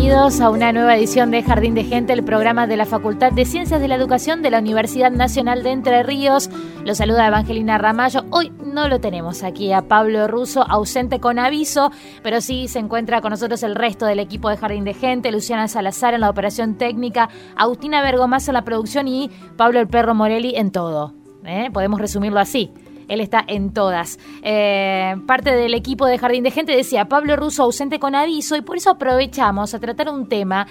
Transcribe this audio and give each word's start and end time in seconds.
Bienvenidos 0.00 0.40
a 0.40 0.48
una 0.48 0.72
nueva 0.72 0.96
edición 0.96 1.30
de 1.30 1.42
Jardín 1.42 1.74
de 1.74 1.84
Gente, 1.84 2.14
el 2.14 2.24
programa 2.24 2.66
de 2.66 2.78
la 2.78 2.86
Facultad 2.86 3.32
de 3.32 3.44
Ciencias 3.44 3.82
de 3.82 3.86
la 3.86 3.96
Educación 3.96 4.40
de 4.40 4.50
la 4.50 4.58
Universidad 4.58 5.10
Nacional 5.10 5.62
de 5.62 5.72
Entre 5.72 6.02
Ríos. 6.02 6.48
Los 6.86 6.96
saluda 6.96 7.26
Evangelina 7.26 7.76
Ramallo. 7.76 8.24
Hoy 8.30 8.50
no 8.64 8.88
lo 8.88 8.98
tenemos 9.00 9.42
aquí 9.42 9.74
a 9.74 9.82
Pablo 9.82 10.26
Russo, 10.26 10.64
ausente 10.66 11.20
con 11.20 11.38
aviso, 11.38 11.92
pero 12.22 12.40
sí 12.40 12.66
se 12.66 12.78
encuentra 12.78 13.20
con 13.20 13.32
nosotros 13.32 13.62
el 13.62 13.74
resto 13.74 14.06
del 14.06 14.20
equipo 14.20 14.48
de 14.48 14.56
Jardín 14.56 14.84
de 14.84 14.94
Gente, 14.94 15.30
Luciana 15.30 15.68
Salazar 15.68 16.14
en 16.14 16.22
la 16.22 16.30
operación 16.30 16.76
técnica, 16.78 17.28
Agustina 17.54 18.00
Bergomás 18.00 18.48
en 18.48 18.54
la 18.54 18.64
producción 18.64 19.06
y 19.06 19.30
Pablo 19.58 19.80
el 19.80 19.86
Perro 19.86 20.14
Morelli 20.14 20.54
en 20.56 20.70
todo. 20.70 21.12
¿eh? 21.44 21.68
Podemos 21.74 22.00
resumirlo 22.00 22.40
así. 22.40 22.72
Él 23.10 23.20
está 23.20 23.44
en 23.46 23.74
todas. 23.74 24.18
Eh, 24.42 25.16
parte 25.26 25.54
del 25.54 25.74
equipo 25.74 26.06
de 26.06 26.16
Jardín 26.16 26.44
de 26.44 26.50
Gente 26.50 26.74
decía 26.74 27.06
Pablo 27.06 27.36
Russo 27.36 27.64
ausente 27.64 27.98
con 27.98 28.14
aviso 28.14 28.56
y 28.56 28.62
por 28.62 28.76
eso 28.76 28.90
aprovechamos 28.90 29.74
a 29.74 29.80
tratar 29.80 30.08
un 30.08 30.28
tema 30.28 30.66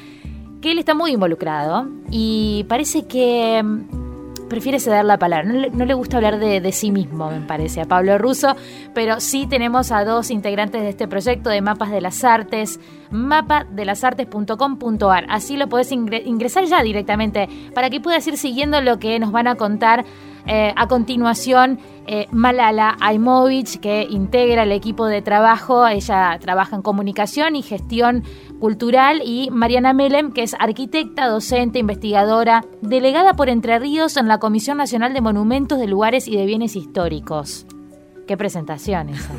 que 0.61 0.71
él 0.71 0.79
está 0.79 0.93
muy 0.93 1.11
involucrado 1.11 1.87
y 2.09 2.65
parece 2.67 3.05
que 3.05 3.61
mm, 3.63 4.09
prefiere 4.49 4.79
ceder 4.79 5.05
la 5.05 5.17
palabra. 5.17 5.49
No 5.71 5.85
le, 5.85 5.93
gusta 5.93 6.17
hablar 6.17 6.39
de, 6.39 6.71
sí 6.71 6.91
mismo, 6.91 7.29
me 7.29 7.41
parece, 7.41 7.81
a 7.81 7.85
Pablo 7.85 8.17
Russo, 8.17 8.55
pero 8.93 9.19
sí 9.21 9.47
tenemos 9.47 9.91
a 9.91 10.03
dos 10.03 10.31
integrantes 10.31 10.81
de 10.81 10.89
este 10.89 11.07
proyecto 11.07 11.49
de 11.49 11.61
Mapas 11.61 11.91
de 11.91 12.01
las 12.01 12.25
Artes, 12.25 12.79
mapadelasartes.com.ar. 13.11 15.25
Así 15.29 15.55
lo 15.55 15.69
podés 15.69 15.91
ingresar 15.91 16.65
ya 16.65 16.81
directamente 16.83 17.47
para 17.73 17.89
que 17.89 18.01
puedas 18.01 18.27
ir 18.27 18.37
siguiendo 18.37 18.81
lo 18.81 18.99
que 18.99 19.17
nos 19.19 19.31
van 19.31 19.47
a 19.47 19.55
contar 19.55 20.03
eh, 20.51 20.73
a 20.75 20.87
continuación, 20.87 21.79
eh, 22.07 22.25
Malala 22.31 22.97
Aimovich, 23.01 23.79
que 23.79 24.07
integra 24.09 24.63
el 24.63 24.71
equipo 24.71 25.05
de 25.05 25.21
trabajo, 25.21 25.87
ella 25.87 26.35
trabaja 26.41 26.75
en 26.75 26.81
comunicación 26.81 27.55
y 27.55 27.61
gestión 27.61 28.23
cultural, 28.59 29.21
y 29.23 29.51
Mariana 29.51 29.93
Melem, 29.93 30.31
que 30.31 30.41
es 30.41 30.55
arquitecta, 30.57 31.27
docente, 31.27 31.77
investigadora, 31.77 32.65
delegada 32.81 33.35
por 33.35 33.47
Entre 33.47 33.77
Ríos 33.77 34.17
en 34.17 34.27
la 34.27 34.39
Comisión 34.39 34.77
Nacional 34.77 35.13
de 35.13 35.21
Monumentos 35.21 35.77
de 35.77 35.85
Lugares 35.85 36.27
y 36.27 36.35
de 36.35 36.47
Bienes 36.47 36.75
Históricos. 36.75 37.67
Qué 38.27 38.35
presentaciones, 38.35 39.29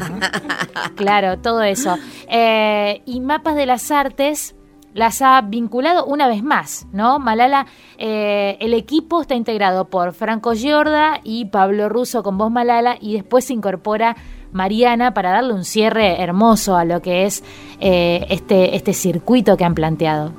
claro, 0.94 1.38
todo 1.38 1.62
eso. 1.62 1.96
Eh, 2.28 3.02
y 3.04 3.20
Mapas 3.20 3.56
de 3.56 3.66
las 3.66 3.90
Artes 3.90 4.54
las 4.94 5.22
ha 5.22 5.40
vinculado 5.42 6.04
una 6.04 6.28
vez 6.28 6.42
más, 6.42 6.86
¿no? 6.92 7.18
Malala, 7.18 7.66
eh, 7.98 8.56
el 8.60 8.74
equipo 8.74 9.20
está 9.20 9.34
integrado 9.34 9.88
por 9.88 10.12
Franco 10.12 10.54
Giorda 10.54 11.20
y 11.22 11.46
Pablo 11.46 11.88
Russo 11.88 12.22
con 12.22 12.38
voz 12.38 12.50
Malala 12.50 12.96
y 13.00 13.14
después 13.14 13.44
se 13.44 13.52
incorpora 13.52 14.16
Mariana 14.52 15.14
para 15.14 15.30
darle 15.30 15.52
un 15.52 15.64
cierre 15.64 16.20
hermoso 16.20 16.76
a 16.76 16.84
lo 16.84 17.00
que 17.02 17.24
es 17.24 17.44
eh, 17.80 18.26
este, 18.30 18.76
este 18.76 18.92
circuito 18.92 19.56
que 19.56 19.64
han 19.64 19.74
planteado. 19.74 20.32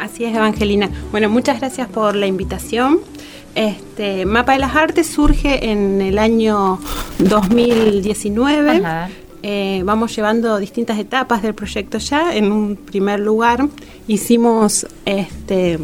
Así 0.00 0.24
es, 0.24 0.34
Evangelina. 0.34 0.90
Bueno, 1.10 1.28
muchas 1.28 1.60
gracias 1.60 1.88
por 1.88 2.16
la 2.16 2.26
invitación. 2.26 3.00
Este 3.54 4.24
Mapa 4.24 4.52
de 4.52 4.60
las 4.60 4.74
Artes 4.74 5.06
surge 5.06 5.70
en 5.70 6.00
el 6.00 6.18
año 6.18 6.78
2019. 7.18 8.78
Ajá. 8.78 9.10
Eh, 9.42 9.82
vamos 9.84 10.14
llevando 10.14 10.58
distintas 10.58 10.98
etapas 10.98 11.42
del 11.42 11.54
proyecto 11.54 11.98
ya. 11.98 12.34
En 12.34 12.52
un 12.52 12.76
primer 12.76 13.20
lugar 13.20 13.68
hicimos 14.06 14.86
este, 15.04 15.78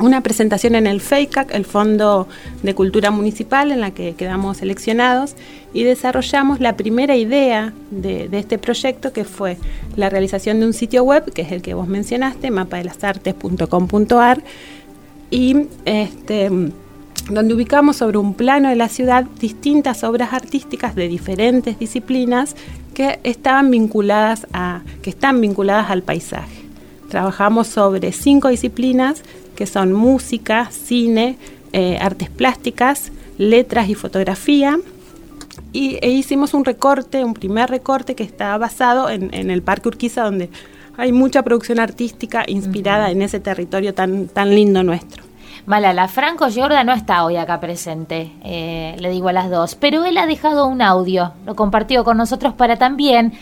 una 0.00 0.22
presentación 0.22 0.74
en 0.74 0.86
el 0.86 1.00
FEICAC, 1.00 1.54
el 1.54 1.64
Fondo 1.64 2.26
de 2.62 2.74
Cultura 2.74 3.10
Municipal, 3.10 3.70
en 3.70 3.80
la 3.80 3.92
que 3.92 4.14
quedamos 4.14 4.56
seleccionados, 4.58 5.36
y 5.72 5.84
desarrollamos 5.84 6.60
la 6.60 6.76
primera 6.76 7.16
idea 7.16 7.72
de, 7.90 8.28
este 8.32 8.58
proyecto, 8.58 9.12
que 9.12 9.24
fue 9.24 9.56
la 9.96 10.10
realización 10.10 10.58
de 10.60 10.66
un 10.66 10.72
sitio 10.72 11.04
web, 11.04 11.32
que 11.32 11.42
es 11.42 11.52
el 11.52 11.62
que 11.62 11.74
vos 11.74 11.86
mencionaste, 11.86 12.50
mapadelasartes.com.ar, 12.50 14.42
y 15.30 15.68
este 15.84 16.50
donde 17.34 17.54
ubicamos 17.54 17.96
sobre 17.96 18.18
un 18.18 18.34
plano 18.34 18.68
de 18.68 18.76
la 18.76 18.88
ciudad 18.88 19.24
distintas 19.38 20.04
obras 20.04 20.32
artísticas 20.32 20.94
de 20.94 21.08
diferentes 21.08 21.78
disciplinas 21.78 22.56
que 22.94 23.20
estaban 23.22 23.70
vinculadas 23.70 24.46
a 24.52 24.82
que 25.02 25.10
están 25.10 25.40
vinculadas 25.40 25.90
al 25.90 26.02
paisaje. 26.02 26.64
Trabajamos 27.08 27.66
sobre 27.66 28.12
cinco 28.12 28.48
disciplinas 28.48 29.22
que 29.54 29.66
son 29.66 29.92
música, 29.92 30.70
cine, 30.70 31.36
eh, 31.72 31.98
artes 32.00 32.30
plásticas, 32.30 33.12
letras 33.38 33.88
y 33.88 33.94
fotografía. 33.94 34.78
Y 35.72 35.98
e 36.02 36.10
hicimos 36.10 36.54
un 36.54 36.64
recorte, 36.64 37.24
un 37.24 37.34
primer 37.34 37.70
recorte 37.70 38.14
que 38.14 38.24
estaba 38.24 38.58
basado 38.58 39.08
en, 39.10 39.32
el 39.32 39.62
Parque 39.62 39.88
Urquiza, 39.88 40.24
donde 40.24 40.50
hay 40.96 41.12
mucha 41.12 41.42
producción 41.42 41.78
artística 41.78 42.44
inspirada 42.46 43.10
en 43.10 43.22
ese 43.22 43.38
territorio 43.38 43.94
tan, 43.94 44.28
tan 44.28 44.54
lindo 44.54 44.82
nuestro. 44.82 45.29
Malala. 45.66 46.08
Franco 46.08 46.48
Giorda 46.48 46.84
no 46.84 46.92
está 46.92 47.24
hoy 47.24 47.36
acá 47.36 47.60
presente, 47.60 48.32
eh, 48.44 48.96
le 48.98 49.10
digo 49.10 49.28
a 49.28 49.32
las 49.32 49.50
dos, 49.50 49.74
pero 49.74 50.04
él 50.04 50.16
ha 50.18 50.26
dejado 50.26 50.66
un 50.66 50.82
audio, 50.82 51.32
lo 51.46 51.54
compartió 51.54 52.04
con 52.04 52.16
nosotros 52.16 52.54
para 52.54 52.76
también 52.76 53.32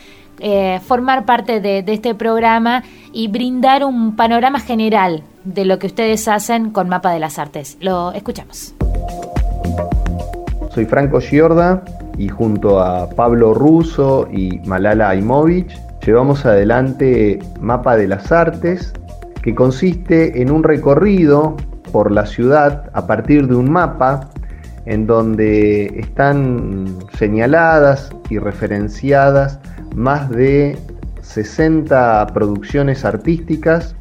eh, 0.40 0.80
formar 0.86 1.24
parte 1.24 1.60
de, 1.60 1.84
este 1.86 2.14
programa 2.14 2.84
y 3.12 3.28
brindar 3.28 3.84
un 3.84 4.14
panorama 4.14 4.60
general 4.60 5.24
de 5.44 5.64
lo 5.64 5.78
que 5.78 5.88
ustedes 5.88 6.28
hacen 6.28 6.70
con 6.70 6.88
Mapa 6.88 7.12
de 7.12 7.18
las 7.18 7.38
Artes. 7.38 7.76
Lo 7.80 8.12
escuchamos. 8.12 8.74
Soy 10.70 10.84
Franco 10.84 11.20
Giorda 11.20 11.82
y 12.16 12.28
junto 12.28 12.80
a 12.80 13.08
Pablo 13.10 13.52
Russo 13.52 14.28
y 14.30 14.60
Malala 14.60 15.08
Aimovich 15.08 15.76
llevamos 16.06 16.46
adelante 16.46 17.40
Mapa 17.60 17.96
de 17.96 18.06
las 18.06 18.30
Artes, 18.30 18.92
que 19.42 19.54
consiste 19.54 20.40
en 20.40 20.52
un 20.52 20.62
recorrido 20.62 21.56
por 21.92 22.10
la 22.10 22.26
ciudad 22.26 22.90
a 22.92 23.06
partir 23.06 23.46
de 23.48 23.56
un 23.56 23.70
mapa 23.70 24.28
en 24.86 25.06
donde 25.06 25.86
están 25.98 26.98
señaladas 27.18 28.10
y 28.30 28.38
referenciadas 28.38 29.60
más 29.94 30.30
de 30.30 30.78
60 31.20 32.26
producciones 32.32 33.04
artísticas 33.04 33.94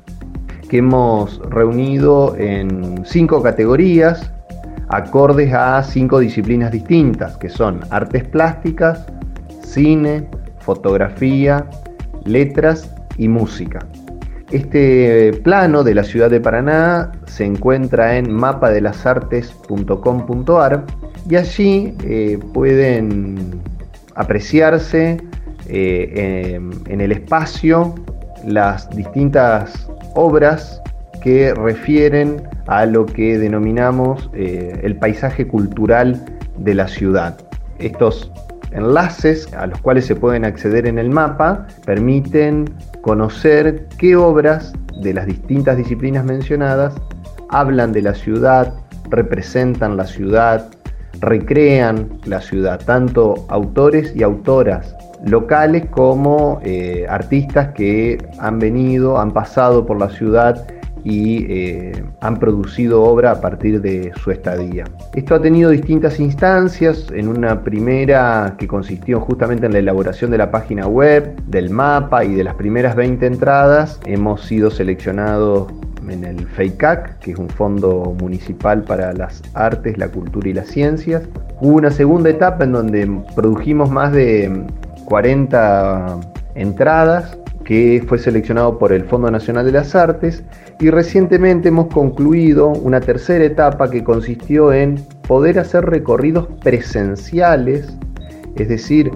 que 0.69 0.77
hemos 0.77 1.39
reunido 1.49 2.35
en 2.37 3.03
cinco 3.05 3.41
categorías 3.41 4.31
acordes 4.89 5.53
a 5.53 5.83
cinco 5.83 6.19
disciplinas 6.19 6.71
distintas, 6.71 7.37
que 7.37 7.49
son 7.49 7.81
artes 7.89 8.23
plásticas, 8.23 9.05
cine, 9.63 10.29
fotografía, 10.59 11.69
letras 12.25 12.93
y 13.17 13.27
música. 13.27 13.79
Este 14.51 15.33
plano 15.43 15.83
de 15.83 15.93
la 15.93 16.03
ciudad 16.03 16.29
de 16.29 16.39
Paraná 16.39 17.11
se 17.25 17.43
encuentra 17.43 18.17
en 18.17 18.31
mapadelasartes.com.ar 18.31 20.85
y 21.29 21.35
allí 21.35 21.93
eh, 22.03 22.39
pueden 22.53 23.59
apreciarse 24.15 25.21
eh, 25.67 26.61
en 26.87 27.01
el 27.01 27.11
espacio 27.11 27.93
las 28.45 28.89
distintas 28.91 29.89
obras 30.15 30.81
que 31.21 31.53
refieren 31.53 32.41
a 32.67 32.85
lo 32.85 33.05
que 33.05 33.37
denominamos 33.37 34.29
eh, 34.33 34.79
el 34.83 34.95
paisaje 34.95 35.45
cultural 35.47 36.23
de 36.57 36.73
la 36.73 36.87
ciudad. 36.87 37.37
Estos 37.79 38.31
enlaces 38.77 39.51
a 39.53 39.67
los 39.67 39.81
cuales 39.81 40.05
se 40.05 40.15
pueden 40.15 40.45
acceder 40.45 40.85
en 40.85 40.99
el 40.99 41.09
mapa 41.09 41.67
permiten 41.85 42.65
conocer 43.01 43.87
qué 43.97 44.15
obras 44.15 44.73
de 45.01 45.13
las 45.13 45.25
distintas 45.25 45.77
disciplinas 45.77 46.23
mencionadas 46.23 46.93
hablan 47.49 47.91
de 47.91 48.01
la 48.01 48.13
ciudad, 48.13 48.73
representan 49.09 49.97
la 49.97 50.05
ciudad, 50.05 50.69
recrean 51.19 52.19
la 52.25 52.41
ciudad, 52.41 52.79
tanto 52.85 53.45
autores 53.49 54.15
y 54.15 54.23
autoras 54.23 54.95
locales 55.25 55.85
como 55.89 56.59
eh, 56.63 57.05
artistas 57.09 57.69
que 57.73 58.23
han 58.39 58.59
venido, 58.59 59.19
han 59.19 59.31
pasado 59.31 59.85
por 59.85 59.99
la 59.99 60.09
ciudad 60.09 60.67
y 61.09 61.45
eh, 61.49 62.03
han 62.19 62.37
producido 62.37 63.01
obra 63.01 63.31
a 63.31 63.39
partir 63.39 63.81
de 63.81 64.11
su 64.21 64.29
estadía. 64.29 64.83
Esto 65.15 65.35
ha 65.35 65.41
tenido 65.41 65.69
distintas 65.69 66.19
instancias, 66.19 67.07
en 67.13 67.29
una 67.29 67.63
primera 67.63 68.55
que 68.57 68.67
consistió 68.67 69.21
justamente 69.21 69.67
en 69.67 69.71
la 69.71 69.79
elaboración 69.79 70.31
de 70.31 70.37
la 70.37 70.51
página 70.51 70.85
web, 70.85 71.33
del 71.45 71.69
mapa 71.69 72.25
y 72.25 72.33
de 72.33 72.43
las 72.43 72.55
primeras 72.55 72.97
20 72.97 73.25
entradas, 73.25 74.01
hemos 74.05 74.41
sido 74.41 74.69
seleccionados 74.69 75.71
en 76.09 76.25
el 76.25 76.45
FEICAC, 76.45 77.19
que 77.19 77.31
es 77.31 77.37
un 77.37 77.49
fondo 77.49 78.13
municipal 78.19 78.83
para 78.83 79.13
las 79.13 79.41
artes, 79.53 79.97
la 79.97 80.09
cultura 80.09 80.49
y 80.49 80.53
las 80.53 80.67
ciencias. 80.67 81.23
Hubo 81.61 81.77
una 81.77 81.91
segunda 81.91 82.29
etapa 82.29 82.65
en 82.65 82.73
donde 82.73 83.21
produjimos 83.33 83.89
más 83.89 84.11
de 84.11 84.65
40 85.05 86.19
entradas 86.55 87.37
que 87.67 88.01
fue 88.07 88.17
seleccionado 88.17 88.79
por 88.79 88.93
el 88.93 89.03
Fondo 89.03 89.29
Nacional 89.29 89.65
de 89.65 89.73
las 89.73 89.93
Artes 89.93 90.41
y 90.79 90.89
recientemente 90.89 91.67
hemos 91.67 91.87
concluido 91.87 92.69
una 92.69 93.01
tercera 93.01 93.43
etapa 93.43 93.91
que 93.91 94.05
consistió 94.05 94.71
en 94.71 94.95
poder 95.27 95.59
hacer 95.59 95.83
recorridos 95.85 96.47
presenciales, 96.63 97.93
es 98.55 98.69
decir, 98.69 99.11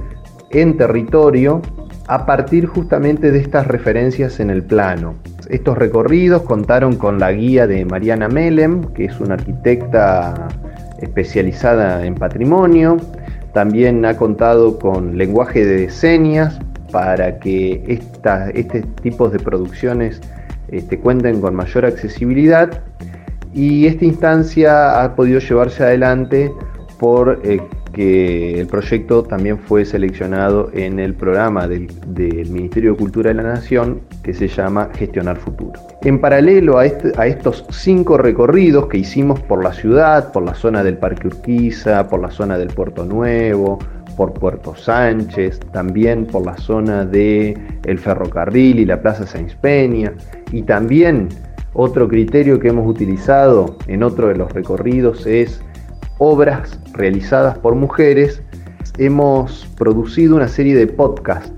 en 0.50 0.76
territorio, 0.76 1.62
a 2.08 2.26
partir 2.26 2.66
justamente 2.66 3.32
de 3.32 3.40
estas 3.40 3.68
referencias 3.68 4.42
en 4.42 4.50
el 4.50 4.64
plano. 4.64 5.16
Estos 5.48 5.78
recorridos 5.78 6.42
contaron 6.42 6.98
con 6.98 7.20
la 7.20 7.32
guía 7.32 7.68
de 7.68 7.86
Mariana 7.86 8.28
Melem, 8.28 8.84
que 8.94 9.06
es 9.06 9.18
una 9.22 9.36
arquitecta 9.36 10.50
especializada 11.00 12.06
en 12.06 12.16
patrimonio, 12.16 12.98
también 13.54 14.04
ha 14.06 14.18
contado 14.18 14.78
con 14.78 15.18
lenguaje 15.18 15.66
de 15.66 15.90
señas 15.90 16.60
para 16.92 17.40
que 17.40 18.00
este 18.54 18.82
tipo 19.02 19.30
de 19.30 19.40
producciones 19.40 20.22
este, 20.68 21.00
cuenten 21.00 21.42
con 21.42 21.56
mayor 21.56 21.86
accesibilidad 21.86 22.84
y 23.54 23.88
esta 23.88 24.06
instancia 24.06 25.04
ha 25.04 25.16
podido 25.16 25.40
llevarse 25.40 25.84
adelante 25.84 26.52
por 26.98 27.42
eh, 27.44 27.62
que 27.92 28.60
el 28.60 28.68
proyecto 28.68 29.24
también 29.24 29.58
fue 29.58 29.86
seleccionado 29.86 30.70
en 30.74 31.00
el 31.00 31.14
programa 31.14 31.68
del, 31.68 31.90
Ministerio 32.50 32.92
de 32.92 32.98
Cultura 32.98 33.30
de 33.30 33.36
la 33.36 33.44
Nación 33.44 34.02
que 34.24 34.34
se 34.34 34.48
llama 34.48 34.90
Gestionar 34.96 35.38
Futuro. 35.38 35.80
En 36.04 36.20
paralelo 36.20 36.78
a, 36.78 36.86
este, 36.86 37.12
a, 37.18 37.28
estos 37.28 37.66
cinco 37.70 38.18
recorridos 38.18 38.88
que 38.88 38.98
hicimos 38.98 39.42
por 39.42 39.64
la 39.64 39.74
ciudad, 39.74 40.32
por 40.32 40.44
la 40.44 40.54
zona 40.54 40.84
del 40.84 40.98
Parque 40.98 41.28
Urquiza, 41.28 42.08
por 42.08 42.22
la 42.22 42.32
zona 42.32 42.58
del 42.58 42.70
Puerto 42.70 43.04
Nuevo, 43.06 43.80
por 44.22 44.34
Puerto 44.34 44.76
Sánchez, 44.76 45.60
también 45.72 46.28
por 46.28 46.46
la 46.46 46.56
zona 46.56 47.06
del 47.06 47.58
el 47.86 47.98
ferrocarril 47.98 48.80
y 48.80 48.86
la 48.86 49.02
Plaza 49.02 49.26
Sáenz 49.26 49.56
Peña, 49.56 50.14
y 50.52 50.62
también 50.62 51.30
otro 51.74 52.08
criterio 52.08 52.60
que 52.60 52.68
hemos 52.68 52.88
utilizado 52.88 53.78
en 53.88 54.04
otro 54.04 54.28
de 54.28 54.36
los 54.36 54.54
recorridos 54.54 55.26
es 55.26 55.60
obras 56.20 56.80
realizadas 56.94 57.58
por 57.58 57.74
mujeres, 57.74 58.44
hemos 59.00 59.66
producido 59.76 60.36
una 60.36 60.48
serie 60.48 60.76
de 60.76 60.86
podcasts 60.86 61.52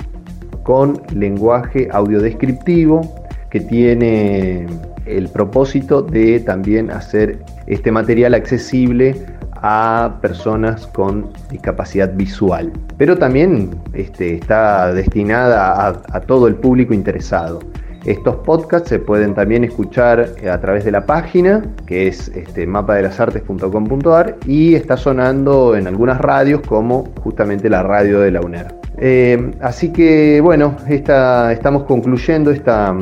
con 0.64 1.02
lenguaje 1.14 1.90
audiodescriptivo 1.92 3.02
que 3.50 3.60
tiene 3.60 4.68
el 5.06 5.28
propósito 5.28 6.02
de 6.02 6.40
también 6.40 6.92
hacer 6.92 7.40
este 7.68 7.92
material 7.92 8.34
accesible 8.34 9.18
a 9.64 10.18
personas 10.22 10.86
con 10.88 11.30
discapacidad 11.50 12.14
visual, 12.14 12.72
pero 12.98 13.18
también 13.18 13.72
este, 13.94 14.36
está 14.36 14.94
destinada 14.94 15.88
a 16.12 16.20
todo 16.22 16.48
el 16.48 16.56
público 16.56 16.94
interesado. 16.94 17.60
Estos 18.06 18.36
podcasts 18.38 18.90
se 18.90 19.00
pueden 19.00 19.34
también 19.34 19.64
escuchar 19.64 20.28
a 20.52 20.60
través 20.60 20.84
de 20.84 20.92
la 20.92 21.06
página, 21.06 21.64
que 21.86 22.08
es 22.08 22.28
este, 22.30 22.68
mapadelasartes.com.ar, 22.68 24.36
y 24.46 24.76
está 24.76 24.98
sonando 24.98 25.78
en 25.78 25.88
algunas 25.88 26.20
radios 26.20 26.60
como 26.68 27.06
justamente 27.22 27.70
la 27.70 27.82
radio 27.82 28.20
de 28.20 28.32
la 28.32 28.42
UNER. 28.42 28.76
Eh, 28.98 29.52
así 29.62 29.94
que 29.94 30.42
bueno, 30.42 30.76
estamos 30.90 31.84
concluyendo 31.84 32.52
esta, 32.52 32.94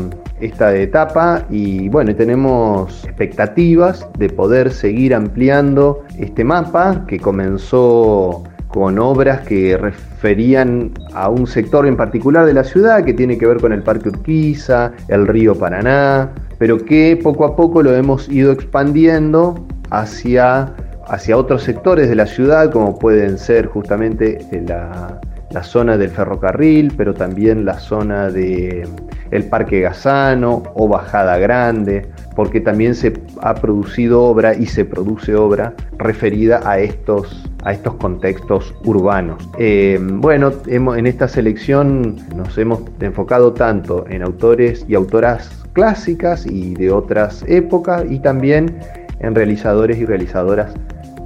esta 0.41 0.75
etapa 0.75 1.45
y 1.49 1.88
bueno, 1.89 2.15
tenemos 2.15 3.03
expectativas 3.05 4.07
de 4.17 4.29
poder 4.29 4.71
seguir 4.71 5.13
ampliando 5.13 6.03
este 6.17 6.43
mapa 6.43 7.05
que 7.07 7.19
comenzó 7.19 8.43
con 8.67 8.99
obras 8.99 9.42
que 9.42 9.77
referían 9.77 10.92
a 11.13 11.30
un 11.30 11.45
sector 11.45 11.85
en 11.85 11.97
particular 11.97 12.45
de 12.45 12.54
la 12.54 12.63
ciudad 12.63 13.04
que 13.04 13.13
tiene 13.13 13.37
que 13.37 13.45
ver 13.45 13.57
con 13.57 13.73
el 13.73 13.83
Parque 13.83 14.09
Urquiza, 14.09 14.94
el 15.09 15.27
río 15.27 15.56
Paraná, 15.56 16.31
pero 16.57 16.77
que 16.77 17.19
poco 17.21 17.45
a 17.45 17.56
poco 17.56 17.83
lo 17.83 17.94
hemos 17.94 18.30
ido 18.30 18.51
expandiendo 18.51 19.66
hacia, 19.89 20.73
hacia 21.07 21.37
otros 21.37 21.63
sectores 21.63 22.07
de 22.07 22.16
la 22.16 22.25
ciudad, 22.25 22.71
como 22.71 22.97
pueden 22.97 23.37
ser 23.37 23.68
justamente 23.68 24.39
la, 24.68 25.19
la 25.51 25.63
zona 25.63 25.97
del 25.97 26.09
ferrocarril, 26.09 26.94
pero 26.95 27.13
también 27.13 27.66
la 27.66 27.77
zona 27.80 28.30
de 28.30 28.87
el 29.31 29.45
Parque 29.45 29.81
Gazano 29.81 30.64
o 30.76 30.88
Bajada 30.88 31.38
Grande, 31.38 32.07
porque 32.35 32.61
también 32.61 32.95
se 32.95 33.14
ha 33.42 33.56
producido 33.56 34.23
obra 34.23 34.54
y 34.54 34.66
se 34.66 34.85
produce 34.85 35.35
obra 35.35 35.73
referida 35.97 36.61
a 36.64 36.80
estos, 36.80 37.50
a 37.64 37.73
estos 37.73 37.95
contextos 37.95 38.73
urbanos. 38.83 39.50
Eh, 39.57 40.00
bueno, 40.02 40.52
hemos, 40.68 40.97
en 40.97 41.07
esta 41.07 41.28
selección 41.28 42.18
nos 42.35 42.57
hemos 42.57 42.81
enfocado 43.00 43.54
tanto 43.54 44.06
en 44.09 44.21
autores 44.21 44.85
y 44.88 44.95
autoras 44.95 45.50
clásicas 45.73 46.45
y 46.45 46.73
de 46.73 46.92
otras 46.92 47.44
épocas 47.47 48.04
y 48.09 48.19
también 48.19 48.80
en 49.19 49.35
realizadores 49.35 49.97
y 49.97 50.06
realizadoras 50.06 50.73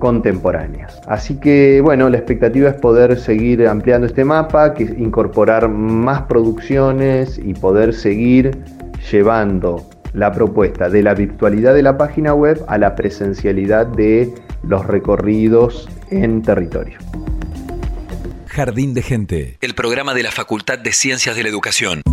contemporáneas. 0.06 1.02
Así 1.08 1.40
que 1.40 1.82
bueno, 1.82 2.12
la 2.12 2.18
expectativa 2.18 2.70
es 2.70 2.76
poder 2.76 3.20
seguir 3.20 3.68
ampliando 3.68 4.06
este 4.06 4.24
mapa, 4.24 4.76
que 4.76 4.84
incorporar 4.84 5.68
más 5.68 6.22
producciones 6.28 7.40
y 7.44 7.56
poder 7.56 7.92
seguir 7.92 8.56
llevando 9.12 9.90
la 10.14 10.32
propuesta 10.32 10.90
de 10.90 11.02
la 11.02 11.16
virtualidad 11.16 11.74
de 11.74 11.82
la 11.82 11.98
página 11.98 12.36
web 12.36 12.64
a 12.68 12.78
la 12.78 12.96
presencialidad 12.96 13.88
de 13.88 14.32
los 14.62 14.86
recorridos 14.86 15.90
en 16.12 16.44
territorio. 16.44 17.00
Jardín 18.46 18.94
de 18.94 19.02
Gente, 19.02 19.58
el 19.60 19.74
programa 19.74 20.14
de 20.14 20.22
la 20.22 20.32
Facultad 20.32 20.78
de 20.78 20.94
Ciencias 20.94 21.36
de 21.36 21.42
la 21.42 21.50
Educación. 21.50 22.04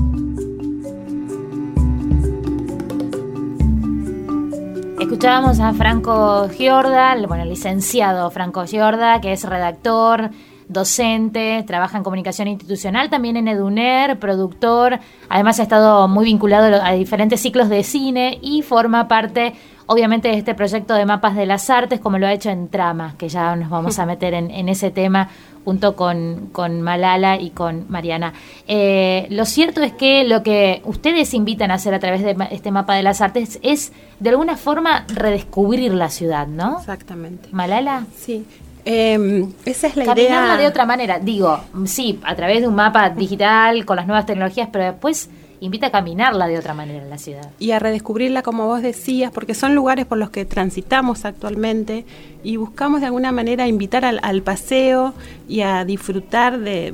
Escuchábamos 5.12 5.60
a 5.60 5.74
Franco 5.74 6.48
Giorda, 6.48 7.14
bueno, 7.28 7.44
licenciado 7.44 8.30
Franco 8.30 8.64
Giorda, 8.64 9.20
que 9.20 9.34
es 9.34 9.44
redactor, 9.44 10.30
docente, 10.68 11.62
trabaja 11.66 11.98
en 11.98 12.02
comunicación 12.02 12.48
institucional, 12.48 13.10
también 13.10 13.36
en 13.36 13.46
Eduner, 13.46 14.18
productor, 14.18 15.00
además 15.28 15.60
ha 15.60 15.64
estado 15.64 16.08
muy 16.08 16.24
vinculado 16.24 16.82
a 16.82 16.92
diferentes 16.92 17.42
ciclos 17.42 17.68
de 17.68 17.84
cine 17.84 18.38
y 18.40 18.62
forma 18.62 19.06
parte 19.06 19.52
obviamente 19.86 20.32
este 20.36 20.54
proyecto 20.54 20.94
de 20.94 21.06
mapas 21.06 21.36
de 21.36 21.46
las 21.46 21.68
artes, 21.70 22.00
como 22.00 22.18
lo 22.18 22.26
ha 22.26 22.32
hecho 22.32 22.50
en 22.50 22.68
Trama, 22.68 23.14
que 23.18 23.28
ya 23.28 23.56
nos 23.56 23.70
vamos 23.70 23.98
a 23.98 24.06
meter 24.06 24.34
en, 24.34 24.68
ese 24.68 24.90
tema 24.90 25.28
junto 25.64 25.94
con, 25.94 26.80
Malala 26.82 27.40
y 27.40 27.50
con 27.50 27.86
Mariana. 27.88 28.32
Eh, 28.66 29.26
lo 29.30 29.44
cierto 29.44 29.82
es 29.82 29.92
que 29.92 30.24
lo 30.24 30.42
que 30.42 30.82
ustedes 30.84 31.34
invitan 31.34 31.70
a 31.70 31.74
hacer 31.74 31.94
a 31.94 32.00
través 32.00 32.22
de 32.22 32.36
este 32.50 32.70
mapa 32.70 32.94
de 32.94 33.02
las 33.02 33.20
artes 33.20 33.58
es 33.62 33.92
de 34.20 34.30
alguna 34.30 34.56
forma 34.56 35.04
redescubrir 35.08 35.94
la 35.94 36.08
ciudad, 36.08 36.46
¿no? 36.46 36.78
Exactamente. 36.78 37.48
Malala. 37.52 38.06
Sí. 38.16 38.44
Eh, 38.84 39.46
esa 39.64 39.86
es 39.86 39.96
la 39.96 40.04
Caminarla 40.04 40.56
de 40.56 40.66
otra 40.66 40.86
manera. 40.86 41.18
Digo, 41.20 41.60
sí, 41.84 42.18
a 42.24 42.34
través 42.34 42.62
de 42.62 42.68
un 42.68 42.74
mapa 42.74 43.10
digital 43.10 43.84
con 43.84 43.96
las 43.96 44.06
nuevas 44.06 44.26
tecnologías, 44.26 44.68
pero 44.72 44.84
después 44.84 45.30
invita 45.62 45.86
a 45.86 45.90
caminarla 45.92 46.48
de 46.48 46.58
otra 46.58 46.74
manera 46.74 47.04
en 47.04 47.08
la 47.08 47.18
ciudad. 47.18 47.48
Y 47.60 47.70
a 47.70 47.78
redescubrirla, 47.78 48.42
como 48.42 48.66
vos 48.66 48.82
decías, 48.82 49.30
porque 49.30 49.54
son 49.54 49.76
lugares 49.76 50.06
por 50.06 50.18
los 50.18 50.28
que 50.28 50.44
transitamos 50.44 51.24
actualmente 51.24 52.04
y 52.42 52.56
buscamos 52.56 53.00
de 53.00 53.06
alguna 53.06 53.30
manera 53.30 53.68
invitar 53.68 54.04
al, 54.04 54.42
paseo 54.42 55.14
y 55.48 55.60
a 55.60 55.84
disfrutar 55.84 56.58
de, 56.58 56.92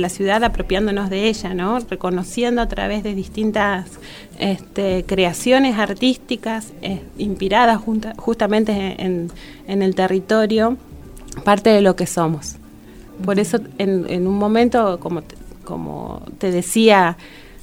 la 0.00 0.08
ciudad 0.08 0.42
apropiándonos 0.44 1.10
de 1.10 1.28
ella, 1.28 1.52
¿no? 1.52 1.78
reconociendo 1.78 2.62
a 2.62 2.68
través 2.68 3.02
de 3.02 3.14
distintas 3.14 3.90
este, 4.38 5.04
creaciones 5.06 5.78
artísticas 5.78 6.72
eh, 6.80 7.02
inspiradas 7.18 7.82
justamente 8.16 8.96
en, 8.98 9.30
el 9.66 9.94
territorio, 9.94 10.78
parte 11.44 11.68
de 11.68 11.82
lo 11.82 11.96
que 11.96 12.06
somos. 12.06 12.56
Por 13.22 13.38
eso 13.38 13.58
en, 13.76 14.26
un 14.26 14.38
momento, 14.38 14.98
como 15.00 15.22
como 15.64 16.22
te 16.38 16.50
decía, 16.50 17.18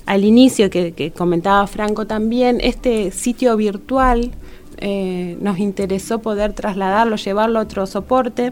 al 0.06 0.26
inicio 0.26 0.70
que, 0.70 1.14
comentaba 1.16 1.66
Franco 1.68 2.06
también, 2.06 2.60
este 2.62 3.12
sitio 3.12 3.56
virtual 3.56 4.32
eh, 4.78 5.38
nos 5.40 5.60
interesó 5.60 6.20
poder 6.20 6.54
trasladarlo, 6.54 7.16
llevarlo 7.16 7.60
a 7.60 7.62
otro 7.64 7.88
soporte. 7.88 8.52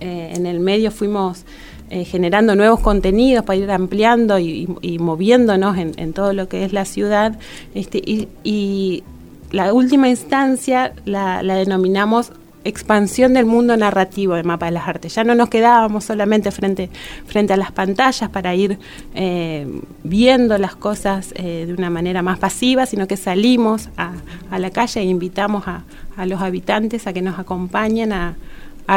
Eh, 0.00 0.32
en 0.34 0.46
el 0.46 0.58
medio 0.58 0.90
fuimos 0.90 1.44
eh, 1.90 2.04
generando 2.04 2.56
nuevos 2.56 2.80
contenidos 2.80 3.44
para 3.44 3.56
ir 3.56 3.70
ampliando 3.70 4.38
y, 4.38 4.66
moviéndonos 4.98 5.76
en, 5.78 6.12
todo 6.12 6.32
lo 6.32 6.48
que 6.48 6.64
es 6.64 6.72
la 6.72 6.84
ciudad. 6.84 7.38
Este, 7.74 8.02
y, 8.42 9.04
la 9.52 9.74
última 9.74 10.08
instancia 10.08 10.94
la, 11.04 11.42
la 11.42 11.56
denominamos 11.56 12.32
expansión 12.64 13.34
del 13.34 13.46
mundo 13.46 13.76
narrativo 13.76 14.34
del 14.34 14.44
mapa 14.44 14.66
de 14.66 14.72
las 14.72 14.88
artes. 14.88 15.14
Ya 15.14 15.24
no 15.24 15.34
nos 15.34 15.48
quedábamos 15.48 16.04
solamente 16.04 16.50
frente, 16.50 16.90
frente 17.26 17.52
a 17.52 17.56
las 17.56 17.72
pantallas 17.72 18.30
para 18.30 18.54
ir 18.54 18.78
eh, 19.14 19.66
viendo 20.04 20.56
las 20.58 20.76
cosas 20.76 21.32
eh, 21.36 21.64
de 21.66 21.74
una 21.74 21.90
manera 21.90 22.22
más 22.22 22.38
pasiva, 22.38 22.86
sino 22.86 23.06
que 23.06 23.16
salimos 23.16 23.88
a, 23.96 24.12
la 24.58 24.70
calle 24.70 25.00
e 25.00 25.04
invitamos 25.04 25.64
a, 25.66 25.82
los 26.26 26.40
habitantes 26.42 27.06
a 27.06 27.12
que 27.12 27.22
nos 27.22 27.38
acompañen 27.38 28.12
a 28.12 28.36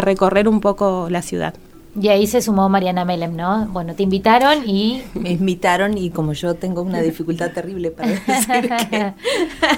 recorrer 0.02 0.48
un 0.48 0.60
poco 0.60 1.08
la 1.10 1.22
ciudad. 1.22 1.56
Y 2.00 2.10
ahí 2.10 2.28
se 2.28 2.42
sumó 2.42 2.68
Mariana 2.68 3.06
Melem, 3.06 3.38
¿no? 3.38 3.68
Bueno, 3.68 3.96
te 3.96 4.04
invitaron 4.04 4.68
y... 4.68 5.02
Me 5.14 5.32
invitaron 5.32 5.98
y 5.98 6.10
como 6.10 6.34
yo 6.34 6.54
tengo 6.56 6.82
una 6.82 7.02
dificultad 7.02 7.52
terrible 7.52 7.90
para 7.92 8.10
decir 8.28 8.70
que... 8.90 9.14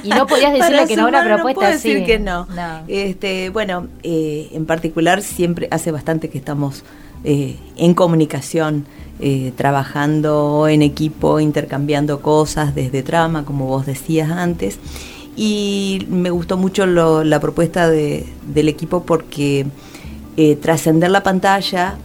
y 0.04 0.10
no 0.10 0.26
podías 0.26 0.52
decirle 0.52 0.88
que 0.88 0.96
no 0.96 1.06
a 1.06 1.10
una 1.10 1.24
propuesta 1.24 1.48
no 1.48 1.54
puedo 1.54 1.72
decir 1.72 2.06
que 2.06 2.18
no. 2.18 2.48
Este, 2.88 3.52
bueno, 3.52 3.88
eh, 4.02 4.50
en 4.52 4.66
particular 4.66 5.22
siempre 5.22 5.68
hace 5.70 5.92
bastante 5.92 6.30
que 6.30 6.40
estamos 6.40 6.84
eh, 7.24 7.56
en 7.76 7.94
comunicación, 7.94 8.88
eh, 9.20 9.54
trabajando 9.56 10.68
en 10.68 10.82
equipo, 10.82 11.40
intercambiando 11.40 12.22
cosas 12.22 12.74
desde 12.74 13.04
trama, 13.04 13.46
como 13.46 13.68
vos 13.68 13.86
decías 13.86 14.32
antes. 14.32 14.80
Y 15.36 16.08
me 16.10 16.32
gustó 16.32 16.58
mucho 16.58 16.88
la 16.88 17.40
propuesta 17.40 17.88
de, 17.88 18.26
del 18.48 18.70
equipo 18.70 19.04
porque... 19.04 19.68
trascender 20.62 21.10
la 21.10 21.24
pantalla 21.24 21.98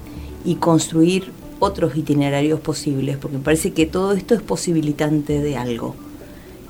y 0.44 0.56
construir 0.56 1.32
otros 1.58 1.96
itinerarios 1.96 2.58
posibles, 2.60 3.16
porque 3.16 3.36
me 3.36 3.42
parece 3.44 3.72
que 3.72 3.86
todo 3.86 4.12
esto 4.12 4.34
es 4.34 4.42
posibilitante 4.42 5.40
de 5.40 5.56
algo. 5.56 5.94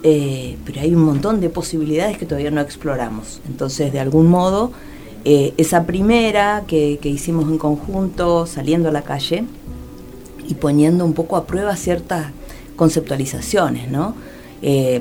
Eh, 0.02 0.56
pero 0.66 0.80
hay 0.80 0.94
un 0.94 1.02
montón 1.02 1.40
de 1.40 1.48
posibilidades 1.48 2.18
que 2.18 2.26
todavía 2.26 2.50
no 2.50 2.60
exploramos. 2.60 3.40
Entonces, 3.46 3.92
de 3.92 4.00
algún 4.00 4.26
modo, 4.26 4.72
eh, 5.24 5.54
esa 5.56 5.86
primera 5.86 6.64
que, 6.66 6.98
hicimos 7.04 7.48
en 7.48 7.56
conjunto, 7.56 8.46
saliendo 8.46 8.88
a 8.88 8.92
la 8.92 9.02
calle 9.02 9.44
y 10.46 10.54
poniendo 10.54 11.04
un 11.04 11.14
poco 11.14 11.36
a 11.36 11.46
prueba 11.46 11.74
ciertas 11.76 12.26
conceptualizaciones, 12.76 13.90
¿no? 13.90 14.14
Eh, 14.60 15.00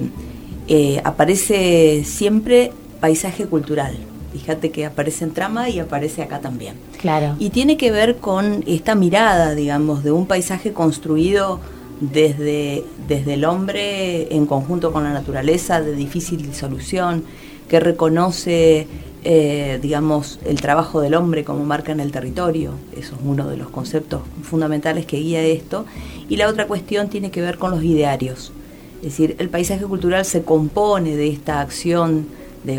aparece 1.03 2.03
siempre 2.05 2.71
paisaje 3.01 3.45
cultural, 3.45 3.97
Fíjate 4.31 4.71
que 4.71 4.85
aparece 4.85 5.25
en 5.25 5.31
trama 5.31 5.69
y 5.69 5.79
aparece 5.79 6.21
acá 6.21 6.39
también. 6.39 6.75
Claro. 6.99 7.35
Y 7.39 7.49
tiene 7.49 7.77
que 7.77 7.91
ver 7.91 8.17
con 8.17 8.63
esta 8.65 8.95
mirada, 8.95 9.55
digamos, 9.55 10.03
de 10.03 10.11
un 10.11 10.25
paisaje 10.25 10.73
construido 10.73 11.59
desde, 11.99 12.83
desde 13.07 13.35
el 13.35 13.45
hombre 13.45 14.33
en 14.35 14.45
conjunto 14.45 14.91
con 14.91 15.03
la 15.03 15.13
naturaleza, 15.13 15.81
de 15.81 15.95
difícil 15.95 16.41
disolución, 16.41 17.23
que 17.69 17.79
reconoce, 17.79 18.87
eh, 19.23 19.79
digamos, 19.81 20.39
el 20.45 20.59
trabajo 20.59 20.99
del 20.99 21.13
hombre 21.13 21.43
como 21.43 21.63
marca 21.63 21.91
en 21.91 21.99
el 21.99 22.11
territorio. 22.11 22.73
Eso 22.97 23.15
es 23.15 23.21
uno 23.23 23.47
de 23.47 23.57
los 23.57 23.69
conceptos 23.69 24.21
fundamentales 24.43 25.05
que 25.05 25.17
guía 25.17 25.41
esto. 25.43 25.85
Y 26.27 26.37
la 26.37 26.47
otra 26.47 26.67
cuestión 26.67 27.09
tiene 27.09 27.31
que 27.31 27.41
ver 27.41 27.57
con 27.57 27.71
los 27.71 27.83
idearios. 27.83 28.51
Es 28.97 29.03
decir, 29.03 29.35
el 29.39 29.49
paisaje 29.49 29.85
cultural 29.85 30.25
se 30.25 30.43
compone 30.43 31.15
de 31.15 31.27
esta 31.29 31.61
acción 31.61 32.27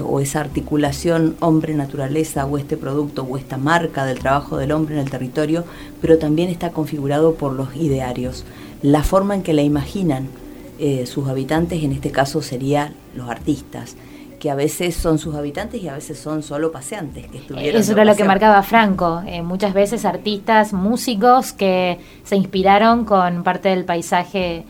o 0.04 0.20
esa 0.20 0.40
articulación 0.40 1.36
hombre-naturaleza 1.40 2.46
o 2.46 2.56
este 2.56 2.76
producto 2.76 3.24
o 3.24 3.36
esta 3.36 3.56
marca 3.56 4.04
del 4.04 4.20
trabajo 4.20 4.56
del 4.56 4.72
hombre 4.72 4.94
en 4.94 5.00
el 5.00 5.10
territorio, 5.10 5.64
pero 6.00 6.18
también 6.18 6.50
está 6.50 6.70
configurado 6.70 7.34
por 7.34 7.52
los 7.52 7.74
idearios, 7.74 8.44
la 8.82 9.02
forma 9.02 9.34
en 9.34 9.42
que 9.42 9.52
la 9.52 9.62
imaginan 9.62 10.28
eh, 10.78 11.06
sus 11.06 11.28
habitantes, 11.28 11.82
en 11.82 11.92
este 11.92 12.10
caso 12.10 12.42
serían 12.42 12.94
los 13.14 13.28
artistas 13.28 13.96
que 14.42 14.50
a 14.50 14.56
veces 14.56 14.96
son 14.96 15.20
sus 15.20 15.36
habitantes 15.36 15.80
y 15.80 15.86
a 15.86 15.94
veces 15.94 16.18
son 16.18 16.42
solo 16.42 16.72
paseantes 16.72 17.28
que 17.28 17.38
estuvieron. 17.38 17.80
Eso 17.80 17.92
era 17.92 18.04
lo 18.04 18.16
que 18.16 18.24
marcaba 18.24 18.60
Franco. 18.64 19.22
Eh, 19.24 19.40
muchas 19.40 19.72
veces 19.72 20.04
artistas, 20.04 20.72
músicos 20.72 21.52
que 21.52 22.00
se 22.24 22.34
inspiraron 22.34 23.04
con 23.04 23.44
parte 23.44 23.68
del 23.68 23.84
paisaje 23.84 24.64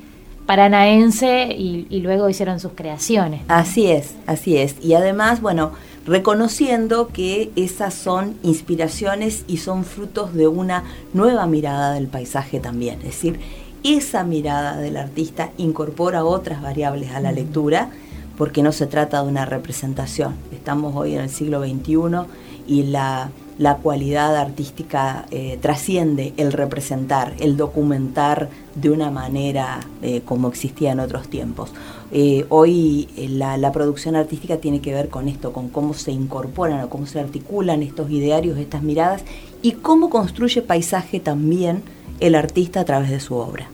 paranaense 0.52 1.46
y, 1.56 2.00
luego 2.00 2.28
hicieron 2.28 2.60
sus 2.60 2.72
creaciones. 2.72 3.40
Así 3.48 3.90
es, 3.90 4.16
así 4.26 4.58
es. 4.58 4.76
Y 4.82 4.92
además, 4.92 5.40
bueno, 5.40 5.72
reconociendo 6.04 7.08
que 7.08 7.50
esas 7.56 7.94
son 7.94 8.36
inspiraciones 8.42 9.44
y 9.46 9.56
son 9.56 9.82
frutos 9.82 10.34
de 10.34 10.48
una 10.48 10.84
nueva 11.14 11.46
mirada 11.46 11.94
del 11.94 12.06
paisaje 12.06 12.60
también. 12.60 12.98
Es 12.98 13.04
decir, 13.04 13.40
esa 13.82 14.24
mirada 14.24 14.76
del 14.76 14.98
artista 14.98 15.52
incorpora 15.56 16.22
otras 16.22 16.60
variables 16.60 17.12
a 17.12 17.20
la 17.20 17.32
lectura 17.32 17.88
porque 18.36 18.62
no 18.62 18.72
se 18.72 18.86
trata 18.86 19.22
de 19.22 19.28
una 19.28 19.44
representación. 19.44 20.34
Estamos 20.52 20.94
hoy 20.96 21.14
en 21.14 21.22
el 21.22 21.30
siglo 21.30 21.62
XXI 21.62 22.26
y 22.66 22.84
la 22.84 23.30
la 23.58 23.76
cualidad 23.76 24.36
artística 24.36 25.26
eh, 25.30 25.58
trasciende 25.60 26.32
el 26.36 26.52
representar, 26.52 27.34
el 27.38 27.56
documentar 27.56 28.48
de 28.74 28.90
una 28.90 29.10
manera 29.10 29.80
eh, 30.02 30.22
como 30.24 30.48
existía 30.48 30.92
en 30.92 31.00
otros 31.00 31.28
tiempos. 31.28 31.72
Eh, 32.10 32.46
hoy 32.48 33.08
la, 33.16 33.72
producción 33.72 34.16
artística 34.16 34.56
tiene 34.56 34.80
que 34.80 34.92
ver 34.92 35.08
con 35.08 35.28
esto, 35.28 35.52
con 35.52 35.68
cómo 35.68 35.94
se 35.94 36.12
incorporan 36.12 36.82
o 36.82 36.88
cómo 36.88 37.06
se 37.06 37.20
articulan 37.20 37.82
estos 37.82 38.10
idearios, 38.10 38.58
estas 38.58 38.82
miradas 38.82 39.22
y 39.60 39.72
cómo 39.72 40.10
construye 40.10 40.62
paisaje 40.62 41.20
también 41.20 41.82
el 42.20 42.34
artista 42.34 42.80
a 42.80 42.84
través 42.84 43.10
de 43.10 43.20
su 43.20 43.34
obra. 43.34 43.71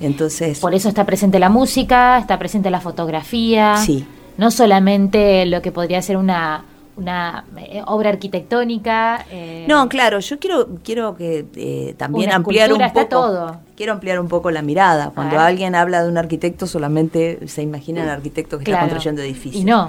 Entonces, 0.00 0.60
por 0.60 0.74
eso 0.74 0.88
está 0.88 1.04
presente 1.06 1.38
la 1.38 1.48
música, 1.48 2.18
está 2.18 2.38
presente 2.38 2.70
la 2.70 2.80
fotografía. 2.80 3.76
Sí. 3.76 4.06
No 4.36 4.50
solamente 4.50 5.46
lo 5.46 5.62
que 5.62 5.72
podría 5.72 6.02
ser 6.02 6.16
una 6.16 6.64
una 6.96 7.44
eh, 7.56 7.82
obra 7.86 8.10
arquitectónica. 8.10 9.24
Eh, 9.30 9.64
no, 9.68 9.88
claro, 9.88 10.20
yo 10.20 10.38
quiero 10.38 10.68
quiero 10.84 11.16
que 11.16 11.46
eh, 11.56 11.94
también 11.96 12.32
ampliar 12.32 12.72
un 12.72 12.78
poco. 12.92 13.06
Todo. 13.06 13.56
Quiero 13.76 13.92
ampliar 13.92 14.20
un 14.20 14.28
poco 14.28 14.50
la 14.50 14.62
mirada. 14.62 15.10
Cuando 15.14 15.38
alguien 15.38 15.74
habla 15.74 16.02
de 16.02 16.08
un 16.08 16.18
arquitecto, 16.18 16.66
solamente 16.66 17.48
se 17.48 17.62
imagina 17.62 18.02
el 18.04 18.08
arquitecto 18.08 18.58
que 18.58 18.64
está 18.64 18.80
construyendo 18.80 19.22
edificios. 19.22 19.62
Y 19.62 19.64
no. 19.64 19.88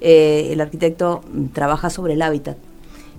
el 0.00 0.60
arquitecto 0.60 1.22
trabaja 1.52 1.90
sobre 1.90 2.14
el 2.14 2.22
hábitat. 2.22 2.56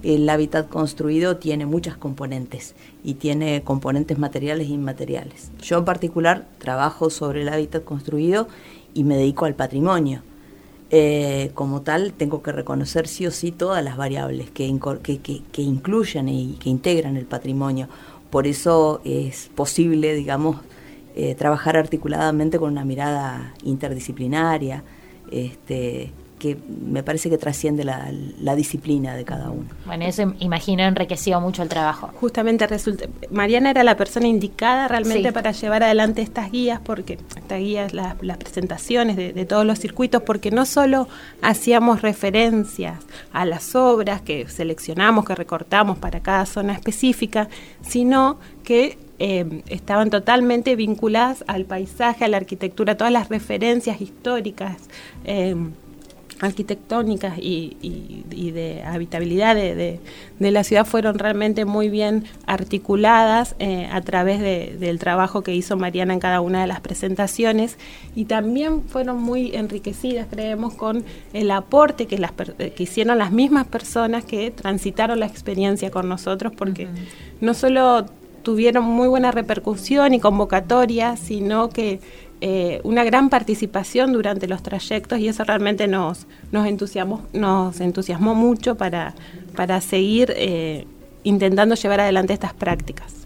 El 0.03 0.29
hábitat 0.29 0.69
construido 0.69 1.37
tiene 1.37 1.65
muchas 1.65 1.97
componentes 1.97 2.75
y 3.03 3.15
tiene 3.15 3.63
componentes 3.63 4.17
materiales 4.17 4.67
e 4.67 4.73
inmateriales. 4.73 5.51
Yo 5.61 5.77
en 5.77 5.85
particular 5.85 6.47
trabajo 6.59 7.09
sobre 7.09 7.41
el 7.41 7.49
hábitat 7.49 7.83
construido 7.83 8.47
y 8.93 9.03
me 9.03 9.17
dedico 9.17 9.45
al 9.45 9.55
patrimonio 9.55 10.21
eh, 10.91 11.51
como 11.55 11.81
tal, 11.81 12.13
tengo 12.13 12.43
que 12.43 12.51
reconocer 12.51 13.07
sí 13.07 13.25
o 13.25 13.31
sí 13.31 13.51
todas 13.51 13.83
las 13.83 13.97
variables 13.97 14.51
que, 14.51 14.65
que, 15.51 15.61
incluyen 15.61 16.29
y 16.29 16.53
que 16.53 16.69
integran 16.69 17.17
el 17.17 17.25
patrimonio. 17.25 17.87
Por 18.29 18.45
eso 18.47 19.01
es 19.03 19.49
posible, 19.55 20.13
digamos, 20.13 20.57
eh, 21.15 21.33
trabajar 21.35 21.75
articuladamente 21.75 22.59
con 22.59 22.71
una 22.71 22.85
mirada 22.85 23.53
interdisciplinaria, 23.63 24.83
este, 25.31 26.11
que 26.39 26.57
me 26.67 27.03
parece 27.03 27.29
que 27.29 27.37
trasciende 27.37 27.83
la, 27.83 28.55
disciplina 28.55 29.15
de 29.15 29.25
cada 29.25 29.49
uno. 29.49 29.65
Bueno, 29.85 30.05
eso 30.05 30.33
imagino 30.39 30.83
enriqueció 30.83 31.41
mucho 31.41 31.63
el 31.63 31.69
trabajo. 31.69 32.11
Justamente 32.19 32.67
resulta, 32.67 33.05
Mariana 33.31 33.71
era 33.71 33.83
la 33.83 33.97
persona 33.97 34.27
indicada 34.27 34.87
realmente 34.87 35.31
para 35.33 35.51
llevar 35.51 35.83
adelante 35.83 36.21
estas 36.21 36.51
guías, 36.51 36.79
porque 36.83 37.17
estas 37.35 37.59
guías, 37.59 37.93
las, 37.93 38.15
presentaciones 38.37 39.15
de, 39.15 39.33
de, 39.33 39.45
todos 39.45 39.65
los 39.65 39.79
circuitos, 39.79 40.21
porque 40.23 40.51
no 40.51 40.65
solo 40.65 41.07
hacíamos 41.41 42.01
referencias 42.01 42.99
a 43.33 43.45
las 43.45 43.75
obras 43.75 44.21
que 44.21 44.47
seleccionamos, 44.47 45.25
que 45.25 45.35
recortamos 45.35 45.97
para 45.97 46.21
cada 46.21 46.45
zona 46.45 46.73
específica, 46.73 47.49
sino 47.81 48.39
que 48.63 48.97
eh, 49.17 49.63
estaban 49.67 50.09
totalmente 50.09 50.75
vinculadas 50.75 51.45
al 51.47 51.63
paisaje, 51.63 52.25
a 52.25 52.27
la 52.27 52.35
arquitectura, 52.35 52.97
todas 52.97 53.13
las 53.13 53.29
referencias 53.29 54.01
históricas, 54.01 54.75
eh, 55.23 55.55
arquitectónicas 56.39 57.37
y, 57.37 58.23
de 58.51 58.83
habitabilidad 58.83 59.55
de, 59.55 59.99
la 60.39 60.63
ciudad 60.63 60.85
fueron 60.85 61.17
realmente 61.17 61.65
muy 61.65 61.89
bien 61.89 62.25
articuladas 62.45 63.55
eh, 63.59 63.87
a 63.91 64.01
través 64.01 64.39
del 64.79 64.99
trabajo 64.99 65.41
que 65.41 65.53
hizo 65.53 65.77
Mariana 65.77 66.13
en 66.13 66.19
cada 66.19 66.41
una 66.41 66.61
de 66.61 66.67
las 66.67 66.81
presentaciones. 66.81 67.77
Y 68.15 68.25
también 68.25 68.83
fueron 68.83 69.21
muy 69.21 69.55
enriquecidas, 69.55 70.27
creemos, 70.29 70.73
con 70.73 71.05
el 71.33 71.51
aporte 71.51 72.05
que, 72.05 72.17
las, 72.17 72.31
que 72.31 72.83
hicieron 72.83 73.17
las 73.17 73.31
mismas 73.31 73.67
personas 73.67 74.25
que 74.25 74.51
transitaron 74.51 75.19
la 75.19 75.25
experiencia 75.25 75.91
con 75.91 76.09
nosotros, 76.09 76.53
porque 76.55 76.87
no 77.41 77.53
solo 77.53 78.05
tuvieron 78.45 78.85
muy 78.85 79.07
buena 79.07 79.31
repercusión 79.31 80.13
y 80.13 80.19
convocatoria, 80.19 81.17
sino 81.17 81.69
que 81.69 81.99
eh, 82.41 82.81
una 82.83 83.03
gran 83.03 83.29
participación 83.29 84.11
durante 84.11 84.47
los 84.47 84.61
trayectos 84.61 85.19
y 85.19 85.27
eso 85.27 85.43
realmente 85.43 85.87
nos, 85.87 86.27
nos, 86.51 86.67
entusiasmó, 86.67 87.21
nos 87.33 87.79
entusiasmó 87.79 88.35
mucho 88.35 88.75
para, 88.75 89.15
para 89.55 89.79
seguir 89.81 90.33
eh, 90.35 90.85
intentando 91.23 91.75
llevar 91.75 92.01
adelante 92.01 92.33
estas 92.33 92.53
prácticas. 92.53 93.25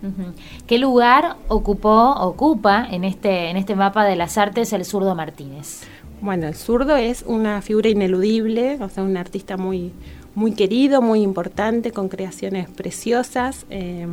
¿Qué 0.67 0.77
lugar 0.77 1.35
ocupó, 1.47 2.11
ocupa 2.11 2.87
en 2.89 3.03
este, 3.03 3.49
en 3.49 3.57
este 3.57 3.75
mapa 3.75 4.05
de 4.05 4.15
las 4.15 4.37
artes 4.37 4.71
el 4.73 4.85
zurdo 4.85 5.15
Martínez? 5.15 5.81
Bueno, 6.21 6.47
el 6.47 6.55
zurdo 6.55 6.95
es 6.95 7.23
una 7.25 7.61
figura 7.61 7.89
ineludible, 7.89 8.77
o 8.81 8.89
sea, 8.89 9.03
un 9.03 9.17
artista 9.17 9.57
muy, 9.57 9.91
muy 10.35 10.53
querido, 10.53 11.01
muy 11.01 11.21
importante, 11.21 11.91
con 11.91 12.09
creaciones 12.09 12.69
preciosas. 12.69 13.65
Eh, 13.69 14.07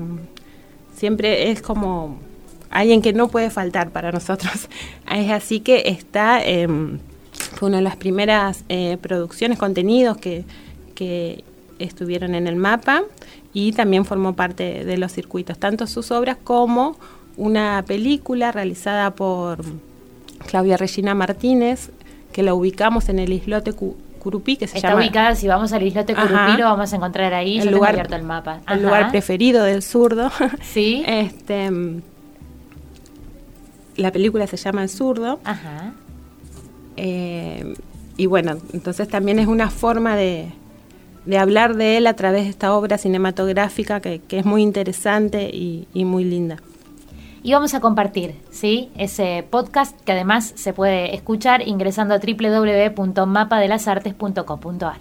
siempre 0.94 1.50
es 1.50 1.62
como 1.62 2.18
alguien 2.70 3.02
que 3.02 3.12
no 3.12 3.28
puede 3.28 3.50
faltar 3.50 3.90
para 3.90 4.12
nosotros. 4.12 4.68
Es 5.10 5.30
así 5.30 5.60
que 5.60 5.84
está, 5.86 6.42
em, 6.42 6.98
fue 7.54 7.68
una 7.68 7.78
de 7.78 7.84
las 7.84 7.96
primeras 7.96 8.64
eh, 8.68 8.98
producciones, 9.00 9.58
contenidos 9.58 10.16
que, 10.16 10.44
que 10.94 11.44
estuvieron 11.78 12.34
en 12.34 12.46
el 12.46 12.56
mapa 12.56 13.04
y 13.52 13.72
también 13.72 14.04
formó 14.04 14.34
parte 14.34 14.84
de 14.84 14.98
los 14.98 15.12
circuitos, 15.12 15.58
tanto 15.58 15.86
sus 15.86 16.10
obras 16.10 16.36
como 16.42 16.96
una 17.36 17.84
película 17.86 18.52
realizada 18.52 19.12
por 19.12 19.64
Claudia 20.46 20.76
Regina 20.76 21.14
Martínez, 21.14 21.90
que 22.32 22.42
la 22.42 22.54
ubicamos 22.54 23.08
en 23.08 23.18
el 23.18 23.32
islote 23.32 23.72
Curupí, 23.72 24.56
que 24.56 24.66
se 24.66 24.76
Está 24.78 24.96
ubicada, 24.96 25.34
si 25.34 25.48
vamos 25.48 25.72
al 25.72 25.82
islote 25.82 26.14
Curupí, 26.14 26.56
lo 26.58 26.64
vamos 26.64 26.92
a 26.92 26.96
encontrar 26.96 27.32
ahí, 27.32 27.58
el 27.58 27.70
lugar, 27.70 27.90
abierto 27.90 28.16
el 28.16 28.24
mapa. 28.24 28.60
El 28.68 28.82
lugar 28.82 29.10
preferido 29.10 29.64
del 29.64 29.82
zurdo. 29.82 30.30
Sí. 30.62 31.04
este, 31.06 31.70
la 33.96 34.12
película 34.12 34.46
se 34.46 34.56
llama 34.56 34.82
El 34.82 34.88
zurdo. 34.88 35.40
Ajá. 35.44 35.92
Eh, 36.96 37.74
y 38.16 38.26
bueno, 38.26 38.56
entonces 38.72 39.08
también 39.08 39.38
es 39.38 39.46
una 39.46 39.70
forma 39.70 40.16
de, 40.16 40.48
de, 41.26 41.38
hablar 41.38 41.76
de 41.76 41.98
él 41.98 42.06
a 42.06 42.14
través 42.14 42.44
de 42.44 42.50
esta 42.50 42.74
obra 42.74 42.98
cinematográfica 42.98 44.00
que, 44.00 44.20
que 44.20 44.38
es 44.38 44.46
muy 44.46 44.62
interesante 44.62 45.50
y, 45.52 45.86
y 45.92 46.04
muy 46.04 46.24
linda 46.24 46.56
y 47.46 47.52
vamos 47.52 47.72
a 47.74 47.80
compartir 47.80 48.34
¿sí? 48.50 48.90
ese 48.98 49.46
podcast 49.48 49.96
que 50.00 50.10
además 50.10 50.52
se 50.56 50.72
puede 50.72 51.14
escuchar 51.14 51.62
ingresando 51.64 52.14
a 52.14 52.18
www.mapadelasartes.com.ar. 52.18 54.96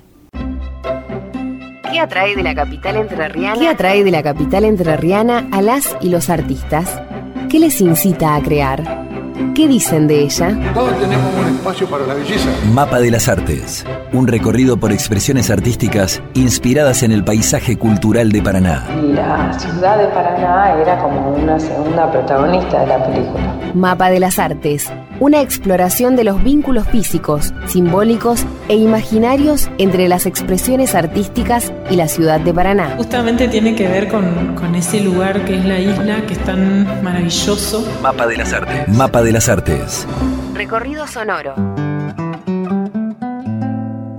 ¿Qué 1.91 1.99
atrae 1.99 2.35
de 2.35 2.43
la 2.43 2.53
capital 2.53 2.97
entrerriana? 2.97 3.59
¿Qué 3.59 3.67
atrae 3.67 4.03
de 4.03 4.11
la 4.11 4.21
capital 4.21 4.63
entrerriana 4.63 5.47
a 5.51 5.63
las 5.63 5.97
y 6.01 6.09
los 6.09 6.29
artistas? 6.29 7.01
¿Qué 7.49 7.59
les 7.59 7.79
incita 7.79 8.35
a 8.35 8.41
crear? 8.41 9.05
¿Qué 9.53 9.67
dicen 9.67 10.07
de 10.07 10.21
ella? 10.21 10.57
Todos 10.73 10.99
tenemos 10.99 11.33
un 11.35 11.55
espacio 11.55 11.87
para 11.87 12.05
la 12.07 12.13
belleza. 12.13 12.49
Mapa 12.73 12.99
de 12.99 13.11
las 13.11 13.27
Artes. 13.27 13.85
Un 14.13 14.27
recorrido 14.27 14.77
por 14.77 14.91
expresiones 14.91 15.49
artísticas 15.49 16.21
inspiradas 16.33 17.03
en 17.03 17.11
el 17.11 17.23
paisaje 17.23 17.77
cultural 17.77 18.31
de 18.31 18.41
Paraná. 18.41 18.87
La 19.13 19.57
ciudad 19.59 19.97
de 19.97 20.07
Paraná 20.07 20.75
era 20.81 20.97
como 21.01 21.31
una 21.31 21.59
segunda 21.59 22.11
protagonista 22.11 22.81
de 22.81 22.87
la 22.87 23.05
película. 23.05 23.59
Mapa 23.73 24.09
de 24.09 24.19
las 24.19 24.39
Artes. 24.39 24.91
Una 25.19 25.41
exploración 25.41 26.17
de 26.17 26.25
los 26.25 26.43
vínculos 26.43 26.87
físicos, 26.89 27.53
simbólicos 27.67 28.45
e 28.67 28.75
imaginarios 28.75 29.69
entre 29.77 30.09
las 30.09 30.25
expresiones 30.25 30.93
artísticas 30.93 31.71
y 31.89 31.95
la 31.95 32.09
ciudad 32.09 32.41
de 32.41 32.53
Paraná. 32.53 32.95
Justamente 32.97 33.47
tiene 33.47 33.75
que 33.75 33.87
ver 33.87 34.09
con, 34.09 34.55
con 34.55 34.75
ese 34.75 34.99
lugar 34.99 35.45
que 35.45 35.57
es 35.57 35.63
la 35.63 35.79
isla, 35.79 36.25
que 36.25 36.33
es 36.33 36.43
tan 36.43 37.01
maravilloso. 37.01 37.87
Mapa 38.01 38.27
de 38.27 38.35
las 38.35 38.51
Artes. 38.51 38.87
Mapa 38.89 39.23
de 39.23 39.31
las 39.31 39.47
Artes. 39.47 40.05
Recorrido 40.53 41.07
sonoro. 41.07 41.53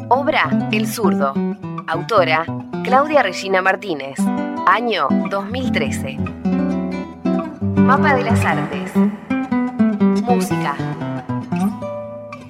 Obra 0.08 0.68
El 0.72 0.86
Zurdo. 0.86 1.34
Autora 1.86 2.46
Claudia 2.84 3.22
Regina 3.22 3.60
Martínez. 3.60 4.18
Año 4.66 5.08
2013. 5.30 6.16
Mapa 7.76 8.14
de 8.14 8.22
las 8.22 8.42
Artes. 8.44 8.92
Música. 10.22 10.76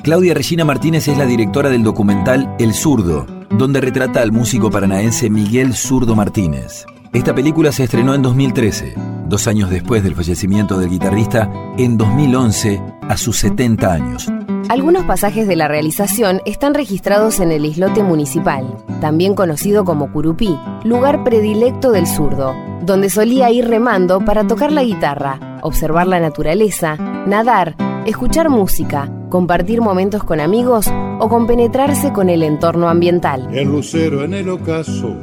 Claudia 0.03 0.35
Regina 0.35 0.65
Martínez 0.65 1.09
es 1.09 1.19
la 1.19 1.27
directora 1.27 1.69
del 1.69 1.83
documental 1.83 2.55
El 2.59 2.75
Zurdo, 2.75 3.27
donde 3.51 3.81
retrata 3.81 4.23
al 4.23 4.31
músico 4.31 4.71
paranaense 4.71 5.31
Miguel 5.31 5.75
Zurdo 5.75 6.15
Martínez. 6.15 6.87
Esta 7.13 7.35
película 7.35 7.73
se 7.73 7.85
estrenó 7.85 8.15
en 8.15 8.23
2013, 8.23 8.95
dos 9.27 9.49
años 9.49 9.71
después 9.71 10.05
del 10.05 10.15
fallecimiento 10.15 10.79
del 10.79 10.91
guitarrista, 10.91 11.51
en 11.77 11.97
2011, 11.97 12.81
a 13.03 13.17
sus 13.17 13.39
70 13.39 13.93
años. 13.93 14.29
Algunos 14.69 15.05
pasajes 15.05 15.47
de 15.47 15.57
la 15.57 15.69
realización 15.69 16.43
están 16.45 16.75
registrados 16.75 17.41
en 17.41 17.53
el 17.53 17.65
islote 17.65 18.03
municipal, 18.03 18.77
también 19.01 19.35
conocido 19.35 19.85
como 19.85 20.13
Curupí, 20.13 20.59
lugar 20.85 21.25
predilecto 21.25 21.93
del 21.93 22.07
zurdo, 22.07 22.55
donde 22.83 23.09
solía 23.09 23.51
ir 23.51 23.69
remando 23.69 24.25
para 24.25 24.47
tocar 24.47 24.73
la 24.73 24.83
guitarra, 24.83 25.56
observar 25.67 26.07
la 26.07 26.21
naturaleza, 26.21 26.97
nadar, 27.27 27.75
escuchar 28.07 28.49
música, 28.49 29.11
compartir 29.29 29.81
momentos 29.81 30.25
con 30.25 30.41
amigos 30.41 30.87
o 31.19 31.29
compenetrarse 31.29 32.13
con 32.13 32.31
el 32.31 32.43
entorno 32.43 32.89
ambiental. 32.89 33.49
El 33.53 33.69
lucero 33.69 34.25
en 34.25 34.35
el 34.35 34.49
ocaso 34.49 35.15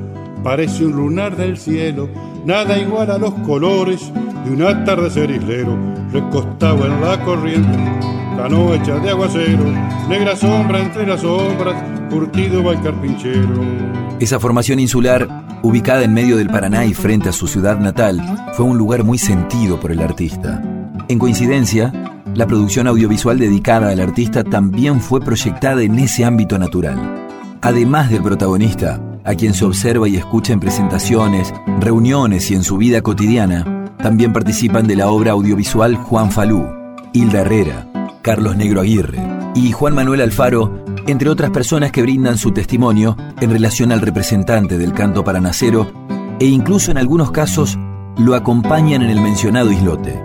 parece 0.43 0.85
un 0.85 0.91
lunar 0.91 1.37
del 1.37 1.57
cielo, 1.57 2.09
nada 2.45 2.77
igual 2.77 3.09
a 3.09 3.17
los 3.17 3.33
colores 3.45 4.11
de 4.43 4.51
un 4.51 4.63
atardecer 4.63 5.31
islero, 5.31 5.77
recostado 6.11 6.85
en 6.85 7.01
la 7.01 7.23
corriente, 7.23 7.77
canoa 8.35 8.75
hecha 8.75 8.99
de 8.99 9.09
aguacero, 9.09 9.63
negra 10.09 10.35
sombra 10.35 10.79
entre 10.79 11.07
las 11.07 11.21
sombras, 11.21 11.81
curtido 12.09 12.63
va 12.63 12.73
el 12.73 12.81
carpinchero. 12.81 13.61
Esa 14.19 14.39
formación 14.39 14.79
insular, 14.79 15.27
ubicada 15.63 16.03
en 16.03 16.13
medio 16.13 16.37
del 16.37 16.49
Paraná 16.49 16.85
y 16.85 16.93
frente 16.93 17.29
a 17.29 17.31
su 17.31 17.47
ciudad 17.47 17.79
natal, 17.79 18.21
fue 18.53 18.65
un 18.65 18.77
lugar 18.77 19.03
muy 19.03 19.17
sentido 19.17 19.79
por 19.79 19.91
el 19.91 20.01
artista. 20.01 20.61
En 21.07 21.17
coincidencia, 21.17 21.91
la 22.35 22.45
producción 22.45 22.87
audiovisual 22.87 23.39
dedicada 23.39 23.89
al 23.89 23.99
artista 24.01 24.43
también 24.43 24.99
fue 24.99 25.21
proyectada 25.21 25.81
en 25.81 25.97
ese 25.97 26.25
ámbito 26.25 26.59
natural. 26.59 27.27
Además 27.61 28.09
del 28.09 28.21
protagonista, 28.21 28.99
a 29.23 29.35
quien 29.35 29.53
se 29.53 29.63
observa 29.63 30.07
y 30.09 30.17
escucha 30.17 30.51
en 30.51 30.59
presentaciones, 30.59 31.53
reuniones 31.79 32.51
y 32.51 32.55
en 32.55 32.63
su 32.63 32.77
vida 32.77 33.01
cotidiana, 33.01 33.85
también 34.01 34.33
participan 34.33 34.85
de 34.85 34.97
la 34.97 35.07
obra 35.07 35.31
audiovisual 35.31 35.95
Juan 35.95 36.29
Falú, 36.29 36.67
Hilda 37.13 37.41
Herrera, 37.41 37.87
Carlos 38.21 38.57
Negro 38.57 38.81
Aguirre 38.81 39.19
y 39.55 39.71
Juan 39.71 39.95
Manuel 39.95 40.21
Alfaro, 40.21 40.83
entre 41.07 41.29
otras 41.29 41.51
personas 41.51 41.91
que 41.91 42.01
brindan 42.01 42.37
su 42.37 42.51
testimonio 42.51 43.17
en 43.41 43.51
relación 43.51 43.91
al 43.91 44.01
representante 44.01 44.77
del 44.77 44.93
canto 44.93 45.23
paranacero 45.23 45.91
e 46.39 46.45
incluso 46.45 46.91
en 46.91 46.97
algunos 46.97 47.31
casos 47.31 47.77
lo 48.17 48.35
acompañan 48.35 49.01
en 49.01 49.09
el 49.09 49.21
mencionado 49.21 49.71
islote. 49.71 50.21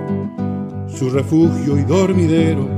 Su 0.88 1.10
refugio 1.10 1.78
y 1.78 1.82
dormidero, 1.82 2.68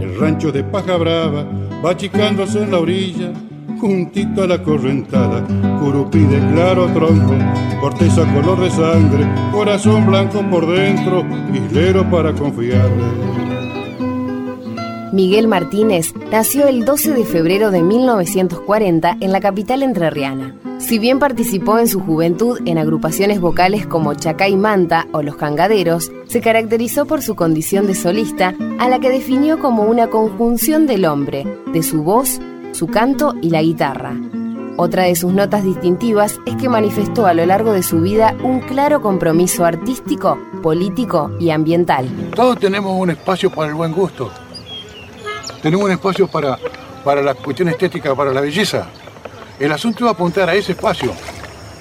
el 0.00 0.18
rancho 0.18 0.52
de 0.52 0.64
Paja 0.64 0.96
Brava, 0.96 1.46
va 1.84 1.90
achicándose 1.90 2.62
en 2.62 2.70
la 2.70 2.78
orilla 2.78 3.32
juntito 3.78 4.42
a 4.42 4.46
la 4.46 4.62
correntada, 4.62 5.46
curupí 5.80 6.20
de 6.20 6.38
claro 6.52 6.86
tronco, 6.88 7.34
corteza 7.80 8.24
color 8.34 8.60
de 8.60 8.70
sangre, 8.70 9.26
corazón 9.52 10.06
blanco 10.06 10.42
por 10.50 10.66
dentro, 10.66 11.24
islero 11.54 12.08
para 12.10 12.32
confiar. 12.32 12.90
Miguel 15.12 15.48
Martínez 15.48 16.12
nació 16.30 16.66
el 16.66 16.84
12 16.84 17.12
de 17.12 17.24
febrero 17.24 17.70
de 17.70 17.82
1940 17.82 19.16
en 19.20 19.32
la 19.32 19.40
capital 19.40 19.82
entrerriana. 19.82 20.54
Si 20.78 20.98
bien 20.98 21.18
participó 21.18 21.78
en 21.78 21.88
su 21.88 22.00
juventud 22.00 22.60
en 22.66 22.78
agrupaciones 22.78 23.40
vocales 23.40 23.86
como 23.86 24.14
Chacay 24.14 24.56
Manta 24.56 25.06
o 25.12 25.22
Los 25.22 25.36
Cangaderos, 25.36 26.12
se 26.26 26.40
caracterizó 26.40 27.06
por 27.06 27.22
su 27.22 27.34
condición 27.36 27.86
de 27.86 27.94
solista, 27.94 28.54
a 28.78 28.88
la 28.88 28.98
que 28.98 29.10
definió 29.10 29.58
como 29.58 29.84
una 29.84 30.08
conjunción 30.08 30.86
del 30.86 31.04
hombre, 31.06 31.46
de 31.72 31.82
su 31.82 32.02
voz, 32.02 32.40
su 32.72 32.86
canto 32.86 33.34
y 33.40 33.50
la 33.50 33.62
guitarra. 33.62 34.14
Otra 34.76 35.04
de 35.04 35.16
sus 35.16 35.32
notas 35.32 35.64
distintivas 35.64 36.38
es 36.46 36.54
que 36.56 36.68
manifestó 36.68 37.26
a 37.26 37.34
lo 37.34 37.44
largo 37.46 37.72
de 37.72 37.82
su 37.82 38.00
vida 38.00 38.36
un 38.44 38.60
claro 38.60 39.00
compromiso 39.00 39.64
artístico, 39.64 40.38
político 40.62 41.32
y 41.40 41.50
ambiental. 41.50 42.06
Todos 42.36 42.60
tenemos 42.60 42.92
un 42.96 43.10
espacio 43.10 43.50
para 43.50 43.70
el 43.70 43.74
buen 43.74 43.92
gusto. 43.92 44.30
Tenemos 45.62 45.84
un 45.86 45.92
espacio 45.92 46.28
para, 46.28 46.58
para 47.04 47.22
la 47.22 47.34
cuestión 47.34 47.68
estética, 47.68 48.14
para 48.14 48.32
la 48.32 48.40
belleza. 48.40 48.88
El 49.58 49.72
asunto 49.72 50.04
es 50.04 50.10
apuntar 50.10 50.48
a 50.48 50.54
ese 50.54 50.72
espacio 50.72 51.12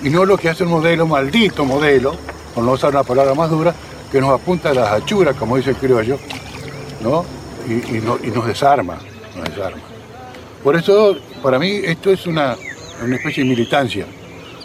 y 0.03 0.09
no 0.09 0.25
lo 0.25 0.37
que 0.37 0.49
hace 0.49 0.63
el 0.63 0.69
modelo, 0.69 1.05
maldito 1.05 1.63
modelo, 1.63 2.15
por 2.55 2.63
no 2.63 2.71
usar 2.71 2.91
una 2.91 3.03
palabra 3.03 3.33
más 3.35 3.49
dura, 3.49 3.73
que 4.11 4.19
nos 4.19 4.31
apunta 4.31 4.69
a 4.69 4.73
las 4.73 4.91
achuras, 4.91 5.35
como 5.35 5.57
dice 5.57 5.71
el 5.71 5.75
criollo, 5.75 6.17
¿no? 7.01 7.25
Y, 7.67 7.97
y 7.97 8.31
nos 8.31 8.47
desarma, 8.47 8.97
nos 9.35 9.49
desarma. 9.49 9.81
Por 10.63 10.75
eso, 10.75 11.17
para 11.43 11.59
mí, 11.59 11.81
esto 11.83 12.11
es 12.11 12.25
una, 12.25 12.55
una 13.03 13.15
especie 13.15 13.43
de 13.43 13.49
militancia. 13.49 14.05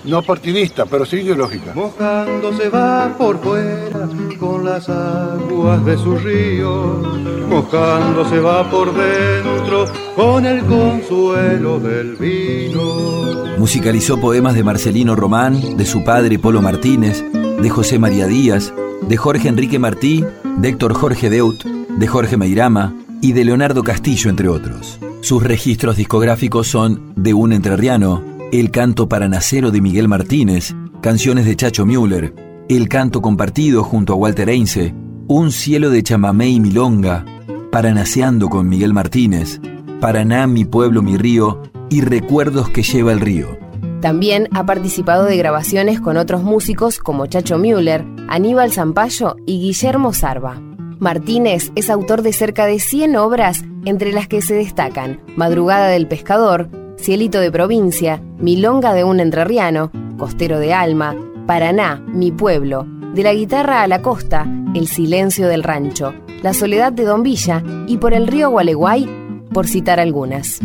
No 0.04 0.20
partidista, 0.22 0.84
pero 0.86 1.06
sí 1.06 1.18
ideológica. 1.18 1.72
Mojándose 1.74 2.68
va 2.68 3.16
por 3.16 3.38
fuera 3.38 4.08
con 4.38 4.64
las 4.64 4.88
aguas 4.88 5.84
de 5.84 5.96
su 5.96 6.16
río, 6.16 7.00
mojándose 7.48 8.40
va 8.40 8.68
por 8.68 8.92
dentro 8.92 9.84
con 10.16 10.44
el 10.44 10.64
consuelo 10.64 11.78
del 11.78 12.16
vino. 12.16 13.56
Musicalizó 13.58 14.20
poemas 14.20 14.54
de 14.54 14.64
Marcelino 14.64 15.14
Román, 15.14 15.76
de 15.76 15.86
su 15.86 16.02
padre 16.02 16.38
Polo 16.38 16.60
Martínez, 16.60 17.24
de 17.32 17.70
José 17.70 18.00
María 18.00 18.26
Díaz, 18.26 18.74
de 19.02 19.16
Jorge 19.16 19.48
Enrique 19.48 19.78
Martí, 19.78 20.24
de 20.58 20.68
Héctor 20.68 20.94
Jorge 20.94 21.30
Deut, 21.30 21.62
de 21.64 22.06
Jorge 22.08 22.36
Meirama 22.36 22.92
y 23.20 23.32
de 23.32 23.44
Leonardo 23.44 23.84
Castillo, 23.84 24.30
entre 24.30 24.48
otros. 24.48 24.98
Sus 25.20 25.44
registros 25.44 25.96
discográficos 25.96 26.66
son 26.66 27.12
De 27.14 27.32
un 27.32 27.52
entrerriano, 27.52 28.24
El 28.52 28.70
canto 28.70 29.08
paranacero 29.08 29.70
de 29.70 29.80
Miguel 29.80 30.08
Martínez, 30.08 30.74
canciones 31.00 31.46
de 31.46 31.56
Chacho 31.56 31.86
Müller, 31.86 32.34
El 32.68 32.86
canto 32.86 33.22
compartido 33.22 33.82
junto 33.82 34.12
a 34.12 34.16
Walter 34.16 34.50
Einse, 34.50 34.94
Un 35.26 35.52
cielo 35.52 35.88
de 35.88 36.02
chamamé 36.02 36.50
y 36.50 36.60
milonga, 36.60 37.24
Paranaceando 37.70 38.50
con 38.50 38.68
Miguel 38.68 38.92
Martínez, 38.92 39.58
Paraná, 40.02 40.46
mi 40.46 40.66
pueblo, 40.66 41.00
mi 41.00 41.16
río 41.16 41.62
y 41.88 42.02
Recuerdos 42.02 42.68
que 42.68 42.82
lleva 42.82 43.12
el 43.12 43.20
río. 43.20 43.56
También 44.02 44.50
ha 44.52 44.66
participado 44.66 45.24
de 45.24 45.38
grabaciones 45.38 45.98
con 45.98 46.18
otros 46.18 46.42
músicos 46.42 46.98
como 46.98 47.24
Chacho 47.24 47.56
Müller, 47.56 48.04
Aníbal 48.28 48.70
Zampayo 48.70 49.36
y 49.46 49.60
Guillermo 49.60 50.12
Sarva. 50.12 50.60
Martínez 50.98 51.72
es 51.74 51.88
autor 51.88 52.20
de 52.20 52.34
cerca 52.34 52.66
de 52.66 52.80
100 52.80 53.16
obras, 53.16 53.64
entre 53.86 54.12
las 54.12 54.28
que 54.28 54.42
se 54.42 54.52
destacan 54.52 55.22
Madrugada 55.36 55.88
del 55.88 56.06
Pescador, 56.06 56.68
Cielito 57.02 57.40
de 57.40 57.50
Provincia, 57.50 58.22
Milonga 58.38 58.94
de 58.94 59.02
un 59.02 59.18
Entrerriano, 59.18 59.90
Costero 60.16 60.60
de 60.60 60.72
Alma, 60.72 61.16
Paraná, 61.48 62.00
Mi 62.06 62.30
Pueblo, 62.30 62.86
De 63.12 63.24
la 63.24 63.34
Guitarra 63.34 63.82
a 63.82 63.88
la 63.88 64.02
Costa, 64.02 64.46
El 64.72 64.86
Silencio 64.86 65.48
del 65.48 65.64
Rancho, 65.64 66.14
La 66.44 66.54
Soledad 66.54 66.92
de 66.92 67.02
Don 67.02 67.24
Villa 67.24 67.60
y 67.88 67.96
Por 67.96 68.14
el 68.14 68.28
Río 68.28 68.50
Gualeguay, 68.50 69.08
por 69.52 69.66
citar 69.66 69.98
algunas. 69.98 70.60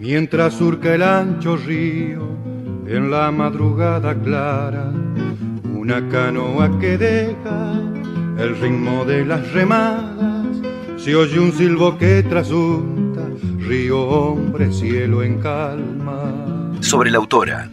Mientras 0.00 0.54
surca 0.54 0.94
el 0.94 1.02
ancho 1.02 1.58
río 1.58 2.26
en 2.86 3.10
la 3.10 3.30
madrugada 3.30 4.18
clara, 4.18 4.94
una 5.74 6.08
canoa 6.08 6.78
que 6.78 6.96
deja 6.96 7.74
el 8.38 8.58
ritmo 8.58 9.04
de 9.04 9.26
las 9.26 9.52
remadas, 9.52 10.56
se 10.96 11.14
oye 11.14 11.38
un 11.38 11.52
silbo 11.52 11.98
que 11.98 12.22
trasunta, 12.22 13.11
río 13.62 14.00
hombre, 14.00 14.72
cielo 14.72 15.22
en 15.22 15.38
calma. 15.38 16.72
Sobre 16.80 17.10
la 17.10 17.18
autora. 17.18 17.70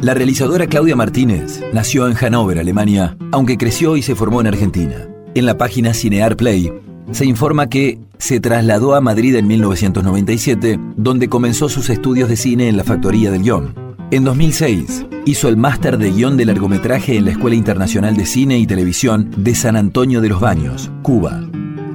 La 0.00 0.14
realizadora 0.14 0.66
Claudia 0.66 0.96
Martínez 0.96 1.62
nació 1.72 2.06
en 2.06 2.14
Hannover, 2.14 2.58
Alemania, 2.58 3.16
aunque 3.32 3.56
creció 3.56 3.96
y 3.96 4.02
se 4.02 4.14
formó 4.14 4.40
en 4.40 4.48
Argentina. 4.48 5.08
En 5.34 5.46
la 5.46 5.58
página 5.58 5.94
Cinear 5.94 6.36
Play 6.36 6.72
se 7.10 7.24
informa 7.26 7.68
que 7.68 7.98
se 8.18 8.40
trasladó 8.40 8.94
a 8.94 9.00
Madrid 9.00 9.34
en 9.34 9.46
1997, 9.46 10.78
donde 10.96 11.28
comenzó 11.28 11.68
sus 11.68 11.90
estudios 11.90 12.28
de 12.28 12.36
cine 12.36 12.68
en 12.68 12.76
la 12.76 12.84
Factoría 12.84 13.30
del 13.30 13.42
Guión. 13.42 13.74
En 14.10 14.24
2006, 14.24 15.06
hizo 15.24 15.48
el 15.48 15.56
máster 15.56 15.98
de 15.98 16.12
guion 16.12 16.36
de 16.36 16.44
largometraje 16.44 17.16
en 17.16 17.24
la 17.24 17.32
Escuela 17.32 17.56
Internacional 17.56 18.16
de 18.16 18.26
Cine 18.26 18.58
y 18.58 18.66
Televisión 18.66 19.30
de 19.36 19.54
San 19.54 19.76
Antonio 19.76 20.20
de 20.20 20.28
los 20.28 20.40
Baños, 20.40 20.90
Cuba. 21.02 21.42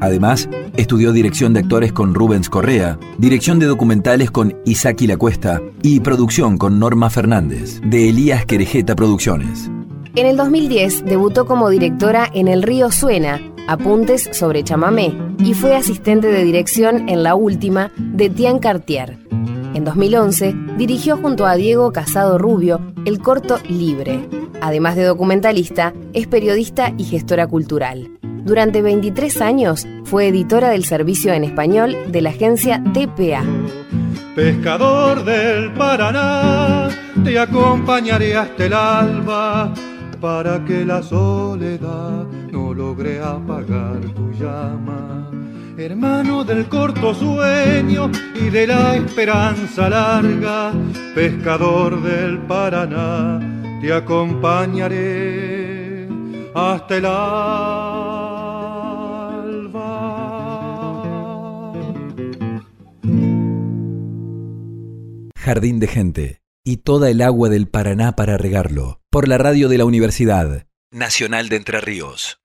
Además, 0.01 0.49
estudió 0.77 1.11
dirección 1.11 1.53
de 1.53 1.59
actores 1.59 1.91
con 1.91 2.13
Rubens 2.13 2.49
Correa, 2.49 2.97
dirección 3.17 3.59
de 3.59 3.65
documentales 3.65 4.31
con 4.31 4.55
Isaki 4.65 5.07
La 5.07 5.17
Cuesta 5.17 5.61
y 5.81 5.99
producción 5.99 6.57
con 6.57 6.79
Norma 6.79 7.09
Fernández, 7.09 7.81
de 7.81 8.09
Elías 8.09 8.45
Querejeta 8.45 8.95
Producciones. 8.95 9.69
En 10.15 10.25
el 10.25 10.37
2010 10.37 11.05
debutó 11.05 11.45
como 11.45 11.69
directora 11.69 12.29
en 12.33 12.47
El 12.47 12.63
Río 12.63 12.91
Suena, 12.91 13.39
Apuntes 13.67 14.29
sobre 14.31 14.63
chamamé, 14.63 15.13
y 15.37 15.53
fue 15.53 15.75
asistente 15.75 16.27
de 16.27 16.43
dirección 16.43 17.07
en 17.07 17.23
la 17.23 17.35
última 17.35 17.91
de 17.97 18.29
Tian 18.29 18.59
Cartier. 18.59 19.17
En 19.75 19.83
2011 19.83 20.55
dirigió 20.77 21.17
junto 21.17 21.45
a 21.45 21.55
Diego 21.55 21.91
Casado 21.91 22.37
Rubio 22.37 22.81
el 23.05 23.19
corto 23.19 23.59
Libre. 23.69 24.27
Además 24.61 24.95
de 24.95 25.03
documentalista, 25.03 25.93
es 26.13 26.27
periodista 26.27 26.93
y 26.97 27.03
gestora 27.03 27.47
cultural. 27.47 28.18
Durante 28.43 28.81
23 28.81 29.41
años 29.41 29.87
fue 30.05 30.27
editora 30.27 30.69
del 30.69 30.85
servicio 30.85 31.33
en 31.33 31.43
español 31.43 31.97
de 32.07 32.21
la 32.21 32.29
agencia 32.29 32.79
DPA. 32.79 33.43
Pescador 34.35 35.25
del 35.25 35.73
Paraná, 35.73 36.87
te 37.23 37.37
acompañaré 37.37 38.37
hasta 38.37 38.65
el 38.65 38.73
alba 38.73 39.73
para 40.21 40.63
que 40.65 40.85
la 40.85 41.03
soledad 41.03 42.25
no 42.51 42.73
logre 42.73 43.19
apagar 43.19 43.99
tu 44.15 44.31
llama. 44.31 45.29
Hermano 45.77 46.43
del 46.43 46.67
corto 46.67 47.13
sueño 47.13 48.09
y 48.35 48.49
de 48.49 48.67
la 48.67 48.95
esperanza 48.95 49.89
larga, 49.89 50.73
pescador 51.15 52.01
del 52.01 52.39
Paraná, 52.39 53.39
te 53.81 53.93
acompañaré 53.93 56.09
hasta 56.53 56.97
el 56.97 57.05
alba. 57.05 58.08
Jardín 65.49 65.79
de 65.79 65.87
gente 65.87 66.43
y 66.63 66.77
toda 66.77 67.09
el 67.09 67.23
agua 67.23 67.49
del 67.49 67.67
Paraná 67.67 68.15
para 68.15 68.37
regarlo, 68.37 69.01
por 69.09 69.27
la 69.27 69.39
radio 69.39 69.67
de 69.67 69.79
la 69.79 69.85
Universidad 69.85 70.67
Nacional 70.91 71.49
de 71.49 71.55
Entre 71.55 71.81
Ríos. 71.81 72.39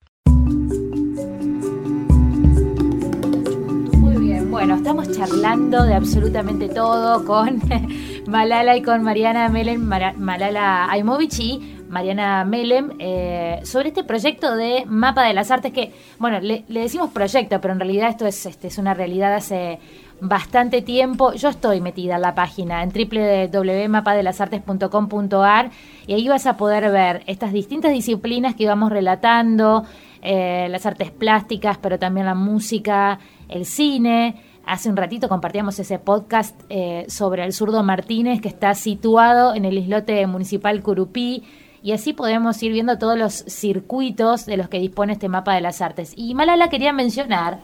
Muy 3.93 4.17
bien, 4.17 4.49
bueno, 4.49 4.77
estamos 4.77 5.11
charlando 5.11 5.83
de 5.83 5.93
absolutamente 5.93 6.67
todo 6.67 7.23
con 7.25 7.61
Malala 8.27 8.75
y 8.75 8.81
con 8.81 9.03
Mariana 9.03 9.49
Melem, 9.49 9.83
Malala 9.83 10.89
Aimovich 10.89 11.39
y 11.39 11.75
Mariana 11.87 12.43
Melem, 12.43 12.89
eh, 12.97 13.59
sobre 13.65 13.89
este 13.89 14.03
proyecto 14.03 14.55
de 14.55 14.83
Mapa 14.87 15.21
de 15.21 15.35
las 15.35 15.51
Artes 15.51 15.71
que, 15.71 15.93
bueno, 16.17 16.39
le, 16.39 16.65
decimos 16.67 17.11
proyecto, 17.11 17.61
pero 17.61 17.75
en 17.75 17.79
realidad 17.79 18.09
esto 18.09 18.25
es, 18.25 18.47
este, 18.47 18.69
es 18.69 18.79
una 18.79 18.95
realidad 18.95 19.35
hace 19.35 19.77
bastante 20.21 20.81
tiempo. 20.81 21.33
Yo 21.33 21.49
estoy 21.49 21.81
metida 21.81 22.15
en 22.15 22.21
la 22.21 22.33
página 22.35 22.83
en 22.83 22.89
www.mapadelasartes.com.ar 22.89 25.71
y 26.07 26.13
ahí 26.13 26.27
vas 26.27 26.45
a 26.45 26.57
poder 26.57 26.91
ver 26.91 27.23
estas 27.27 27.53
distintas 27.53 27.91
disciplinas 27.91 28.53
que 28.55 28.63
íbamos 28.63 28.91
relatando, 28.91 29.85
eh, 30.21 30.67
las 30.69 30.85
artes 30.85 31.09
plásticas, 31.11 31.77
pero 31.77 31.99
también 31.99 32.25
la 32.25 32.35
música, 32.35 33.19
el 33.49 33.65
cine. 33.65 34.41
Hace 34.65 34.89
un 34.89 34.95
ratito 34.97 35.29
compartíamos 35.29 35.77
ese 35.77 35.99
podcast 35.99 36.59
eh, 36.69 37.05
sobre 37.07 37.43
el 37.43 37.53
zurdo 37.53 37.83
Martínez 37.83 38.41
que 38.41 38.47
está 38.47 38.73
situado 38.73 39.53
en 39.53 39.65
el 39.65 39.77
islote 39.77 40.25
municipal 40.25 40.81
Curupí 40.81 41.43
y 41.83 41.91
así 41.91 42.13
podemos 42.13 42.63
ir 42.63 42.71
viendo 42.71 42.97
todos 42.97 43.15
los 43.15 43.33
circuitos 43.33 44.47
de 44.47 44.57
los 44.57 44.69
que 44.69 44.79
dispone 44.79 45.13
este 45.13 45.29
mapa 45.29 45.53
de 45.53 45.61
las 45.61 45.81
artes. 45.81 46.13
Y 46.15 46.33
Malala 46.33 46.69
quería 46.69 46.93
mencionar 46.93 47.59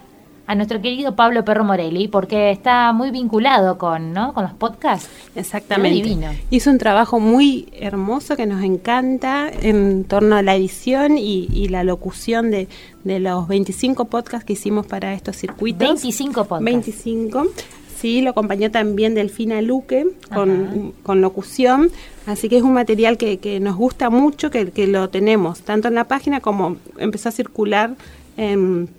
a 0.52 0.56
nuestro 0.56 0.82
querido 0.82 1.16
Pablo 1.16 1.46
Perro 1.46 1.64
Morelli, 1.64 2.10
porque 2.10 2.52
está 2.52 2.92
muy 2.92 3.10
vinculado 3.10 3.78
con, 3.78 4.12
¿no? 4.12 4.34
con 4.34 4.44
los 4.44 4.52
podcasts. 4.52 5.08
Exactamente. 5.34 6.04
Divino. 6.04 6.28
Hizo 6.50 6.72
un 6.72 6.78
trabajo 6.78 7.22
muy 7.22 7.70
hermoso 7.72 8.36
que 8.36 8.46
nos 8.46 8.62
encanta 8.62 9.50
en 9.50 10.04
torno 10.04 10.36
a 10.36 10.42
la 10.42 10.54
edición 10.58 11.18
y, 11.18 11.70
la 11.70 11.86
locución 11.86 12.52
de, 12.52 12.68
de, 13.06 13.22
los 13.22 13.48
25 13.48 14.06
podcasts 14.06 14.44
que 14.44 14.52
hicimos 14.52 14.86
para 14.86 15.14
estos 15.14 15.38
circuitos. 15.38 15.88
25 15.88 16.44
podcasts. 16.44 16.66
25. 16.66 17.48
Sí, 17.96 18.22
lo 18.22 18.32
acompañó 18.32 18.70
también 18.72 19.16
Delfina 19.16 19.62
Luque 19.62 20.06
con, 20.34 20.94
con, 21.02 21.22
locución, 21.22 21.92
así 22.26 22.50
que 22.50 22.58
es 22.58 22.64
un 22.64 22.74
material 22.74 23.18
que, 23.18 23.38
que 23.38 23.62
nos 23.62 23.78
gusta 23.78 24.10
mucho, 24.10 24.52
que, 24.52 24.72
que, 24.72 24.88
lo 24.88 25.08
tenemos 25.08 25.62
tanto 25.62 25.88
en 25.88 25.96
la 25.96 26.10
página 26.10 26.42
como 26.42 26.76
empezó 26.98 27.30
a 27.30 27.32
circular 27.32 27.96
en 28.36 28.90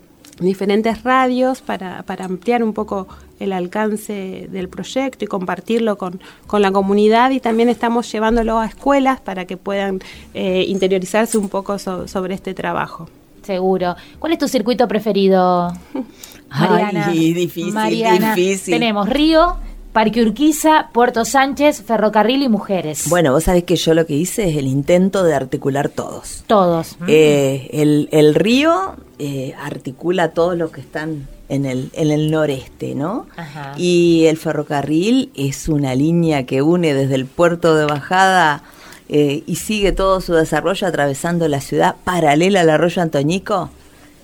diferentes 0.45 1.03
radios 1.03 1.61
para, 1.61 2.03
para 2.03 2.25
ampliar 2.25 2.63
un 2.63 2.73
poco 2.73 3.09
el 3.41 3.53
alcance 3.53 4.49
del 4.51 4.69
proyecto 4.69 5.25
y 5.25 5.29
compartirlo 5.29 5.99
con, 5.99 6.21
con, 6.47 6.63
la 6.63 6.71
comunidad 6.71 7.31
y 7.31 7.41
también 7.41 7.69
estamos 7.69 8.11
llevándolo 8.11 8.59
a 8.59 8.67
escuelas 8.67 9.21
para 9.21 9.47
que 9.47 9.57
puedan 9.57 10.01
eh, 10.35 10.65
interiorizarse 10.69 11.39
un 11.39 11.49
poco 11.49 11.79
sobre 11.79 12.35
este 12.35 12.55
trabajo. 12.55 13.09
Seguro. 13.43 13.97
¿Cuál 14.21 14.35
es 14.35 14.39
tu 14.39 14.47
circuito 14.47 14.87
preferido? 14.87 15.73
Mariana. 16.51 17.07
Ay, 17.09 17.33
difícil, 17.33 17.75
difícil. 17.75 18.75
Tenemos 18.75 19.09
Río, 19.09 19.57
Parque 19.93 20.23
Urquiza, 20.23 20.89
Puerto 20.93 21.25
Sánchez, 21.25 21.83
Ferrocarril 21.83 22.43
y 22.43 22.49
Mujeres. 22.49 23.09
Bueno, 23.09 23.33
vos 23.33 23.45
sabés 23.45 23.65
que 23.65 23.77
yo 23.77 23.95
lo 23.95 24.07
que 24.07 24.15
hice 24.15 24.49
es 24.49 24.57
el 24.57 24.67
intento 24.67 25.23
de 25.23 25.35
articular 25.35 25.89
todos. 25.89 26.45
Todos. 26.47 26.97
Eh, 27.07 27.69
el, 28.11 28.35
río 28.35 28.97
eh, 29.19 29.55
articula 29.61 30.31
todos 30.31 30.57
los 30.57 30.71
que 30.71 30.81
están 30.81 31.29
en 31.49 31.67
el, 31.67 31.91
en 31.93 32.11
el 32.11 32.31
noreste, 32.31 32.95
¿no? 32.95 33.27
Ajá. 33.37 33.75
Y 33.77 34.25
el 34.29 34.39
ferrocarril 34.39 35.31
es 35.35 35.69
una 35.69 35.95
línea 35.95 36.47
que 36.47 36.63
une 36.63 36.95
desde 36.95 37.17
el 37.17 37.27
puerto 37.27 37.75
de 37.75 37.85
bajada 37.85 38.63
eh, 39.09 39.43
y 39.47 39.57
sigue 39.57 39.93
todo 39.93 40.23
su 40.23 40.33
desarrollo 40.33 40.87
atravesando 40.87 41.47
la 41.49 41.61
ciudad 41.61 41.97
paralela 42.05 42.63
al 42.63 42.71
arroyo 42.71 43.03
Antoñico 43.03 43.71